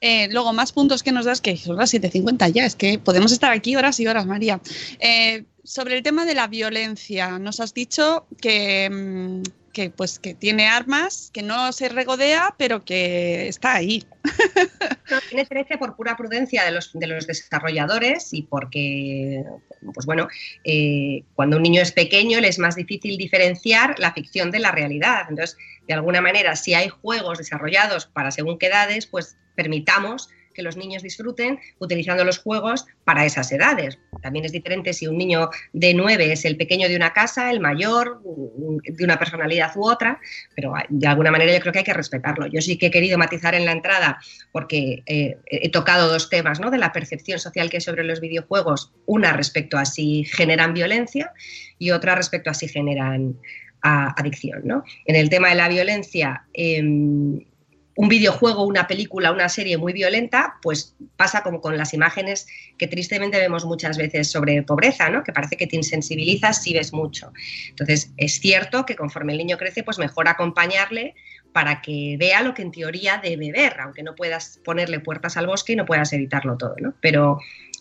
Eh, 0.00 0.28
luego, 0.30 0.52
más 0.52 0.72
puntos 0.72 1.02
que 1.02 1.12
nos 1.12 1.24
das, 1.24 1.40
que 1.40 1.56
son 1.56 1.76
las 1.76 1.92
7.50 1.92 2.52
ya, 2.52 2.66
es 2.66 2.76
que 2.76 2.98
podemos 2.98 3.32
estar 3.32 3.52
aquí 3.52 3.76
horas 3.76 3.98
y 4.00 4.06
horas, 4.06 4.26
María. 4.26 4.60
Eh, 4.98 5.44
sobre 5.64 5.96
el 5.96 6.02
tema 6.02 6.24
de 6.24 6.34
la 6.34 6.48
violencia, 6.48 7.38
nos 7.38 7.60
has 7.60 7.74
dicho 7.74 8.26
que, 8.40 8.88
mm, 8.90 9.42
que, 9.72 9.90
pues, 9.90 10.18
que 10.18 10.34
tiene 10.34 10.66
armas, 10.66 11.30
que 11.32 11.42
no 11.42 11.72
se 11.72 11.88
regodea, 11.88 12.54
pero 12.58 12.84
que 12.84 13.48
está 13.48 13.74
ahí. 13.74 14.04
tiene 15.28 15.42
diferencia 15.42 15.78
por 15.78 15.96
pura 15.96 16.16
prudencia 16.16 16.64
de 16.64 16.72
los, 16.72 16.90
de 16.92 17.06
los 17.06 17.26
desarrolladores 17.26 18.32
y 18.32 18.42
porque, 18.42 19.44
pues 19.94 20.06
bueno, 20.06 20.28
eh, 20.64 21.22
cuando 21.34 21.56
un 21.56 21.62
niño 21.62 21.82
es 21.82 21.92
pequeño 21.92 22.40
le 22.40 22.48
es 22.48 22.58
más 22.58 22.76
difícil 22.76 23.16
diferenciar 23.16 23.98
la 23.98 24.12
ficción 24.12 24.50
de 24.50 24.60
la 24.60 24.72
realidad. 24.72 25.26
Entonces, 25.28 25.56
de 25.86 25.94
alguna 25.94 26.20
manera, 26.20 26.56
si 26.56 26.74
hay 26.74 26.88
juegos 26.88 27.38
desarrollados 27.38 28.06
para 28.06 28.30
según 28.30 28.58
qué 28.58 28.66
edades, 28.66 29.06
pues 29.06 29.36
permitamos 29.54 30.28
que 30.54 30.62
los 30.62 30.76
niños 30.76 31.02
disfruten 31.02 31.58
utilizando 31.78 32.24
los 32.24 32.38
juegos 32.38 32.86
para 33.04 33.24
esas 33.24 33.50
edades. 33.52 33.98
También 34.22 34.44
es 34.44 34.52
diferente 34.52 34.92
si 34.92 35.06
un 35.06 35.18
niño 35.18 35.50
de 35.72 35.94
nueve 35.94 36.32
es 36.32 36.44
el 36.44 36.56
pequeño 36.56 36.88
de 36.88 36.96
una 36.96 37.12
casa, 37.12 37.50
el 37.50 37.60
mayor, 37.60 38.20
de 38.84 39.04
una 39.04 39.18
personalidad 39.18 39.76
u 39.76 39.88
otra, 39.88 40.20
pero 40.54 40.74
de 40.88 41.06
alguna 41.06 41.30
manera 41.30 41.52
yo 41.52 41.60
creo 41.60 41.72
que 41.72 41.80
hay 41.80 41.84
que 41.84 41.94
respetarlo. 41.94 42.46
Yo 42.46 42.60
sí 42.60 42.76
que 42.76 42.86
he 42.86 42.90
querido 42.90 43.18
matizar 43.18 43.54
en 43.54 43.64
la 43.64 43.72
entrada 43.72 44.18
porque 44.52 45.02
eh, 45.06 45.36
he 45.46 45.70
tocado 45.70 46.08
dos 46.08 46.28
temas 46.30 46.60
¿no? 46.60 46.70
de 46.70 46.78
la 46.78 46.92
percepción 46.92 47.38
social 47.38 47.70
que 47.70 47.78
hay 47.78 47.80
sobre 47.80 48.04
los 48.04 48.20
videojuegos, 48.20 48.92
una 49.06 49.32
respecto 49.32 49.78
a 49.78 49.84
si 49.84 50.24
generan 50.24 50.74
violencia 50.74 51.32
y 51.78 51.90
otra 51.90 52.14
respecto 52.14 52.50
a 52.50 52.54
si 52.54 52.68
generan 52.68 53.36
adicción. 53.82 54.62
¿no? 54.64 54.84
En 55.06 55.16
el 55.16 55.30
tema 55.30 55.48
de 55.48 55.54
la 55.54 55.68
violencia, 55.68 56.44
em, 56.52 57.40
un 58.00 58.08
videojuego, 58.08 58.64
una 58.64 58.86
película, 58.86 59.30
una 59.30 59.50
serie 59.50 59.76
muy 59.76 59.92
violenta, 59.92 60.56
pues 60.62 60.96
pasa 61.18 61.42
como 61.42 61.60
con 61.60 61.76
las 61.76 61.92
imágenes 61.92 62.46
que 62.78 62.86
tristemente 62.86 63.38
vemos 63.38 63.66
muchas 63.66 63.98
veces 63.98 64.30
sobre 64.30 64.62
pobreza, 64.62 65.10
¿no? 65.10 65.22
Que 65.22 65.34
parece 65.34 65.58
que 65.58 65.66
te 65.66 65.76
insensibilizas 65.76 66.62
si 66.62 66.72
ves 66.72 66.94
mucho. 66.94 67.30
Entonces, 67.68 68.10
es 68.16 68.40
cierto 68.40 68.86
que 68.86 68.96
conforme 68.96 69.32
el 69.32 69.38
niño 69.38 69.58
crece, 69.58 69.82
pues 69.82 69.98
mejor 69.98 70.28
acompañarle 70.28 71.14
para 71.52 71.82
que 71.82 72.16
vea 72.18 72.40
lo 72.40 72.54
que 72.54 72.62
en 72.62 72.72
teoría 72.72 73.20
debe 73.22 73.52
ver, 73.52 73.78
aunque 73.80 74.02
no 74.02 74.14
puedas 74.14 74.62
ponerle 74.64 75.00
puertas 75.00 75.36
al 75.36 75.46
bosque 75.46 75.74
y 75.74 75.76
no 75.76 75.84
puedas 75.84 76.10
evitarlo 76.14 76.56
todo, 76.56 76.76
¿no? 76.80 76.94
Pero 77.02 77.38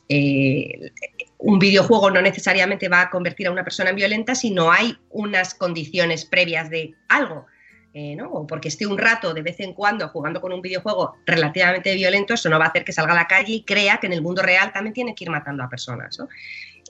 eh, 0.10 0.92
un 1.38 1.60
videojuego 1.60 2.12
no 2.12 2.22
necesariamente 2.22 2.90
va 2.90 3.04
a 3.04 3.10
convertir 3.10 3.48
a 3.48 3.52
una 3.52 3.64
persona 3.64 3.92
en 3.92 3.96
violenta 3.96 4.36
si 4.36 4.52
no 4.52 4.70
hay 4.70 4.98
unas 5.12 5.56
condiciones 5.56 6.26
previas 6.26 6.70
de 6.70 6.96
algo 7.08 7.46
eh, 7.94 8.18
o 8.22 8.46
porque 8.46 8.68
esté 8.68 8.86
un 8.86 8.98
rato 8.98 9.34
de 9.34 9.42
vez 9.42 9.60
en 9.60 9.74
cuando 9.74 10.10
jugando 10.10 10.40
con 10.40 10.54
un 10.54 10.62
videojuego 10.62 11.16
relativamente 11.26 11.96
violento, 11.96 12.36
eso 12.36 12.50
no 12.50 12.60
va 12.60 12.66
a 12.66 12.68
hacer 12.70 12.86
que 12.86 12.94
salga 12.94 13.14
a 13.14 13.16
la 13.16 13.28
calle 13.28 13.54
y 13.54 13.64
crea 13.64 13.98
que 13.98 14.08
en 14.08 14.14
el 14.14 14.22
mundo 14.22 14.42
real 14.42 14.72
también 14.72 14.94
tiene 14.94 15.16
que 15.16 15.24
ir 15.24 15.30
matando 15.30 15.64
a 15.64 15.70
personas. 15.70 16.20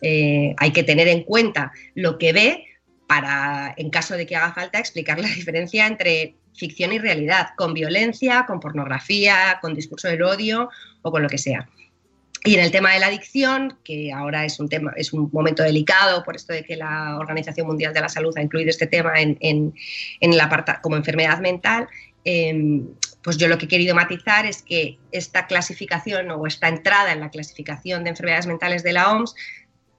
Eh, 0.02 0.54
hay 0.58 0.72
que 0.72 0.84
tener 0.84 1.08
en 1.08 1.24
cuenta 1.24 1.72
lo 1.96 2.18
que 2.18 2.34
ve 2.34 2.66
para, 3.08 3.74
en 3.78 3.90
caso 3.90 4.16
de 4.16 4.26
que 4.26 4.36
haga 4.36 4.54
falta, 4.54 4.80
explicar 4.80 5.20
la 5.20 5.28
diferencia 5.36 5.88
entre 5.88 6.36
ficción 6.54 6.92
y 6.92 7.00
realidad, 7.00 7.50
con 7.56 7.74
violencia, 7.74 8.46
con 8.46 8.60
pornografía, 8.60 9.58
con 9.62 9.74
discurso 9.74 10.10
del 10.10 10.24
odio 10.24 10.70
o 11.02 11.12
con 11.12 11.24
lo 11.24 11.30
que 11.30 11.38
sea. 11.38 11.70
Y 12.46 12.56
en 12.56 12.62
el 12.62 12.72
tema 12.72 12.94
de 12.94 13.00
la 13.00 13.08
adicción, 13.08 13.78
que 13.84 14.14
ahora 14.14 14.46
es 14.46 14.60
un 14.60 14.70
tema, 14.70 14.94
es 14.96 15.12
un 15.12 15.30
momento 15.34 15.62
delicado 15.62 16.24
por 16.24 16.38
esto 16.38 16.54
de 16.54 16.64
que 16.64 16.78
la 16.78 17.18
Organización 17.20 17.68
Mundial 17.68 17.94
de 17.94 18.00
la 18.00 18.08
Salud 18.08 18.34
ha 18.38 18.42
incluido 18.42 18.70
este 18.70 18.88
tema 18.88 19.20
en, 19.20 19.38
en, 19.42 19.74
el 20.22 20.42
como 20.82 20.96
enfermedad 20.96 21.40
mental, 21.40 21.90
em, 22.24 22.88
pues 23.22 23.38
yo 23.38 23.50
lo 23.50 23.58
que 23.58 23.66
he 23.66 23.68
querido 23.68 23.94
matizar 23.94 24.46
es 24.46 24.62
que 24.62 24.98
esta 25.12 25.48
clasificación 25.48 26.32
o 26.32 26.48
esta 26.48 26.70
entrada 26.70 27.12
en 27.12 27.20
la 27.20 27.30
clasificación 27.30 28.06
de 28.06 28.12
enfermedades 28.12 28.48
mentales 28.48 28.84
de 28.84 28.94
la 28.94 29.12
OMS, 29.12 29.36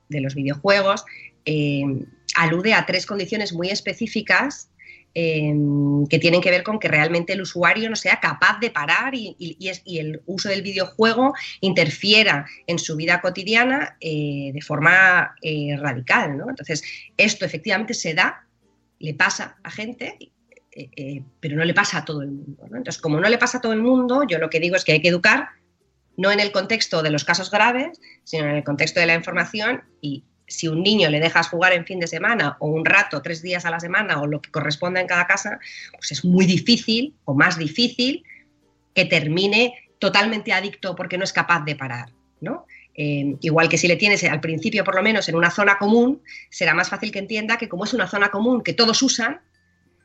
de 0.09 0.21
los 0.23 0.35
videojuegos, 0.35 1.05
em, 1.45 2.07
alude 2.37 2.73
a 2.73 2.87
tres 2.87 3.05
condiciones 3.05 3.53
muy 3.53 3.69
específicas 3.69 4.71
Em, 5.13 6.07
que 6.07 6.21
tienen 6.21 6.41
que 6.41 6.53
ver 6.53 6.63
con 6.63 6.79
que 6.79 6.87
realmente 6.87 7.33
el 7.33 7.43
usuario 7.43 7.91
no 7.91 7.97
sea 7.97 8.21
capaz 8.21 8.61
de 8.61 8.71
parar 8.71 9.13
y, 9.13 9.37
el 9.85 10.23
uso 10.27 10.49
del 10.49 10.63
videojuego 10.63 11.35
interfiera 11.61 12.47
en 12.69 12.79
su 12.79 12.95
vida 12.95 13.21
cotidiana 13.21 13.97
eh, 14.01 14.53
de 14.55 14.63
forma 14.63 15.35
eh, 15.43 15.77
radical. 15.77 16.39
¿no? 16.39 16.49
Entonces, 16.49 16.85
esto 17.17 17.45
efectivamente 17.45 17.93
se 17.93 18.15
da, 18.15 18.47
le 19.01 19.15
pasa 19.15 19.59
a 19.65 19.71
gente, 19.73 20.17
eh, 20.71 21.25
pero 21.41 21.57
no 21.57 21.65
le 21.65 21.75
pasa 21.75 21.99
a 21.99 22.05
todo 22.05 22.23
el 22.23 22.31
mundo. 22.31 22.67
Entonces, 22.67 22.99
como 22.99 23.19
no 23.19 23.29
le 23.29 23.39
pasa 23.39 23.59
a 23.59 23.61
todo 23.61 23.73
el 23.73 23.83
mundo, 23.83 24.23
yo 24.29 24.39
lo 24.39 24.49
que 24.49 24.61
digo 24.61 24.77
es 24.77 24.85
que 24.85 24.93
hay 24.93 25.03
que 25.03 25.09
educar 25.09 25.49
no 26.17 26.31
en 26.31 26.39
el 26.39 26.53
contexto 26.53 27.03
de 27.03 27.11
los 27.11 27.25
casos 27.25 27.51
graves, 27.51 28.01
sino 28.23 28.45
en 28.45 28.57
el 28.57 28.65
contexto 28.65 29.01
de 29.01 29.07
la 29.07 29.15
información 29.15 29.83
y 30.01 30.25
si 30.51 30.69
un 30.69 30.83
niño 30.83 31.09
le 31.09 31.21
dejas 31.21 31.49
jugar 31.49 31.73
en 31.73 31.87
fin 31.87 32.01
de 32.01 32.07
semana 32.07 32.57
o 32.59 32.67
un 32.67 32.85
rato, 32.85 33.23
tres 33.23 33.41
días 33.41 33.65
a 33.65 33.71
la 33.71 33.81
semana 33.81 34.21
o 34.21 34.27
lo 34.27 34.43
que 34.43 34.51
corresponda 34.51 35.01
en 35.01 35.07
cada 35.07 35.27
casa, 35.27 35.61
pues 35.93 36.13
es 36.13 36.25
muy 36.25 36.45
difícil 36.45 37.15
o 37.25 37.35
más 37.35 37.57
difícil 37.57 38.25
que 38.95 39.05
termine 39.05 39.75
totalmente 39.99 40.53
adicto 40.53 40.97
porque 40.97 41.17
no 41.17 41.25
es 41.25 41.33
capaz 41.33 41.65
de 41.65 41.77
parar, 41.77 42.11
¿no? 42.41 42.67
Eh, 42.95 43.37
igual 43.41 43.69
que 43.69 43.79
si 43.79 43.87
le 43.87 43.97
tienes 43.97 44.25
al 44.25 44.41
principio, 44.41 44.83
por 44.83 44.97
lo 44.97 45.03
menos, 45.03 45.29
en 45.29 45.37
una 45.37 45.51
zona 45.51 45.79
común, 45.79 46.21
será 46.51 46.75
más 46.75 46.91
fácil 46.91 47.13
que 47.13 47.21
entienda 47.21 47.57
que 47.57 47.69
como 47.69 47.85
es 47.85 47.95
una 47.95 48.09
zona 48.09 48.31
común 48.31 48.63
que 48.63 48.73
todos 48.73 49.01
usan, 49.03 49.41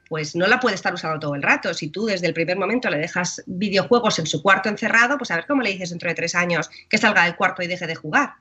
pues 0.08 0.36
no 0.36 0.46
la 0.46 0.60
puede 0.60 0.76
estar 0.76 0.94
usando 0.94 1.20
todo 1.20 1.36
el 1.36 1.42
rato. 1.42 1.74
Si 1.74 1.90
tú 1.90 2.06
desde 2.06 2.28
el 2.28 2.34
primer 2.34 2.58
momento 2.58 2.90
le 2.90 3.00
dejas 3.00 3.44
videojuegos 3.48 4.20
en 4.20 4.28
su 4.28 4.44
cuarto 4.44 4.70
encerrado, 4.70 5.18
pues 5.18 5.32
a 5.32 5.36
ver 5.36 5.48
cómo 5.48 5.64
le 5.64 5.72
dices 5.72 5.90
dentro 5.90 6.10
de 6.10 6.16
tres 6.16 6.36
años 6.36 6.70
que 6.88 7.00
salga 7.00 7.24
del 7.24 7.36
cuarto 7.36 7.64
y 7.64 7.68
deje 7.68 7.88
de 7.88 7.96
jugar. 7.96 8.36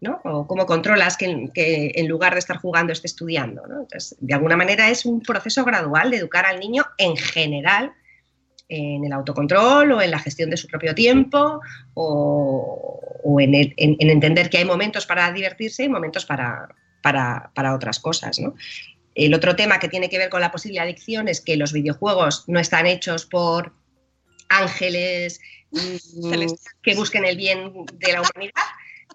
¿No? 0.00 0.20
O 0.24 0.46
cómo 0.46 0.66
controlas 0.66 1.16
que, 1.16 1.50
en 1.94 2.08
lugar 2.08 2.34
de 2.34 2.38
estar 2.38 2.58
jugando 2.58 2.92
esté 2.92 3.06
estudiando, 3.06 3.62
Entonces, 3.64 4.16
de 4.20 4.34
alguna 4.34 4.56
manera 4.56 4.90
es 4.90 5.06
un 5.06 5.20
proceso 5.20 5.64
gradual 5.64 6.10
de 6.10 6.18
educar 6.18 6.46
al 6.46 6.60
niño 6.60 6.84
en 6.98 7.16
general 7.16 7.92
en 8.68 9.04
el 9.04 9.12
autocontrol 9.12 9.92
o 9.92 10.02
en 10.02 10.10
la 10.10 10.18
gestión 10.18 10.50
de 10.50 10.56
su 10.56 10.66
propio 10.66 10.94
tiempo 10.94 11.60
o, 11.94 13.40
en, 13.40 13.54
entender 13.76 14.50
que 14.50 14.58
hay 14.58 14.64
momentos 14.64 15.06
para 15.06 15.30
divertirse 15.32 15.84
y 15.84 15.88
momentos 15.88 16.24
para, 16.24 16.68
para, 17.02 17.74
otras 17.74 18.00
cosas, 18.00 18.40
El 19.14 19.34
otro 19.34 19.54
tema 19.56 19.78
que 19.78 19.88
tiene 19.88 20.08
que 20.08 20.18
ver 20.18 20.30
con 20.30 20.40
la 20.40 20.50
posible 20.50 20.80
adicción 20.80 21.28
es 21.28 21.40
que 21.40 21.56
los 21.56 21.72
videojuegos 21.72 22.44
no 22.48 22.58
están 22.58 22.86
hechos 22.86 23.24
por 23.26 23.72
ángeles 24.48 25.40
mm, 25.70 26.46
que 26.82 26.94
busquen 26.94 27.24
el 27.24 27.36
bien 27.36 27.72
de 27.94 28.12
la 28.12 28.22
humanidad, 28.22 28.62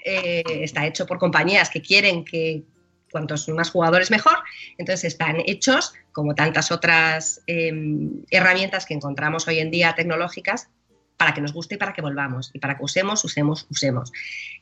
eh, 0.03 0.43
está 0.61 0.85
hecho 0.87 1.05
por 1.05 1.19
compañías 1.19 1.69
que 1.69 1.81
quieren 1.81 2.25
que 2.25 2.63
cuantos 3.11 3.47
más 3.49 3.69
jugadores 3.69 4.09
mejor, 4.09 4.37
entonces 4.77 5.03
están 5.03 5.37
hechos 5.45 5.93
como 6.13 6.33
tantas 6.33 6.71
otras 6.71 7.41
em, 7.45 8.23
herramientas 8.29 8.85
que 8.85 8.93
encontramos 8.93 9.47
hoy 9.47 9.59
en 9.59 9.69
día 9.69 9.93
tecnológicas 9.93 10.69
para 11.17 11.33
que 11.33 11.41
nos 11.41 11.53
guste 11.53 11.75
y 11.75 11.77
para 11.77 11.93
que 11.93 12.01
volvamos. 12.01 12.49
Y 12.53 12.59
para 12.59 12.77
que 12.77 12.83
usemos, 12.83 13.23
usemos, 13.23 13.67
usemos. 13.69 14.11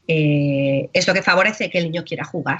Eh, 0.07 0.89
es 0.91 1.07
lo 1.07 1.13
que 1.13 1.21
favorece 1.21 1.69
que 1.69 1.77
el 1.77 1.86
niño 1.86 2.03
quiera 2.03 2.25
jugar. 2.25 2.59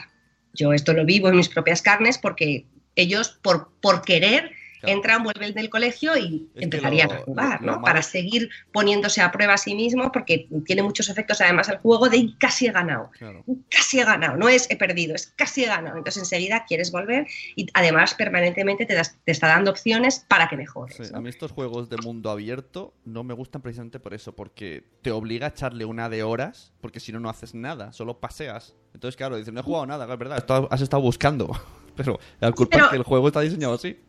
Yo 0.54 0.72
esto 0.72 0.94
lo 0.94 1.04
vivo 1.04 1.28
en 1.28 1.36
mis 1.36 1.50
propias 1.50 1.82
carnes 1.82 2.18
porque 2.18 2.66
ellos, 2.96 3.38
por, 3.42 3.74
por 3.82 4.02
querer, 4.02 4.52
Claro. 4.80 4.96
entran, 4.96 5.24
vuelven 5.24 5.54
del 5.54 5.70
colegio 5.70 6.16
y 6.18 6.50
Es 6.56 6.64
empezarían 6.64 7.10
lo- 7.10 7.16
a 7.16 7.18
jugar, 7.20 7.62
¿no? 7.62 7.82
Para 7.82 8.02
seguir 8.02 8.50
poniéndose 8.72 9.22
a 9.22 9.32
prueba 9.32 9.54
a 9.56 9.58
sí 9.58 9.76
mismo 9.76 10.12
porque 10.12 10.48
tiene 10.66 10.84
muchos 10.84 11.10
efectos 11.10 11.42
además 11.42 11.68
el 11.70 11.78
juego 11.80 12.08
de 12.10 12.34
casi 12.38 12.68
he 12.68 12.72
ganado 12.72 13.10
Claro. 13.18 13.44
casi 13.70 14.00
he 14.00 14.06
ganado, 14.06 14.38
no 14.38 14.48
es 14.50 14.70
he 14.72 14.78
perdido, 14.78 15.16
es 15.16 15.28
casi 15.36 15.64
he 15.64 15.68
ganado. 15.68 15.98
Entonces 15.98 16.24
enseguida 16.24 16.66
quieres 16.68 16.92
volver 16.92 17.28
y 17.56 17.68
además 17.74 18.14
permanentemente 18.14 18.86
te, 18.86 18.94
das- 18.94 19.18
te 19.26 19.32
está 19.32 19.48
dando 19.48 19.72
opciones 19.72 20.26
para 20.28 20.48
que 20.48 20.56
mejores. 20.58 20.96
Sí, 20.96 21.04
¿no? 21.12 21.18
a 21.18 21.22
mí 21.22 21.30
estos 21.30 21.52
juegos 21.52 21.90
de 21.90 21.98
mundo 21.98 22.30
abierto 22.32 22.94
no 23.06 23.24
me 23.24 23.34
gustan 23.34 23.62
precisamente 23.62 24.00
por 24.00 24.14
eso, 24.14 24.36
porque 24.36 24.84
te 25.02 25.12
obliga 25.12 25.48
a 25.48 25.50
echarle 25.50 25.84
una 25.86 26.08
de 26.10 26.24
horas, 26.24 26.72
porque 26.82 27.00
si 27.00 27.12
no, 27.12 27.20
no 27.20 27.30
haces 27.30 27.54
nada, 27.54 27.92
solo 27.94 28.20
paseas. 28.20 28.76
Entonces, 28.94 29.16
claro, 29.18 29.36
dices, 29.38 29.54
no 29.54 29.60
he 29.60 29.64
jugado 29.64 29.86
nada, 29.86 30.12
es 30.12 30.18
verdad, 30.20 30.68
has 30.72 30.82
estado 30.82 31.02
buscando. 31.04 31.50
Pero 31.96 32.18
la 32.40 32.52
culpa 32.54 32.72
pero- 32.78 32.86
es 32.86 32.90
que 32.92 32.96
el 32.98 33.04
juego 33.04 33.28
está 33.28 33.42
diseñado 33.42 33.74
así. 33.74 34.00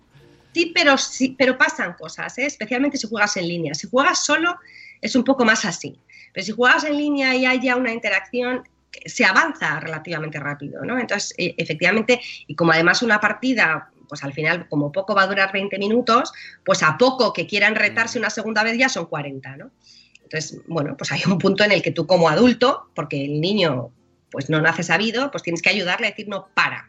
Sí, 0.52 0.72
pero 0.74 0.98
sí, 0.98 1.34
pero 1.38 1.56
pasan 1.56 1.94
cosas, 1.94 2.36
¿eh? 2.38 2.46
especialmente 2.46 2.96
si 2.96 3.06
juegas 3.08 3.36
en 3.36 3.48
línea. 3.48 3.74
Si 3.74 3.88
juegas 3.88 4.24
solo 4.24 4.56
es 5.00 5.14
un 5.14 5.24
poco 5.24 5.44
más 5.44 5.64
así. 5.64 5.98
Pero 6.32 6.44
si 6.44 6.52
juegas 6.52 6.84
en 6.84 6.96
línea 6.96 7.34
y 7.34 7.46
hay 7.46 7.60
ya 7.60 7.76
una 7.76 7.92
interacción, 7.92 8.62
se 9.06 9.24
avanza 9.24 9.80
relativamente 9.80 10.38
rápido, 10.38 10.84
¿no? 10.84 10.98
Entonces, 10.98 11.34
e- 11.38 11.54
efectivamente, 11.56 12.20
y 12.46 12.54
como 12.54 12.72
además 12.72 13.02
una 13.02 13.20
partida, 13.20 13.90
pues 14.08 14.24
al 14.24 14.32
final, 14.32 14.68
como 14.68 14.90
poco 14.90 15.14
va 15.14 15.22
a 15.22 15.26
durar 15.26 15.52
20 15.52 15.78
minutos, 15.78 16.32
pues 16.64 16.82
a 16.82 16.98
poco 16.98 17.32
que 17.32 17.46
quieran 17.46 17.74
retarse 17.76 18.18
una 18.18 18.30
segunda 18.30 18.64
vez 18.64 18.76
ya 18.76 18.88
son 18.88 19.06
40, 19.06 19.56
¿no? 19.56 19.70
Entonces, 20.22 20.60
bueno, 20.66 20.96
pues 20.96 21.10
hay 21.12 21.22
un 21.26 21.38
punto 21.38 21.64
en 21.64 21.72
el 21.72 21.82
que 21.82 21.92
tú 21.92 22.06
como 22.06 22.28
adulto, 22.28 22.90
porque 22.94 23.24
el 23.24 23.40
niño 23.40 23.92
pues 24.30 24.48
no 24.48 24.60
nace 24.60 24.84
sabido, 24.84 25.30
pues 25.30 25.42
tienes 25.42 25.60
que 25.60 25.70
ayudarle 25.70 26.06
a 26.06 26.10
decir 26.10 26.28
no 26.28 26.48
para. 26.54 26.88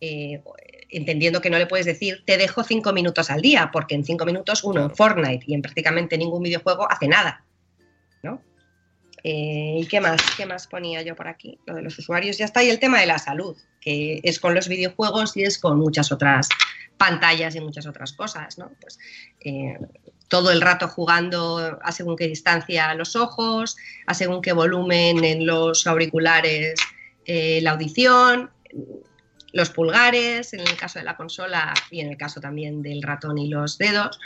Eh, 0.00 0.42
entendiendo 0.90 1.40
que 1.40 1.50
no 1.50 1.58
le 1.58 1.66
puedes 1.66 1.86
decir 1.86 2.22
te 2.26 2.36
dejo 2.36 2.64
cinco 2.64 2.92
minutos 2.92 3.30
al 3.30 3.40
día, 3.40 3.70
porque 3.72 3.94
en 3.94 4.04
cinco 4.04 4.24
minutos 4.24 4.64
uno 4.64 4.84
en. 4.84 4.94
Fortnite 4.94 5.44
y 5.46 5.54
en 5.54 5.62
prácticamente 5.62 6.18
ningún 6.18 6.42
videojuego 6.42 6.90
hace 6.90 7.08
nada, 7.08 7.44
¿no? 8.22 8.42
Eh, 9.22 9.80
¿Y 9.80 9.86
qué 9.86 10.00
más? 10.00 10.20
¿Qué 10.36 10.46
más 10.46 10.66
ponía 10.66 11.02
yo 11.02 11.14
por 11.14 11.28
aquí? 11.28 11.58
Lo 11.66 11.74
de 11.74 11.82
los 11.82 11.98
usuarios 11.98 12.38
ya 12.38 12.46
está. 12.46 12.62
Y 12.62 12.70
el 12.70 12.78
tema 12.78 13.00
de 13.00 13.06
la 13.06 13.18
salud, 13.18 13.56
que 13.80 14.20
es 14.22 14.40
con 14.40 14.54
los 14.54 14.68
videojuegos 14.68 15.36
y 15.36 15.42
es 15.42 15.58
con 15.58 15.78
muchas 15.78 16.10
otras 16.10 16.48
pantallas 16.96 17.54
y 17.54 17.60
muchas 17.60 17.86
otras 17.86 18.12
cosas, 18.12 18.58
¿no? 18.58 18.70
Pues 18.80 18.98
eh, 19.40 19.78
todo 20.28 20.50
el 20.52 20.60
rato 20.60 20.88
jugando 20.88 21.78
a 21.82 21.92
según 21.92 22.16
qué 22.16 22.28
distancia 22.28 22.94
los 22.94 23.16
ojos, 23.16 23.76
a 24.06 24.14
según 24.14 24.40
qué 24.42 24.52
volumen 24.52 25.24
en 25.24 25.46
los 25.46 25.86
auriculares 25.86 26.74
eh, 27.26 27.60
la 27.62 27.72
audición, 27.72 28.50
los 29.52 29.70
pulgares, 29.70 30.52
en 30.52 30.60
el 30.60 30.76
caso 30.76 30.98
de 30.98 31.04
la 31.04 31.16
consola 31.16 31.74
y 31.90 32.00
en 32.00 32.08
el 32.08 32.16
caso 32.16 32.40
también 32.40 32.82
del 32.82 33.02
ratón 33.02 33.38
y 33.38 33.48
los 33.48 33.78
dedos. 33.78 34.18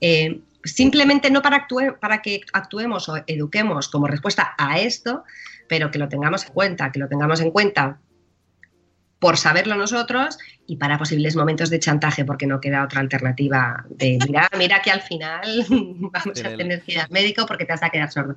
eh, 0.00 0.40
simplemente 0.64 1.30
no 1.30 1.42
para, 1.42 1.66
para 2.00 2.22
que 2.22 2.42
actuemos 2.52 3.08
o 3.08 3.16
eduquemos 3.26 3.88
como 3.88 4.06
respuesta 4.06 4.54
a 4.58 4.78
esto, 4.78 5.24
pero 5.68 5.90
que 5.90 5.98
lo 5.98 6.08
tengamos 6.08 6.44
en 6.46 6.52
cuenta, 6.52 6.92
que 6.92 6.98
lo 6.98 7.08
tengamos 7.08 7.40
en 7.40 7.50
cuenta 7.50 7.98
por 9.18 9.36
saberlo 9.36 9.76
nosotros 9.76 10.38
y 10.70 10.76
para 10.76 10.96
posibles 10.96 11.34
momentos 11.34 11.68
de 11.68 11.80
chantaje, 11.80 12.24
porque 12.24 12.46
no 12.46 12.60
queda 12.60 12.84
otra 12.84 13.00
alternativa 13.00 13.84
de 13.90 14.18
mira, 14.28 14.48
mira 14.56 14.80
que 14.80 14.92
al 14.92 15.00
final 15.02 15.40
vamos 15.68 16.38
En 16.38 16.46
a 16.46 16.50
el- 16.50 16.56
tener 16.58 16.82
que 16.82 16.92
ir 16.92 17.00
al 17.00 17.10
médico 17.10 17.44
porque 17.44 17.64
te 17.64 17.72
vas 17.72 17.82
a 17.82 17.90
quedar 17.90 18.10
sordo. 18.12 18.36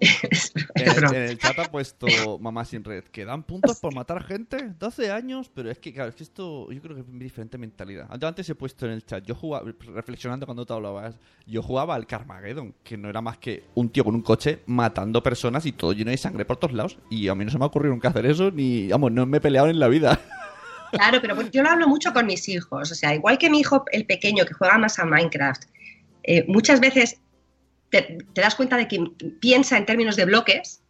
En, 0.74 1.14
el 1.14 1.38
chat 1.38 1.58
ha 1.58 1.70
puesto 1.70 2.38
Mamá 2.38 2.64
sin 2.64 2.84
red, 2.84 3.04
que 3.04 3.24
dan 3.24 3.42
puntos 3.42 3.78
por 3.80 3.94
matar 3.94 4.22
gente, 4.24 4.72
12 4.78 5.10
años, 5.10 5.50
pero 5.52 5.70
es 5.70 5.78
que, 5.78 5.92
claro, 5.92 6.10
es 6.10 6.16
que 6.16 6.22
esto 6.22 6.70
yo 6.70 6.80
creo 6.80 6.94
que 6.96 7.00
es 7.02 7.18
diferente 7.18 7.58
mentalidad. 7.58 8.08
Yo 8.18 8.28
antes 8.28 8.48
he 8.48 8.54
puesto 8.54 8.86
en 8.86 8.92
el 8.92 9.04
chat, 9.04 9.24
yo 9.24 9.34
jugaba, 9.34 9.70
reflexionando 9.94 10.46
cuando 10.46 10.64
tú 10.66 10.74
hablabas, 10.74 11.18
yo 11.46 11.62
jugaba 11.62 11.94
al 11.94 12.06
Carmageddon, 12.06 12.74
que 12.82 12.96
no 12.96 13.08
era 13.08 13.20
más 13.20 13.38
que 13.38 13.64
un 13.74 13.88
tío 13.90 14.04
con 14.04 14.14
un 14.14 14.22
coche 14.22 14.60
matando 14.66 15.22
personas 15.22 15.64
y 15.66 15.72
todo 15.72 15.92
lleno 15.92 16.10
de 16.10 16.16
sangre 16.16 16.44
por 16.44 16.56
todos 16.58 16.74
lados. 16.74 16.98
Y 17.10 17.28
a 17.28 17.34
mí 17.34 17.44
no 17.44 17.50
se 17.50 17.58
me 17.58 17.64
ha 17.64 17.68
ocurrido 17.68 17.92
nunca 17.94 18.08
hacer 18.08 18.26
eso, 18.26 18.50
ni, 18.50 18.88
vamos, 18.88 19.12
no 19.12 19.26
me 19.26 19.38
he 19.38 19.40
peleado 19.40 19.68
en 19.68 19.78
la 19.78 19.88
vida. 19.88 20.20
Claro, 20.90 21.20
pero 21.20 21.40
yo 21.50 21.62
lo 21.62 21.70
hablo 21.70 21.88
mucho 21.88 22.12
con 22.12 22.26
mis 22.26 22.48
hijos. 22.48 22.90
O 22.90 22.94
sea, 22.94 23.14
igual 23.14 23.38
que 23.38 23.50
mi 23.50 23.60
hijo, 23.60 23.84
el 23.92 24.06
pequeño, 24.06 24.44
que 24.44 24.54
juega 24.54 24.78
más 24.78 24.98
a 24.98 25.04
Minecraft, 25.04 25.62
eh, 26.24 26.44
muchas 26.48 26.80
veces 26.80 27.20
te, 27.90 28.18
te 28.34 28.40
das 28.40 28.54
cuenta 28.54 28.76
de 28.76 28.86
que 28.88 29.02
piensa 29.40 29.76
en 29.76 29.86
términos 29.86 30.16
de 30.16 30.24
bloques 30.24 30.82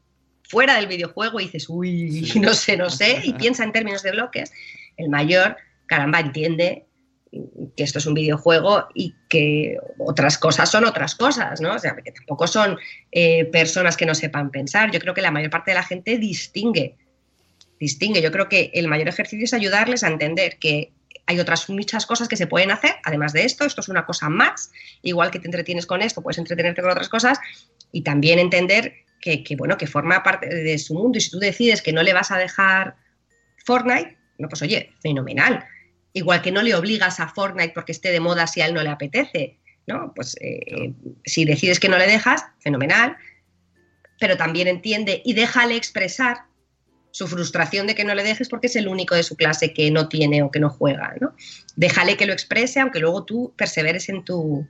fuera 0.49 0.77
del 0.77 0.87
videojuego 0.89 1.41
y 1.41 1.45
dices, 1.45 1.67
uy, 1.69 2.25
Sí. 2.27 2.41
no 2.41 2.53
sé, 2.55 2.77
no 2.77 2.91
sé, 2.91 3.21
y 3.23 3.33
piensa 3.35 3.63
en 3.65 3.73
términos 3.73 4.03
de 4.03 4.11
bloques. 4.11 4.53
El 4.97 5.09
mayor, 5.09 5.57
caramba, 5.87 6.21
entiende 6.21 6.87
que 7.77 7.85
esto 7.85 7.99
es 8.01 8.07
un 8.07 8.15
videojuego 8.15 8.89
y 8.93 9.15
que 9.29 9.77
otras 9.99 10.37
cosas 10.37 10.69
son 10.69 10.85
otras 10.85 11.15
cosas, 11.15 11.61
¿no? 11.61 11.75
O 11.75 11.79
sea, 11.79 11.95
que 11.95 12.11
tampoco 12.11 12.49
son 12.49 12.77
eh, 13.13 13.45
personas 13.47 13.97
que 13.97 14.05
no 14.05 14.17
sepan 14.17 14.51
pensar. 14.51 14.91
Yo 14.91 14.99
creo 14.99 15.15
que 15.15 15.23
la 15.23 15.31
mayor 15.31 15.51
parte 15.51 15.71
de 15.71 15.77
la 15.77 15.85
gente 15.85 16.19
distingue 16.19 16.97
distingue. 17.81 18.22
Yo 18.22 18.31
creo 18.31 18.49
que 18.49 18.70
el 18.74 18.87
mayor 18.87 19.09
ejercicio 19.09 19.45
es 19.45 19.55
ayudarles 19.55 20.05
a 20.05 20.09
entender 20.09 20.59
que 20.59 20.93
hay 21.26 21.41
otras 21.41 21.68
muchas 21.68 22.07
cosas 22.07 22.28
que 22.28 22.37
se 22.37 22.47
pueden 22.47 22.70
hacer, 22.70 22.97
además 23.05 23.33
de 23.33 23.45
esto, 23.45 23.64
esto 23.64 23.81
es 23.81 23.89
una 23.89 24.05
cosa 24.05 24.28
más, 24.28 24.70
igual 25.03 25.31
que 25.31 25.39
te 25.39 25.47
entretienes 25.47 25.87
con 25.87 26.03
esto, 26.03 26.22
puedes 26.22 26.39
entretenerte 26.39 26.83
con 26.83 26.91
otras 26.91 27.09
cosas 27.09 27.39
y 27.93 28.03
también 28.03 28.39
entender 28.39 28.95
que, 29.20 29.43
que, 29.43 29.57
bueno, 29.57 29.76
que 29.76 29.87
forma 29.87 30.22
parte 30.22 30.47
de 30.49 30.78
su 30.78 30.95
mundo 30.95 31.18
y 31.18 31.20
si 31.20 31.31
tú 31.31 31.39
decides 31.39 31.83
que 31.83 31.93
no 31.93 32.03
le 32.03 32.12
vas 32.12 32.31
a 32.31 32.39
dejar 32.39 32.97
Fortnite, 33.64 34.16
no, 34.39 34.49
pues 34.49 34.62
oye, 34.62 34.93
fenomenal. 35.03 35.64
Igual 36.12 36.43
que 36.43 36.51
no 36.51 36.62
le 36.62 36.74
obligas 36.74 37.20
a 37.20 37.28
Fortnite 37.28 37.72
porque 37.74 37.93
esté 37.93 38.11
de 38.11 38.20
moda 38.20 38.47
si 38.47 38.61
a 38.61 38.66
él 38.66 38.74
no 38.74 38.83
le 38.83 38.89
apetece, 38.89 39.59
¿no? 39.87 40.12
Pues 40.14 40.37
eh, 40.41 40.93
si 41.24 41.45
decides 41.45 41.78
que 41.78 41.89
no 41.89 41.99
le 41.99 42.07
dejas, 42.07 42.45
fenomenal, 42.59 43.16
pero 44.18 44.37
también 44.37 44.66
entiende 44.66 45.22
y 45.24 45.35
déjale 45.35 45.76
expresar 45.76 46.50
su 47.13 47.27
frustración 47.27 47.87
de 47.87 47.95
que 47.95 48.05
no 48.05 48.15
le 48.15 48.23
dejes 48.23 48.49
porque 48.49 48.69
es 48.69 48.77
el 48.77 48.89
único 48.89 49.15
de 49.15 49.23
su 49.23 49.37
clase 49.37 49.73
que 49.73 49.91
no 49.91 50.09
tiene 50.09 50.43
o 50.43 50.51
que 50.51 50.61
no 50.61 50.71
juega, 50.71 51.15
¿no? 51.21 51.35
Déjale 51.77 52.17
que 52.17 52.27
lo 52.27 52.33
exprese, 52.33 52.81
aunque 52.81 53.01
luego 53.01 53.25
tú 53.25 53.53
perseveres 53.57 54.09
en 54.09 54.25
tu, 54.25 54.67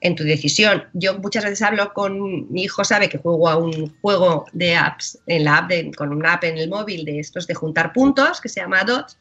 en 0.00 0.14
tu 0.14 0.24
decisión. 0.24 0.84
Yo 0.92 1.18
muchas 1.18 1.44
veces 1.44 1.62
hablo 1.62 1.92
con 1.92 2.52
mi 2.52 2.64
hijo, 2.64 2.84
sabe 2.84 3.08
que 3.08 3.18
juego 3.18 3.48
a 3.48 3.56
un 3.56 3.94
juego 4.00 4.46
de 4.52 4.74
apps, 4.76 5.18
en 5.26 5.44
la 5.44 5.58
app 5.58 5.70
con 5.96 6.12
una 6.12 6.34
app 6.34 6.44
en 6.44 6.58
el 6.58 6.68
móvil 6.68 7.04
de 7.04 7.20
estos 7.20 7.46
de 7.46 7.54
juntar 7.54 7.92
puntos, 7.92 8.40
que 8.40 8.48
se 8.48 8.60
llama 8.60 8.84
Dots, 8.84 9.18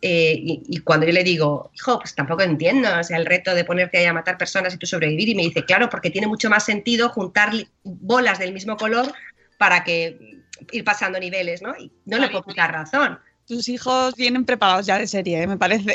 eh, 0.00 0.34
y, 0.36 0.62
y, 0.68 0.78
cuando 0.78 1.06
yo 1.06 1.12
le 1.12 1.24
digo, 1.24 1.72
hijo, 1.74 1.98
pues 1.98 2.14
tampoco 2.14 2.42
entiendo, 2.42 2.88
o 3.00 3.02
sea, 3.02 3.16
el 3.16 3.26
reto 3.26 3.52
de 3.52 3.64
ponerte 3.64 3.98
ahí 3.98 4.04
a 4.04 4.12
matar 4.12 4.38
personas 4.38 4.72
y 4.72 4.78
tú 4.78 4.86
sobrevivir, 4.86 5.28
y 5.28 5.34
me 5.34 5.42
dice, 5.42 5.64
claro, 5.64 5.90
porque 5.90 6.10
tiene 6.10 6.28
mucho 6.28 6.48
más 6.48 6.64
sentido 6.64 7.08
juntar 7.08 7.52
bolas 7.82 8.38
del 8.38 8.52
mismo 8.52 8.76
color 8.76 9.12
para 9.58 9.82
que 9.82 10.37
ir 10.72 10.84
pasando 10.84 11.18
niveles, 11.18 11.62
¿no? 11.62 11.74
Y 11.76 11.92
no 12.04 12.18
le 12.18 12.28
puedo 12.28 12.44
quitar 12.44 12.72
razón. 12.72 13.18
Tus 13.46 13.68
hijos 13.68 14.14
vienen 14.14 14.44
preparados 14.44 14.86
ya 14.86 14.98
de 14.98 15.06
serie, 15.06 15.42
¿eh? 15.42 15.46
me 15.46 15.56
parece. 15.56 15.94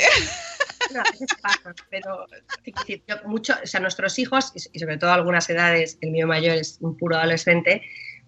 No, 0.92 1.02
pasa, 1.40 1.74
pero 1.88 2.26
yo, 3.06 3.16
mucho, 3.26 3.54
o 3.62 3.66
sea, 3.66 3.80
nuestros 3.80 4.18
hijos, 4.18 4.52
y 4.72 4.78
sobre 4.78 4.98
todo 4.98 5.10
a 5.10 5.14
algunas 5.14 5.48
edades, 5.48 5.98
el 6.00 6.10
mío 6.10 6.26
mayor 6.26 6.56
es 6.56 6.78
un 6.80 6.96
puro 6.96 7.16
adolescente, 7.16 7.82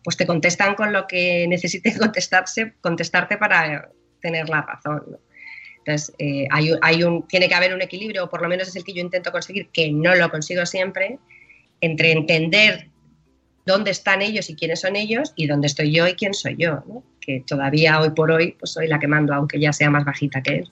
pues 0.05 0.17
te 0.17 0.27
contestan 0.27 0.75
con 0.75 0.93
lo 0.93 1.07
que 1.07 1.47
necesiten 1.49 1.99
contestarse, 1.99 2.75
contestarte 2.81 3.37
para 3.37 3.91
tener 4.21 4.49
la 4.49 4.63
razón. 4.63 5.03
¿no? 5.09 5.19
Entonces, 5.79 6.15
eh, 6.19 6.47
hay, 6.51 6.73
hay 6.83 7.05
un, 7.05 7.27
tiene 7.29 7.49
que 7.49 7.55
haber 7.55 7.75
un 7.75 7.83
equilibrio, 7.83 8.25
o 8.25 8.31
por 8.31 8.43
lo 8.43 8.49
menos 8.49 8.69
es 8.69 8.77
el 8.77 8.85
que 8.85 8.93
yo 8.93 9.01
intento 9.01 9.31
conseguir, 9.31 9.69
que 9.69 9.93
no 9.93 10.15
lo 10.15 10.31
consigo 10.31 10.67
siempre, 10.67 11.19
entre 11.81 12.13
entender 12.13 12.91
dónde 13.67 13.91
están 13.91 14.23
ellos 14.23 14.49
y 14.49 14.55
quiénes 14.55 14.81
son 14.81 14.97
ellos 14.97 15.33
y 15.37 15.47
dónde 15.47 15.67
estoy 15.67 15.93
yo 15.93 16.07
y 16.07 16.15
quién 16.15 16.33
soy 16.33 16.57
yo, 16.59 16.83
¿no? 16.87 17.03
que 17.21 17.43
todavía 17.47 18.01
hoy 18.01 18.11
por 18.11 18.31
hoy 18.31 18.57
pues 18.59 18.73
soy 18.73 18.87
la 18.87 18.99
que 18.99 19.09
mando, 19.09 19.35
aunque 19.35 19.59
ya 19.59 19.73
sea 19.73 19.91
más 19.91 20.05
bajita 20.05 20.43
que 20.43 20.59
él. 20.59 20.71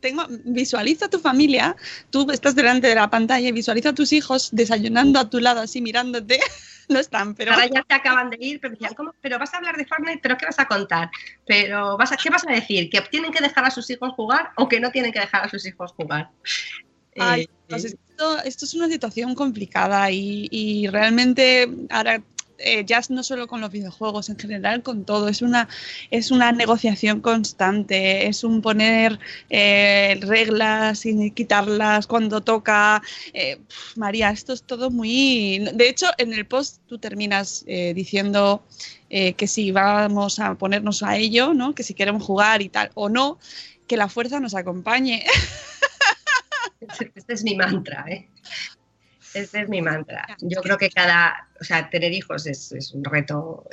Tengo, 0.00 0.24
visualiza 0.44 1.06
a 1.06 1.10
tu 1.10 1.18
familia, 1.18 1.76
tú 2.10 2.30
estás 2.30 2.54
delante 2.54 2.86
de 2.86 2.94
la 2.94 3.10
pantalla 3.10 3.48
y 3.48 3.52
visualiza 3.52 3.90
a 3.90 3.94
tus 3.94 4.12
hijos 4.12 4.48
desayunando 4.52 5.18
a 5.18 5.28
tu 5.28 5.40
lado 5.40 5.60
así 5.60 5.80
mirándote. 5.80 6.40
No 6.86 7.00
están, 7.00 7.34
pero... 7.34 7.52
Ahora 7.52 7.66
ya 7.66 7.82
te 7.82 7.94
acaban 7.94 8.28
de 8.28 8.36
ir, 8.38 8.60
pero 8.60 8.72
decían, 8.72 8.92
¿cómo? 8.92 9.14
Pero 9.22 9.38
vas 9.38 9.54
a 9.54 9.56
hablar 9.56 9.74
de 9.74 9.86
Fortnite, 9.86 10.20
pero 10.22 10.36
¿qué 10.36 10.44
vas 10.44 10.58
a 10.58 10.66
contar? 10.66 11.10
Pero 11.46 11.96
vas 11.96 12.12
a, 12.12 12.16
¿qué 12.18 12.28
vas 12.28 12.46
a 12.46 12.52
decir? 12.52 12.90
¿Que 12.90 13.00
tienen 13.10 13.32
que 13.32 13.40
dejar 13.40 13.64
a 13.64 13.70
sus 13.70 13.88
hijos 13.88 14.12
jugar 14.12 14.50
o 14.56 14.68
que 14.68 14.80
no 14.80 14.90
tienen 14.90 15.10
que 15.10 15.20
dejar 15.20 15.46
a 15.46 15.48
sus 15.48 15.66
hijos 15.66 15.92
jugar? 15.92 16.28
Ay, 17.18 17.48
pues 17.68 17.84
esto, 17.84 18.42
esto, 18.44 18.64
es 18.64 18.74
una 18.74 18.88
situación 18.88 19.34
complicada 19.34 20.10
y, 20.10 20.48
y 20.50 20.88
realmente 20.88 21.68
ahora 21.90 22.22
eh, 22.58 22.84
ya 22.86 23.00
no 23.08 23.22
solo 23.22 23.46
con 23.48 23.60
los 23.60 23.70
videojuegos, 23.70 24.30
en 24.30 24.38
general 24.38 24.82
con 24.82 25.04
todo, 25.04 25.28
es 25.28 25.42
una, 25.42 25.68
es 26.10 26.30
una 26.30 26.52
negociación 26.52 27.20
constante, 27.20 28.26
es 28.26 28.44
un 28.44 28.62
poner 28.62 29.18
eh, 29.50 30.18
reglas 30.22 31.04
y 31.04 31.30
quitarlas 31.32 32.06
cuando 32.06 32.42
toca. 32.42 33.02
Eh, 33.32 33.56
pf, 33.56 33.98
María, 33.98 34.30
esto 34.30 34.52
es 34.52 34.62
todo 34.62 34.90
muy... 34.90 35.68
De 35.74 35.88
hecho, 35.88 36.06
en 36.18 36.32
el 36.32 36.46
post 36.46 36.80
tú 36.86 36.98
terminas 36.98 37.64
eh, 37.66 37.92
diciendo 37.94 38.62
que 39.10 39.46
si 39.46 39.70
vamos 39.70 40.40
a 40.40 40.56
ponernos 40.56 41.04
a 41.04 41.16
ello, 41.16 41.54
¿no? 41.54 41.72
que 41.72 41.84
si 41.84 41.94
queremos 41.94 42.24
jugar 42.24 42.62
y 42.62 42.68
tal, 42.68 42.90
o 42.94 43.08
no. 43.08 43.38
que 43.86 43.96
la 43.96 44.08
fuerza 44.08 44.40
nos 44.40 44.56
acompañe. 44.56 45.24
Este 47.14 47.32
es 47.32 47.44
mi 47.44 47.54
mantra, 47.54 48.04
¿eh? 48.08 48.28
Este 49.34 49.62
es 49.62 49.68
mi 49.68 49.82
mantra. 49.82 50.26
Yo 50.40 50.60
creo 50.62 50.76
que 50.76 50.90
cada, 50.90 51.48
o 51.60 51.64
sea, 51.64 51.90
tener 51.90 52.12
hijos 52.12 52.46
es, 52.46 52.70
es 52.72 52.92
un 52.92 53.04
reto 53.04 53.66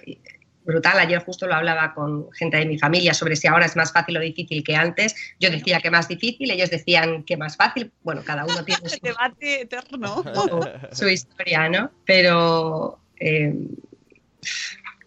brutal. 0.63 0.99
Ayer 0.99 1.23
justo 1.23 1.47
lo 1.47 1.55
hablaba 1.55 1.93
con 1.93 2.31
gente 2.31 2.57
de 2.57 2.65
mi 2.65 2.77
familia 2.77 3.13
sobre 3.13 3.35
si 3.35 3.47
ahora 3.47 3.65
es 3.65 3.75
más 3.75 3.91
fácil 3.91 4.17
o 4.17 4.19
difícil 4.19 4.63
que 4.63 4.75
antes. 4.75 5.15
Yo 5.39 5.49
decía 5.49 5.79
que 5.79 5.91
más 5.91 6.07
difícil, 6.07 6.51
ellos 6.51 6.69
decían 6.69 7.23
que 7.23 7.37
más 7.37 7.55
fácil. 7.57 7.91
Bueno, 8.03 8.23
cada 8.23 8.45
uno 8.45 8.63
tiene 8.63 8.81
su, 8.89 8.97
Debate 9.01 9.61
eterno. 9.61 10.23
su 10.91 11.07
historia, 11.07 11.69
¿no? 11.69 11.91
Pero, 12.05 12.99
eh, 13.19 13.53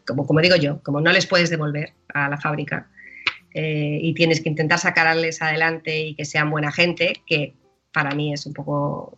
como, 0.06 0.26
como 0.26 0.40
digo 0.40 0.56
yo, 0.56 0.82
como 0.82 1.00
no 1.00 1.12
les 1.12 1.26
puedes 1.26 1.50
devolver 1.50 1.92
a 2.12 2.28
la 2.28 2.38
fábrica 2.38 2.88
eh, 3.54 3.98
y 4.00 4.14
tienes 4.14 4.40
que 4.40 4.48
intentar 4.48 4.78
sacarles 4.78 5.40
adelante 5.40 5.98
y 5.98 6.14
que 6.14 6.24
sean 6.24 6.50
buena 6.50 6.70
gente, 6.70 7.22
que 7.26 7.54
para 7.94 8.14
mí 8.14 8.32
es 8.32 8.44
un 8.44 8.52
poco 8.52 9.16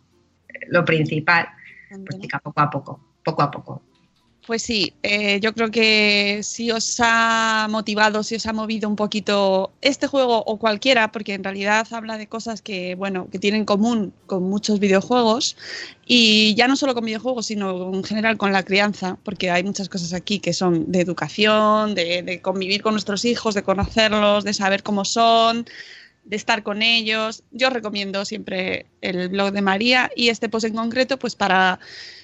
lo 0.69 0.85
principal, 0.85 1.47
pues 1.89 2.21
chica, 2.21 2.39
poco 2.39 2.61
a 2.61 2.69
poco, 2.69 2.99
poco 3.23 3.41
a 3.41 3.51
poco. 3.51 3.81
Pues 4.45 4.61
sí, 4.61 4.93
eh, 5.03 5.41
yo 5.41 5.53
creo 5.53 5.71
que 5.71 6.39
si 6.41 6.71
os 6.71 7.01
ha 7.01 7.67
motivado, 7.69 8.23
si 8.23 8.35
os 8.35 8.45
ha 8.45 8.53
movido 8.53 8.87
un 8.87 8.95
poquito 8.95 9.73
este 9.81 10.07
juego 10.07 10.41
o 10.41 10.57
cualquiera, 10.57 11.11
porque 11.11 11.33
en 11.33 11.43
realidad 11.43 11.85
habla 11.91 12.17
de 12.17 12.27
cosas 12.27 12.61
que, 12.61 12.95
bueno, 12.95 13.27
que 13.29 13.39
tienen 13.39 13.61
en 13.61 13.65
común 13.65 14.13
con 14.25 14.43
muchos 14.43 14.79
videojuegos 14.79 15.57
y 16.05 16.55
ya 16.55 16.69
no 16.69 16.77
solo 16.77 16.93
con 16.93 17.03
videojuegos, 17.03 17.47
sino 17.47 17.93
en 17.93 18.05
general 18.05 18.37
con 18.37 18.53
la 18.53 18.63
crianza, 18.63 19.17
porque 19.23 19.51
hay 19.51 19.65
muchas 19.65 19.89
cosas 19.89 20.13
aquí 20.13 20.39
que 20.39 20.53
son 20.53 20.89
de 20.93 21.01
educación, 21.01 21.93
de, 21.93 22.23
de 22.23 22.41
convivir 22.41 22.81
con 22.81 22.93
nuestros 22.93 23.25
hijos, 23.25 23.53
de 23.53 23.63
conocerlos, 23.63 24.45
de 24.45 24.53
saber 24.53 24.81
cómo 24.81 25.03
son, 25.03 25.65
de 26.27 26.35
estar 26.35 26.61
con 26.61 26.81
ellos. 26.81 27.43
Yo 27.51 27.69
recomiendo 27.69 28.25
siempre 28.25 28.85
el 29.01 29.29
blog 29.29 29.51
de 29.51 29.61
María 29.61 30.11
y 30.15 30.29
este 30.29 30.49
post 30.49 30.65
en 30.65 30.75
concreto, 30.75 31.17
pues 31.17 31.35
para 31.35 31.79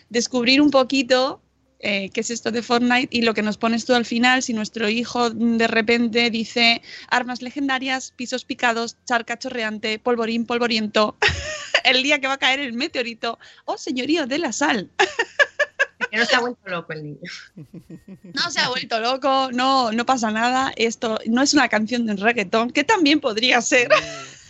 descubrir 0.09 0.61
un 0.61 0.69
poquito 0.69 1.41
eh, 1.79 2.09
qué 2.13 2.21
es 2.21 2.29
esto 2.29 2.51
de 2.51 2.61
Fortnite 2.61 3.09
y 3.11 3.23
lo 3.23 3.33
que 3.33 3.41
nos 3.41 3.57
pones 3.57 3.85
tú 3.85 3.93
al 3.93 4.05
final, 4.05 4.43
si 4.43 4.53
nuestro 4.53 4.87
hijo 4.87 5.29
de 5.29 5.67
repente 5.67 6.29
dice 6.29 6.81
armas 7.09 7.41
legendarias, 7.41 8.13
pisos 8.15 8.45
picados, 8.45 8.97
charca 9.05 9.37
chorreante, 9.39 9.99
polvorín 9.99 10.45
polvoriento, 10.45 11.17
el 11.83 12.03
día 12.03 12.19
que 12.19 12.27
va 12.27 12.33
a 12.33 12.37
caer 12.37 12.59
el 12.59 12.73
meteorito, 12.73 13.39
oh 13.65 13.77
señorío 13.77 14.27
de 14.27 14.37
la 14.37 14.53
sal. 14.53 14.91
Que 16.13 16.19
no 16.19 16.25
se 16.27 16.35
ha 16.35 16.39
vuelto 16.41 16.69
loco 16.69 16.93
el 16.93 17.03
niño. 17.03 17.19
No 18.35 18.51
se 18.51 18.59
ha 18.59 18.69
vuelto 18.69 18.99
loco, 18.99 19.49
no, 19.51 19.91
no 19.91 20.05
pasa 20.05 20.29
nada. 20.29 20.71
Esto 20.75 21.17
no 21.25 21.41
es 21.41 21.53
una 21.55 21.67
canción 21.69 22.05
de 22.05 22.11
un 22.11 22.17
reggaetón, 22.19 22.69
que 22.69 22.83
también 22.83 23.19
podría 23.19 23.59
ser. 23.61 23.89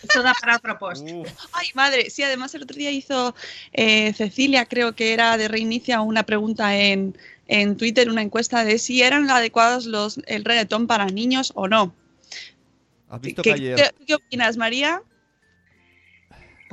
Esto 0.02 0.22
da 0.22 0.34
para 0.42 0.58
otro 0.58 0.78
post. 0.78 1.08
Ay, 1.54 1.68
madre. 1.74 2.10
Sí, 2.10 2.22
además 2.22 2.54
el 2.56 2.64
otro 2.64 2.76
día 2.76 2.92
hizo 2.92 3.34
eh, 3.72 4.12
Cecilia, 4.14 4.66
creo 4.66 4.94
que 4.94 5.14
era 5.14 5.38
de 5.38 5.48
Reinicia, 5.48 6.02
una 6.02 6.24
pregunta 6.24 6.76
en, 6.78 7.18
en 7.48 7.78
Twitter, 7.78 8.10
una 8.10 8.22
encuesta 8.22 8.66
de 8.66 8.78
si 8.78 9.02
eran 9.02 9.30
adecuados 9.30 9.86
los, 9.86 10.20
el 10.28 10.44
reggaetón 10.44 10.86
para 10.88 11.06
niños 11.06 11.54
o 11.56 11.70
no. 11.70 11.96
¿Has 13.10 13.22
visto 13.22 13.42
¿Qué, 13.42 13.50
que 13.52 13.56
ayer? 13.56 13.76
qué- 13.98 14.06
qué 14.06 14.16
opinas, 14.16 14.58
María? 14.58 15.02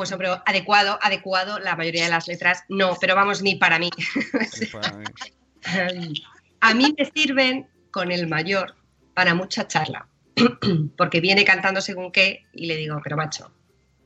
Pues 0.00 0.12
hombre, 0.12 0.30
adecuado, 0.46 0.98
adecuado, 1.02 1.58
la 1.58 1.76
mayoría 1.76 2.04
de 2.04 2.08
las 2.08 2.26
letras 2.26 2.64
no, 2.70 2.96
pero 2.98 3.14
vamos, 3.14 3.42
ni 3.42 3.56
para 3.56 3.78
mí. 3.78 3.90
A 6.62 6.72
mí 6.72 6.94
me 6.96 7.04
sirven 7.04 7.68
con 7.90 8.10
el 8.10 8.26
mayor 8.26 8.76
para 9.12 9.34
mucha 9.34 9.68
charla, 9.68 10.08
porque 10.96 11.20
viene 11.20 11.44
cantando 11.44 11.82
según 11.82 12.12
qué 12.12 12.46
y 12.54 12.64
le 12.64 12.76
digo, 12.76 12.98
pero 13.04 13.18
macho, 13.18 13.52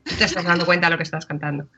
¿tú 0.03 0.15
te 0.17 0.25
estás 0.25 0.43
dando 0.43 0.65
cuenta 0.65 0.87
de 0.87 0.91
lo 0.91 0.97
que 0.97 1.03
estás 1.03 1.25
cantando? 1.25 1.69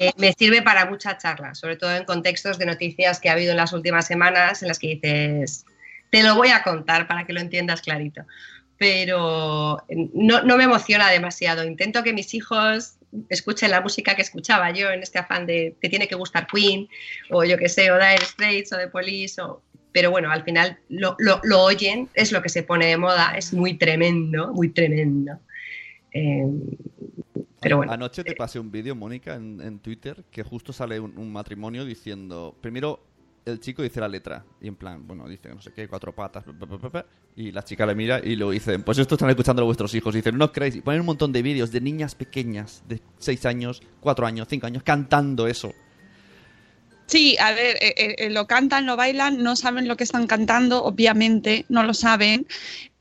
Eh, 0.00 0.10
me 0.16 0.32
sirve 0.32 0.60
para 0.60 0.86
mucha 0.86 1.16
charla, 1.16 1.54
sobre 1.54 1.76
todo 1.76 1.94
en 1.94 2.06
contextos 2.06 2.58
de 2.58 2.66
noticias 2.66 3.20
que 3.20 3.28
ha 3.28 3.34
habido 3.34 3.52
en 3.52 3.58
las 3.58 3.72
últimas 3.72 4.04
semanas 4.04 4.62
en 4.62 4.68
las 4.68 4.80
que 4.80 4.96
dices, 4.96 5.64
te 6.10 6.24
lo 6.24 6.34
voy 6.34 6.48
a 6.48 6.64
contar 6.64 7.06
para 7.06 7.24
que 7.24 7.32
lo 7.32 7.38
entiendas 7.38 7.82
clarito. 7.82 8.22
Pero 8.76 9.78
eh, 9.88 10.10
no, 10.12 10.42
no 10.42 10.56
me 10.56 10.64
emociona 10.64 11.08
demasiado. 11.08 11.62
Intento 11.62 12.02
que 12.02 12.12
mis 12.12 12.34
hijos 12.34 12.96
escuchen 13.28 13.70
la 13.70 13.80
música 13.80 14.14
que 14.16 14.22
escuchaba 14.22 14.70
yo 14.72 14.90
en 14.90 15.02
este 15.02 15.18
afán 15.18 15.46
de 15.46 15.76
te 15.80 15.88
tiene 15.88 16.08
que 16.08 16.14
gustar 16.14 16.46
Queen 16.46 16.88
o 17.30 17.44
yo 17.44 17.56
que 17.58 17.68
sé, 17.68 17.90
o 17.90 17.96
Dire 17.96 18.24
Straits 18.24 18.72
o 18.72 18.76
The 18.78 18.88
Police 18.88 19.40
o... 19.40 19.62
Pero 19.92 20.10
bueno, 20.10 20.28
al 20.30 20.42
final 20.42 20.76
lo, 20.88 21.16
lo- 21.20 21.40
oyen, 21.62 22.08
es 22.14 22.32
lo 22.32 22.42
que 22.42 22.48
se 22.48 22.64
pone 22.64 22.86
de 22.86 22.96
moda, 22.96 23.36
es 23.38 23.52
muy 23.52 23.74
tremendo, 23.74 24.52
muy 24.52 24.70
tremendo. 24.70 25.38
Eh, 26.12 26.44
pero 27.60 27.76
bueno, 27.78 27.92
Anoche 27.92 28.24
te 28.24 28.34
pasé 28.34 28.58
un 28.58 28.70
vídeo, 28.70 28.94
Mónica, 28.94 29.36
en, 29.36 29.60
en 29.60 29.78
Twitter, 29.78 30.24
que 30.30 30.42
justo 30.42 30.72
sale 30.72 30.98
un 31.00 31.32
matrimonio 31.32 31.84
diciendo. 31.84 32.56
Primero, 32.60 33.00
el 33.44 33.60
chico 33.60 33.82
dice 33.82 34.00
la 34.00 34.08
letra. 34.08 34.44
Y 34.60 34.68
en 34.68 34.76
plan, 34.76 35.06
bueno, 35.06 35.28
dice 35.28 35.48
no 35.48 35.60
sé 35.60 35.72
qué, 35.72 35.88
cuatro 35.88 36.14
patas. 36.14 36.44
pa, 36.44 36.52
pa, 36.52 36.66
pa, 36.66 36.78
pa, 36.78 36.90
pa, 36.90 37.06
y 37.36 37.52
la 37.52 37.62
chica 37.62 37.86
le 37.86 37.94
mira 37.94 38.20
y 38.22 38.36
lo 38.36 38.50
dicen. 38.50 38.82
Pues 38.82 38.98
esto 38.98 39.14
están 39.14 39.30
escuchando 39.30 39.64
vuestros 39.64 39.94
hijos. 39.94 40.14
Y 40.14 40.18
dicen, 40.18 40.38
no 40.38 40.52
creéis. 40.52 40.76
Y 40.76 40.80
ponen 40.80 41.00
un 41.00 41.06
montón 41.06 41.32
de 41.32 41.42
vídeos 41.42 41.70
de 41.70 41.80
niñas 41.80 42.14
pequeñas, 42.14 42.82
de 42.88 43.00
6 43.18 43.46
años, 43.46 43.82
4 44.00 44.26
años, 44.26 44.48
5 44.48 44.66
años, 44.66 44.82
cantando 44.82 45.46
eso. 45.46 45.72
Sí, 47.06 47.36
a 47.38 47.52
ver, 47.52 47.76
eh, 47.82 47.94
eh, 47.96 48.14
eh, 48.18 48.30
lo 48.30 48.46
cantan, 48.46 48.86
lo 48.86 48.96
bailan, 48.96 49.42
no 49.42 49.56
saben 49.56 49.86
lo 49.86 49.96
que 49.96 50.04
están 50.04 50.26
cantando, 50.26 50.82
obviamente, 50.84 51.66
no 51.68 51.82
lo 51.82 51.92
saben, 51.92 52.46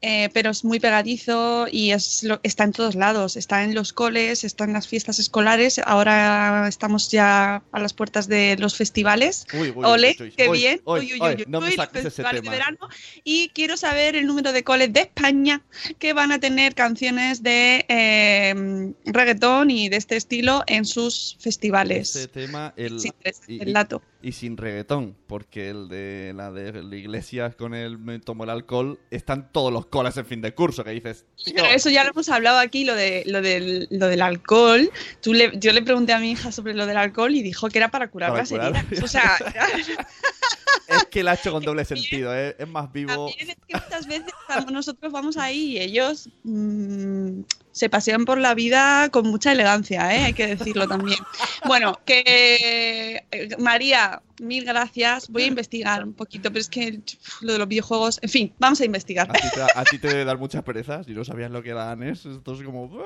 eh, 0.06 0.30
pero 0.34 0.52
es 0.52 0.66
muy 0.66 0.80
pegadizo 0.82 1.66
y 1.72 1.92
es 1.92 2.24
lo, 2.24 2.42
está 2.44 2.66
en 2.66 2.74
todos 2.74 2.94
lados, 2.96 3.38
está 3.38 3.64
en 3.64 3.74
los 3.74 3.94
coles, 3.94 4.44
está 4.44 4.66
en 4.66 4.74
las 4.74 4.86
fiestas 4.88 5.18
escolares, 5.18 5.80
ahora 5.86 6.66
estamos 6.68 7.10
ya 7.10 7.64
a 7.72 7.80
las 7.80 7.94
puertas 7.94 8.28
de 8.28 8.58
los 8.60 8.76
festivales. 8.76 9.46
Uy, 9.54 9.70
uy, 9.74 9.86
Ole, 9.86 10.16
uy, 10.20 10.32
qué 10.32 10.50
bien. 10.52 10.82
uy, 10.86 11.00
Uy, 11.00 11.14
uy, 11.14 11.20
uy, 11.22 11.36
uy, 11.38 11.44
no 11.48 11.62
me 11.62 11.72
saques 11.72 12.02
ese 12.02 12.10
festivales 12.10 12.42
de 12.42 12.50
tema. 12.50 12.52
verano. 12.52 12.78
Y 13.24 13.48
quiero 13.56 13.78
saber 13.78 14.18
el 14.18 14.28
número 14.28 14.52
de 14.52 14.64
coles 14.66 14.92
de 14.92 15.00
España 15.02 15.62
que 16.00 16.12
van 16.12 16.34
a 16.34 16.40
tener 16.40 16.76
canciones 16.76 17.42
de 17.42 17.86
eh, 17.88 18.94
reggaetón 19.06 19.72
y 19.72 19.88
de 19.88 19.96
este 19.98 20.18
estilo 20.18 20.64
en 20.68 20.84
sus 20.84 21.38
festivales. 21.40 22.16
Ese 22.16 22.28
tema, 22.28 22.74
el, 22.76 23.00
Sí, 23.00 23.12
es 23.24 23.40
y- 23.48 23.62
el 23.62 23.70
y- 23.70 23.74
dato. 23.74 24.02
y 24.04 24.13
sin 24.32 24.58
reggaetón, 24.58 25.16
porque 25.28 25.70
el 25.70 25.90
de 25.90 26.32
la 26.36 26.52
de 26.52 26.82
la 26.82 26.96
iglesia 26.96 27.52
con 27.52 27.74
el 27.74 27.98
me 28.00 28.20
tomo 28.20 28.46
el 28.46 28.50
alcohol, 28.50 29.00
están 29.12 29.52
todos 29.52 29.72
los 29.74 29.86
colas 29.88 30.16
en 30.18 30.26
fin 30.26 30.42
de 30.42 30.54
curso, 30.56 30.84
que 30.84 30.92
dices, 30.92 31.26
tío, 31.44 31.54
Pero 31.56 31.68
eso 31.68 31.90
ya 31.90 32.04
lo 32.04 32.12
hemos 32.12 32.30
hablado 32.30 32.58
aquí, 32.60 32.86
lo, 32.86 32.96
de, 32.96 33.24
lo, 33.26 33.42
del, 33.42 33.88
lo 33.92 34.08
del 34.08 34.22
alcohol. 34.22 34.90
Tú 35.22 35.34
le, 35.34 35.52
yo 35.60 35.74
le 35.74 35.82
pregunté 35.82 36.14
a 36.14 36.20
mi 36.20 36.32
hija 36.32 36.52
sobre 36.52 36.74
lo 36.74 36.86
del 36.86 36.98
alcohol 36.98 37.36
y 37.36 37.42
dijo 37.44 37.68
que 37.70 37.78
era 37.80 37.90
para 37.90 38.10
curar 38.10 38.30
Para 38.30 38.42
las 38.44 38.50
curar. 38.50 38.76
heridas. 38.90 39.04
O 39.04 39.08
sea, 39.08 39.38
es 40.88 41.04
que 41.06 41.24
la 41.24 41.32
ha 41.32 41.34
hecho 41.36 41.52
con 41.52 41.64
doble 41.64 41.86
sentido, 41.86 42.36
¿eh? 42.36 42.56
es 42.58 42.68
más 42.68 42.92
vivo. 42.92 43.12
también 43.30 43.50
es 43.52 43.58
que 43.68 43.76
muchas 43.78 44.08
veces 44.08 44.34
vamos- 44.50 44.72
nosotros 44.72 45.12
vamos 45.12 45.38
ahí 45.38 45.78
y 45.78 45.80
ellos 45.80 46.30
mm, 46.44 47.42
se 47.72 47.90
pasean 47.90 48.26
por 48.26 48.38
la 48.38 48.54
vida 48.54 49.10
con 49.10 49.28
mucha 49.28 49.52
elegancia, 49.52 50.14
¿eh? 50.16 50.26
hay 50.26 50.34
que 50.34 50.56
decirlo 50.56 50.88
también. 50.88 51.20
Bueno, 51.66 52.00
que 52.06 53.24
eh, 53.32 53.50
María, 53.58 54.22
mil 54.42 54.64
gracias. 54.66 55.30
Voy 55.30 55.44
a 55.44 55.48
investigar 55.48 56.04
un 56.04 56.14
poquito, 56.14 56.50
pero 56.50 56.60
es 56.62 56.70
que 56.70 57.00
lo 57.42 57.54
de 57.54 57.60
los 57.60 57.68
videojuegos, 57.68 58.20
en 58.22 58.30
fin, 58.30 58.54
vamos 58.60 58.82
a 58.82 58.86
investigar. 58.86 59.30
A 59.30 59.34
ti, 59.34 59.48
te, 59.54 59.62
a 59.62 59.84
ti 59.86 59.98
te 60.00 60.08
debe 60.08 60.26
dar 60.26 60.38
muchas 60.38 60.64
perezas, 60.64 61.06
si 61.06 61.14
no 61.14 61.24
sabías 61.26 61.50
lo 61.52 61.64
que 61.64 61.70
era 61.72 61.96
NES, 61.96 62.26
esto 62.26 62.54
es 62.54 62.62
como... 62.64 63.04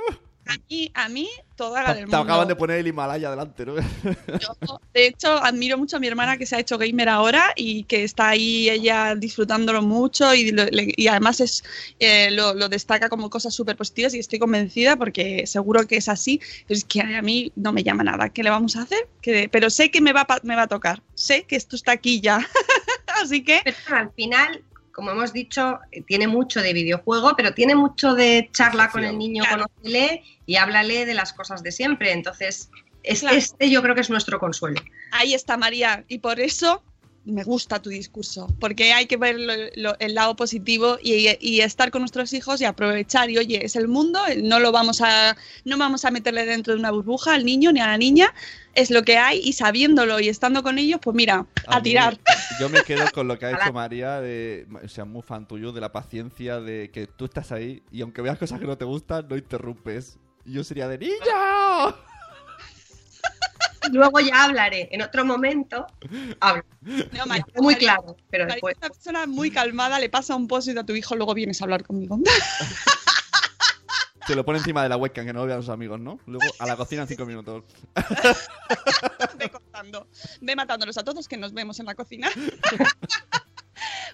A 0.49 0.57
mí, 0.69 0.91
a 0.93 1.09
mí 1.09 1.27
toda 1.55 1.81
la 1.83 1.93
del 1.93 2.05
te 2.07 2.15
acaban 2.15 2.27
mundo. 2.39 2.45
de 2.45 2.55
poner 2.55 2.77
el 2.79 2.87
Himalaya 2.87 3.29
delante, 3.31 3.65
¿no? 3.65 3.75
Yo, 4.39 4.79
de 4.93 5.07
hecho, 5.07 5.31
admiro 5.43 5.77
mucho 5.77 5.97
a 5.97 5.99
mi 5.99 6.07
hermana 6.07 6.37
que 6.37 6.45
se 6.45 6.55
ha 6.55 6.59
hecho 6.59 6.77
gamer 6.77 7.09
ahora 7.09 7.51
y 7.55 7.83
que 7.85 8.03
está 8.03 8.29
ahí 8.29 8.69
ella 8.69 9.15
disfrutándolo 9.15 9.81
mucho 9.81 10.33
y, 10.33 10.51
lo- 10.51 10.65
le- 10.65 10.93
y 10.95 11.07
además 11.07 11.39
es, 11.39 11.63
eh, 11.99 12.29
lo, 12.31 12.53
lo 12.53 12.69
destaca 12.69 13.09
como 13.09 13.29
cosas 13.29 13.53
súper 13.53 13.75
positivas 13.75 14.13
y 14.13 14.19
estoy 14.19 14.39
convencida 14.39 14.95
porque 14.95 15.47
seguro 15.47 15.85
que 15.87 15.97
es 15.97 16.07
así, 16.09 16.39
pero 16.67 16.77
es 16.77 16.85
que 16.85 17.01
a 17.01 17.21
mí 17.21 17.51
no 17.55 17.73
me 17.73 17.83
llama 17.83 18.03
nada. 18.03 18.29
¿Qué 18.29 18.43
le 18.43 18.49
vamos 18.49 18.75
a 18.75 18.83
hacer? 18.83 19.07
Que- 19.21 19.49
pero 19.49 19.69
sé 19.69 19.89
que 19.91 20.01
me 20.01 20.13
va, 20.13 20.21
a 20.21 20.27
pa- 20.27 20.39
me 20.43 20.55
va 20.55 20.63
a 20.63 20.67
tocar, 20.67 21.01
sé 21.15 21.43
que 21.43 21.55
esto 21.55 21.75
está 21.75 21.93
aquí 21.93 22.21
ya. 22.21 22.39
así 23.21 23.43
que 23.43 23.61
Pero 23.63 23.77
al 23.95 24.11
final, 24.13 24.63
como 24.97 25.11
hemos 25.11 25.31
dicho, 25.31 25.77
eh, 25.91 26.01
tiene 26.01 26.27
mucho 26.27 26.59
de 26.59 26.73
videojuego, 26.73 27.35
pero 27.37 27.53
tiene 27.53 27.75
mucho 27.75 28.15
de 28.15 28.49
charla 28.51 28.89
con 28.89 29.03
el 29.03 29.15
niño, 29.15 29.43
Claro. 29.43 29.67
conócele 29.67 30.23
y 30.47 30.55
háblale 30.55 31.05
de 31.05 31.13
las 31.13 31.33
cosas 31.33 31.61
de 31.61 31.71
siempre. 31.71 32.13
Entonces, 32.13 32.71
es- 33.03 33.19
Claro. 33.19 33.37
este 33.37 33.69
yo 33.69 33.83
creo 33.83 33.93
que 33.93 34.01
es 34.01 34.09
nuestro 34.09 34.39
consuelo. 34.39 34.81
ahí 35.11 35.35
está 35.35 35.55
María 35.55 36.03
y 36.07 36.17
por 36.17 36.39
eso 36.39 36.81
me 37.25 37.43
gusta 37.43 37.79
tu 37.81 37.89
discurso, 37.91 38.47
porque 38.59 38.91
hay 38.93 39.05
que 39.05 39.17
ver 39.17 39.37
lo- 39.39 39.53
lo- 39.75 39.99
el 39.99 40.15
lado 40.15 40.35
positivo 40.35 40.97
y, 41.03 41.27
y 41.41 41.59
estar 41.61 41.91
con 41.91 42.01
nuestros 42.01 42.31
hijos 42.33 42.59
y 42.61 42.65
aprovechar. 42.65 43.29
Y 43.29 43.37
oye, 43.37 43.63
es 43.65 43.75
el 43.75 43.87
mundo, 43.89 44.19
no 44.41 44.59
lo 44.59 44.71
vamos 44.71 45.01
a, 45.01 45.35
no 45.63 45.77
vamos 45.77 46.05
a 46.05 46.11
meterle 46.11 46.45
dentro 46.45 46.73
de 46.73 46.79
una 46.79 46.89
burbuja 46.89 47.35
al 47.35 47.45
niño 47.45 47.71
ni 47.71 47.81
a 47.81 47.87
la 47.87 47.97
niña. 47.99 48.33
Es 48.77 48.91
lo 48.91 49.03
que 49.03 49.17
hay 49.17 49.39
y 49.43 49.53
sabiéndolo 49.53 50.19
y 50.19 50.29
estando 50.29 50.63
con 50.63 50.77
ellos, 50.77 50.99
pues 51.03 51.15
mira, 51.15 51.45
a, 51.67 51.75
A 51.75 51.77
mí- 51.77 51.83
tirar. 51.83 52.17
Yo 52.59 52.69
me 52.69 52.81
quedo 52.83 53.05
con 53.13 53.27
lo 53.27 53.37
que 53.37 53.45
ha 53.47 53.51
hecho. 53.69 53.73
María, 53.73 54.21
de, 54.21 54.67
o 54.83 54.87
sea, 54.87 55.03
muy 55.05 55.21
fan 55.21 55.47
tuyo, 55.47 55.71
de 55.71 55.81
la 55.81 55.91
paciencia, 55.91 56.59
de 56.59 56.89
que 56.91 57.07
tú 57.07 57.25
estás 57.25 57.51
ahí 57.51 57.83
y 57.91 58.01
aunque 58.01 58.21
veas 58.21 58.37
cosas 58.37 58.59
que 58.59 58.65
no 58.67 58.77
te 58.77 58.85
gustan, 58.85 59.27
no 59.27 59.35
interrumpes. 59.35 60.17
Y 60.45 60.53
yo 60.53 60.63
sería 60.63 60.87
de 60.87 60.97
niño. 60.97 61.15
Luego 63.91 64.19
ya 64.19 64.43
hablaré. 64.43 64.89
En 64.91 65.01
otro 65.01 65.23
momento 65.23 65.87
hablo. 66.41 66.63
No, 66.81 67.25
María- 67.25 67.45
Muy 67.55 67.73
María- 67.75 67.95
claro, 67.95 68.17
pero 68.29 68.43
María 68.45 68.55
después. 68.55 68.75
es 68.75 68.79
una 68.81 68.89
persona 68.89 69.25
muy 69.27 69.49
calmada, 69.51 69.99
le 69.99 70.09
pasa 70.09 70.35
un 70.35 70.47
post 70.47 70.69
a 70.77 70.83
tu 70.85 70.93
hijo, 70.93 71.15
luego 71.15 71.33
vienes 71.33 71.61
a 71.61 71.65
hablar 71.65 71.83
conmigo. 71.83 72.19
Se 74.27 74.35
lo 74.35 74.43
pone 74.43 74.57
encima 74.57 74.83
de 74.83 74.89
la 74.89 74.97
webcam, 74.97 75.25
que 75.25 75.31
no 75.31 75.39
lo 75.39 75.45
vean 75.45 75.61
sus 75.61 75.69
amigos, 75.69 76.01
¿no? 76.01 76.19
Luego 76.25 76.43
a 76.59 76.67
la 76.67 76.75
cocina 76.75 77.03
en 77.03 77.07
cinco 77.07 77.25
minutos. 77.25 77.63
ve 79.39 79.49
cortando, 79.49 80.07
ve 80.41 80.53
matándolos 80.53 80.97
a 80.97 81.03
todos 81.05 81.29
que 81.29 81.37
nos 81.37 81.53
vemos 81.53 81.79
en 81.79 81.85
la 81.85 81.95
cocina. 81.95 82.29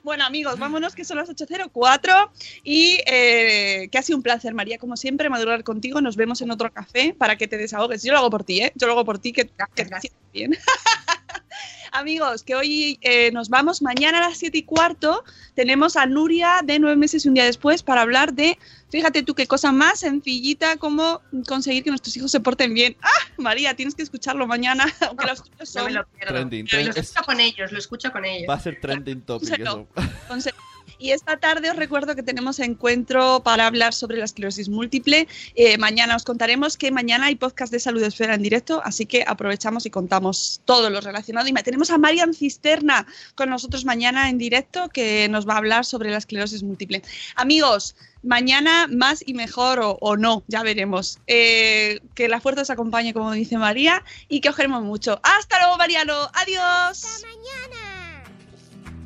Bueno 0.03 0.25
amigos, 0.25 0.59
vámonos 0.59 0.95
que 0.95 1.05
son 1.05 1.15
las 1.15 1.29
8.04 1.29 2.29
y 2.65 2.99
eh, 3.05 3.87
que 3.89 3.97
ha 3.97 4.01
sido 4.01 4.17
un 4.17 4.23
placer 4.23 4.53
María, 4.53 4.77
como 4.77 4.97
siempre, 4.97 5.29
madurar 5.29 5.63
contigo. 5.63 6.01
Nos 6.01 6.17
vemos 6.17 6.41
en 6.41 6.51
otro 6.51 6.73
café 6.73 7.15
para 7.17 7.37
que 7.37 7.47
te 7.47 7.57
desahogues. 7.57 8.03
Yo 8.03 8.11
lo 8.11 8.19
hago 8.19 8.29
por 8.29 8.43
ti, 8.43 8.63
¿eh? 8.63 8.73
Yo 8.75 8.87
lo 8.87 8.93
hago 8.93 9.05
por 9.05 9.19
ti, 9.19 9.31
que, 9.31 9.49
que 9.75 9.85
te 9.85 10.11
bien. 10.33 10.57
Amigos, 11.93 12.43
que 12.43 12.55
hoy 12.55 12.97
eh, 13.01 13.31
nos 13.31 13.49
vamos. 13.49 13.81
Mañana 13.81 14.17
a 14.17 14.29
las 14.29 14.39
7 14.39 14.57
y 14.57 14.63
cuarto 14.63 15.23
tenemos 15.53 15.95
a 15.95 16.05
Nuria 16.05 16.61
de 16.63 16.79
nueve 16.79 16.97
meses 16.97 17.23
y 17.23 17.27
un 17.29 17.35
día 17.35 17.45
después 17.45 17.83
para 17.83 18.01
hablar 18.01 18.33
de, 18.33 18.57
fíjate 18.93 19.23
tú 19.23 19.33
qué 19.33 19.47
cosa 19.47 19.71
más 19.71 20.01
sencillita 20.01 20.77
como 20.77 21.19
conseguir 21.47 21.83
que 21.83 21.89
nuestros 21.89 22.15
hijos 22.15 22.29
se 22.29 22.39
porten 22.39 22.75
bien. 22.75 22.95
¡Ah! 23.01 23.09
María, 23.37 23.75
tienes 23.75 23.95
que 23.95 24.03
escucharlo 24.03 24.45
mañana, 24.45 24.85
aunque 25.07 25.25
los 25.25 25.43
tuyos 25.43 25.59
No 25.59 25.65
son 25.65 25.85
me 25.85 25.91
lo 25.93 26.05
pierdo. 26.05 26.33
Trending. 26.35 26.67
Lo 26.71 26.79
es- 26.79 26.97
escucho 26.97 27.23
con 27.25 27.39
ellos, 27.39 27.71
lo 27.71 27.79
escucho 27.79 28.11
con 28.11 28.23
ellos. 28.23 28.47
va 28.47 28.53
a 28.53 28.59
ser 28.59 28.79
trending 28.79 29.21
topic 29.21 29.59
eso. 29.59 29.87
Entonces, 29.95 30.53
y 31.03 31.11
esta 31.11 31.35
tarde 31.35 31.69
os 31.69 31.75
recuerdo 31.75 32.15
que 32.15 32.23
tenemos 32.23 32.59
encuentro 32.59 33.41
para 33.43 33.67
hablar 33.67 33.93
sobre 33.93 34.19
la 34.19 34.23
esclerosis 34.23 34.69
múltiple. 34.69 35.27
Eh, 35.53 35.77
mañana 35.77 36.15
os 36.15 36.23
contaremos 36.23 36.77
que 36.77 36.91
mañana 36.91 37.25
hay 37.25 37.35
podcast 37.35 37.73
de 37.73 37.81
Salud 37.81 38.01
Esfera 38.01 38.35
en 38.35 38.41
directo, 38.41 38.81
así 38.85 39.05
que 39.05 39.25
aprovechamos 39.27 39.85
y 39.85 39.89
contamos 39.89 40.61
todo 40.63 40.89
lo 40.89 41.01
relacionado. 41.01 41.49
Y 41.49 41.53
tenemos 41.55 41.91
a 41.91 41.97
Marian 41.97 42.33
Cisterna 42.33 43.05
con 43.35 43.49
nosotros 43.49 43.83
mañana 43.83 44.29
en 44.29 44.37
directo 44.37 44.87
que 44.87 45.27
nos 45.27 45.45
va 45.45 45.55
a 45.55 45.57
hablar 45.57 45.83
sobre 45.83 46.09
la 46.09 46.19
esclerosis 46.19 46.63
múltiple. 46.63 47.01
Amigos, 47.35 47.97
mañana 48.23 48.87
más 48.87 49.21
y 49.27 49.33
mejor 49.33 49.81
o, 49.81 49.97
o 49.99 50.15
no, 50.15 50.43
ya 50.47 50.63
veremos. 50.63 51.19
Eh, 51.27 51.99
que 52.15 52.29
la 52.29 52.39
fuerza 52.39 52.61
os 52.61 52.69
acompañe, 52.69 53.13
como 53.13 53.33
dice 53.33 53.57
María, 53.57 54.05
y 54.29 54.39
que 54.39 54.47
os 54.47 54.55
queremos 54.55 54.83
mucho. 54.83 55.19
Hasta 55.21 55.59
luego, 55.59 55.75
Mariano. 55.75 56.31
Adiós. 56.33 57.03
Hasta 57.03 57.27
mañana. 57.27 58.23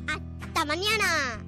Hasta 0.06 0.64
mañana. 0.64 1.47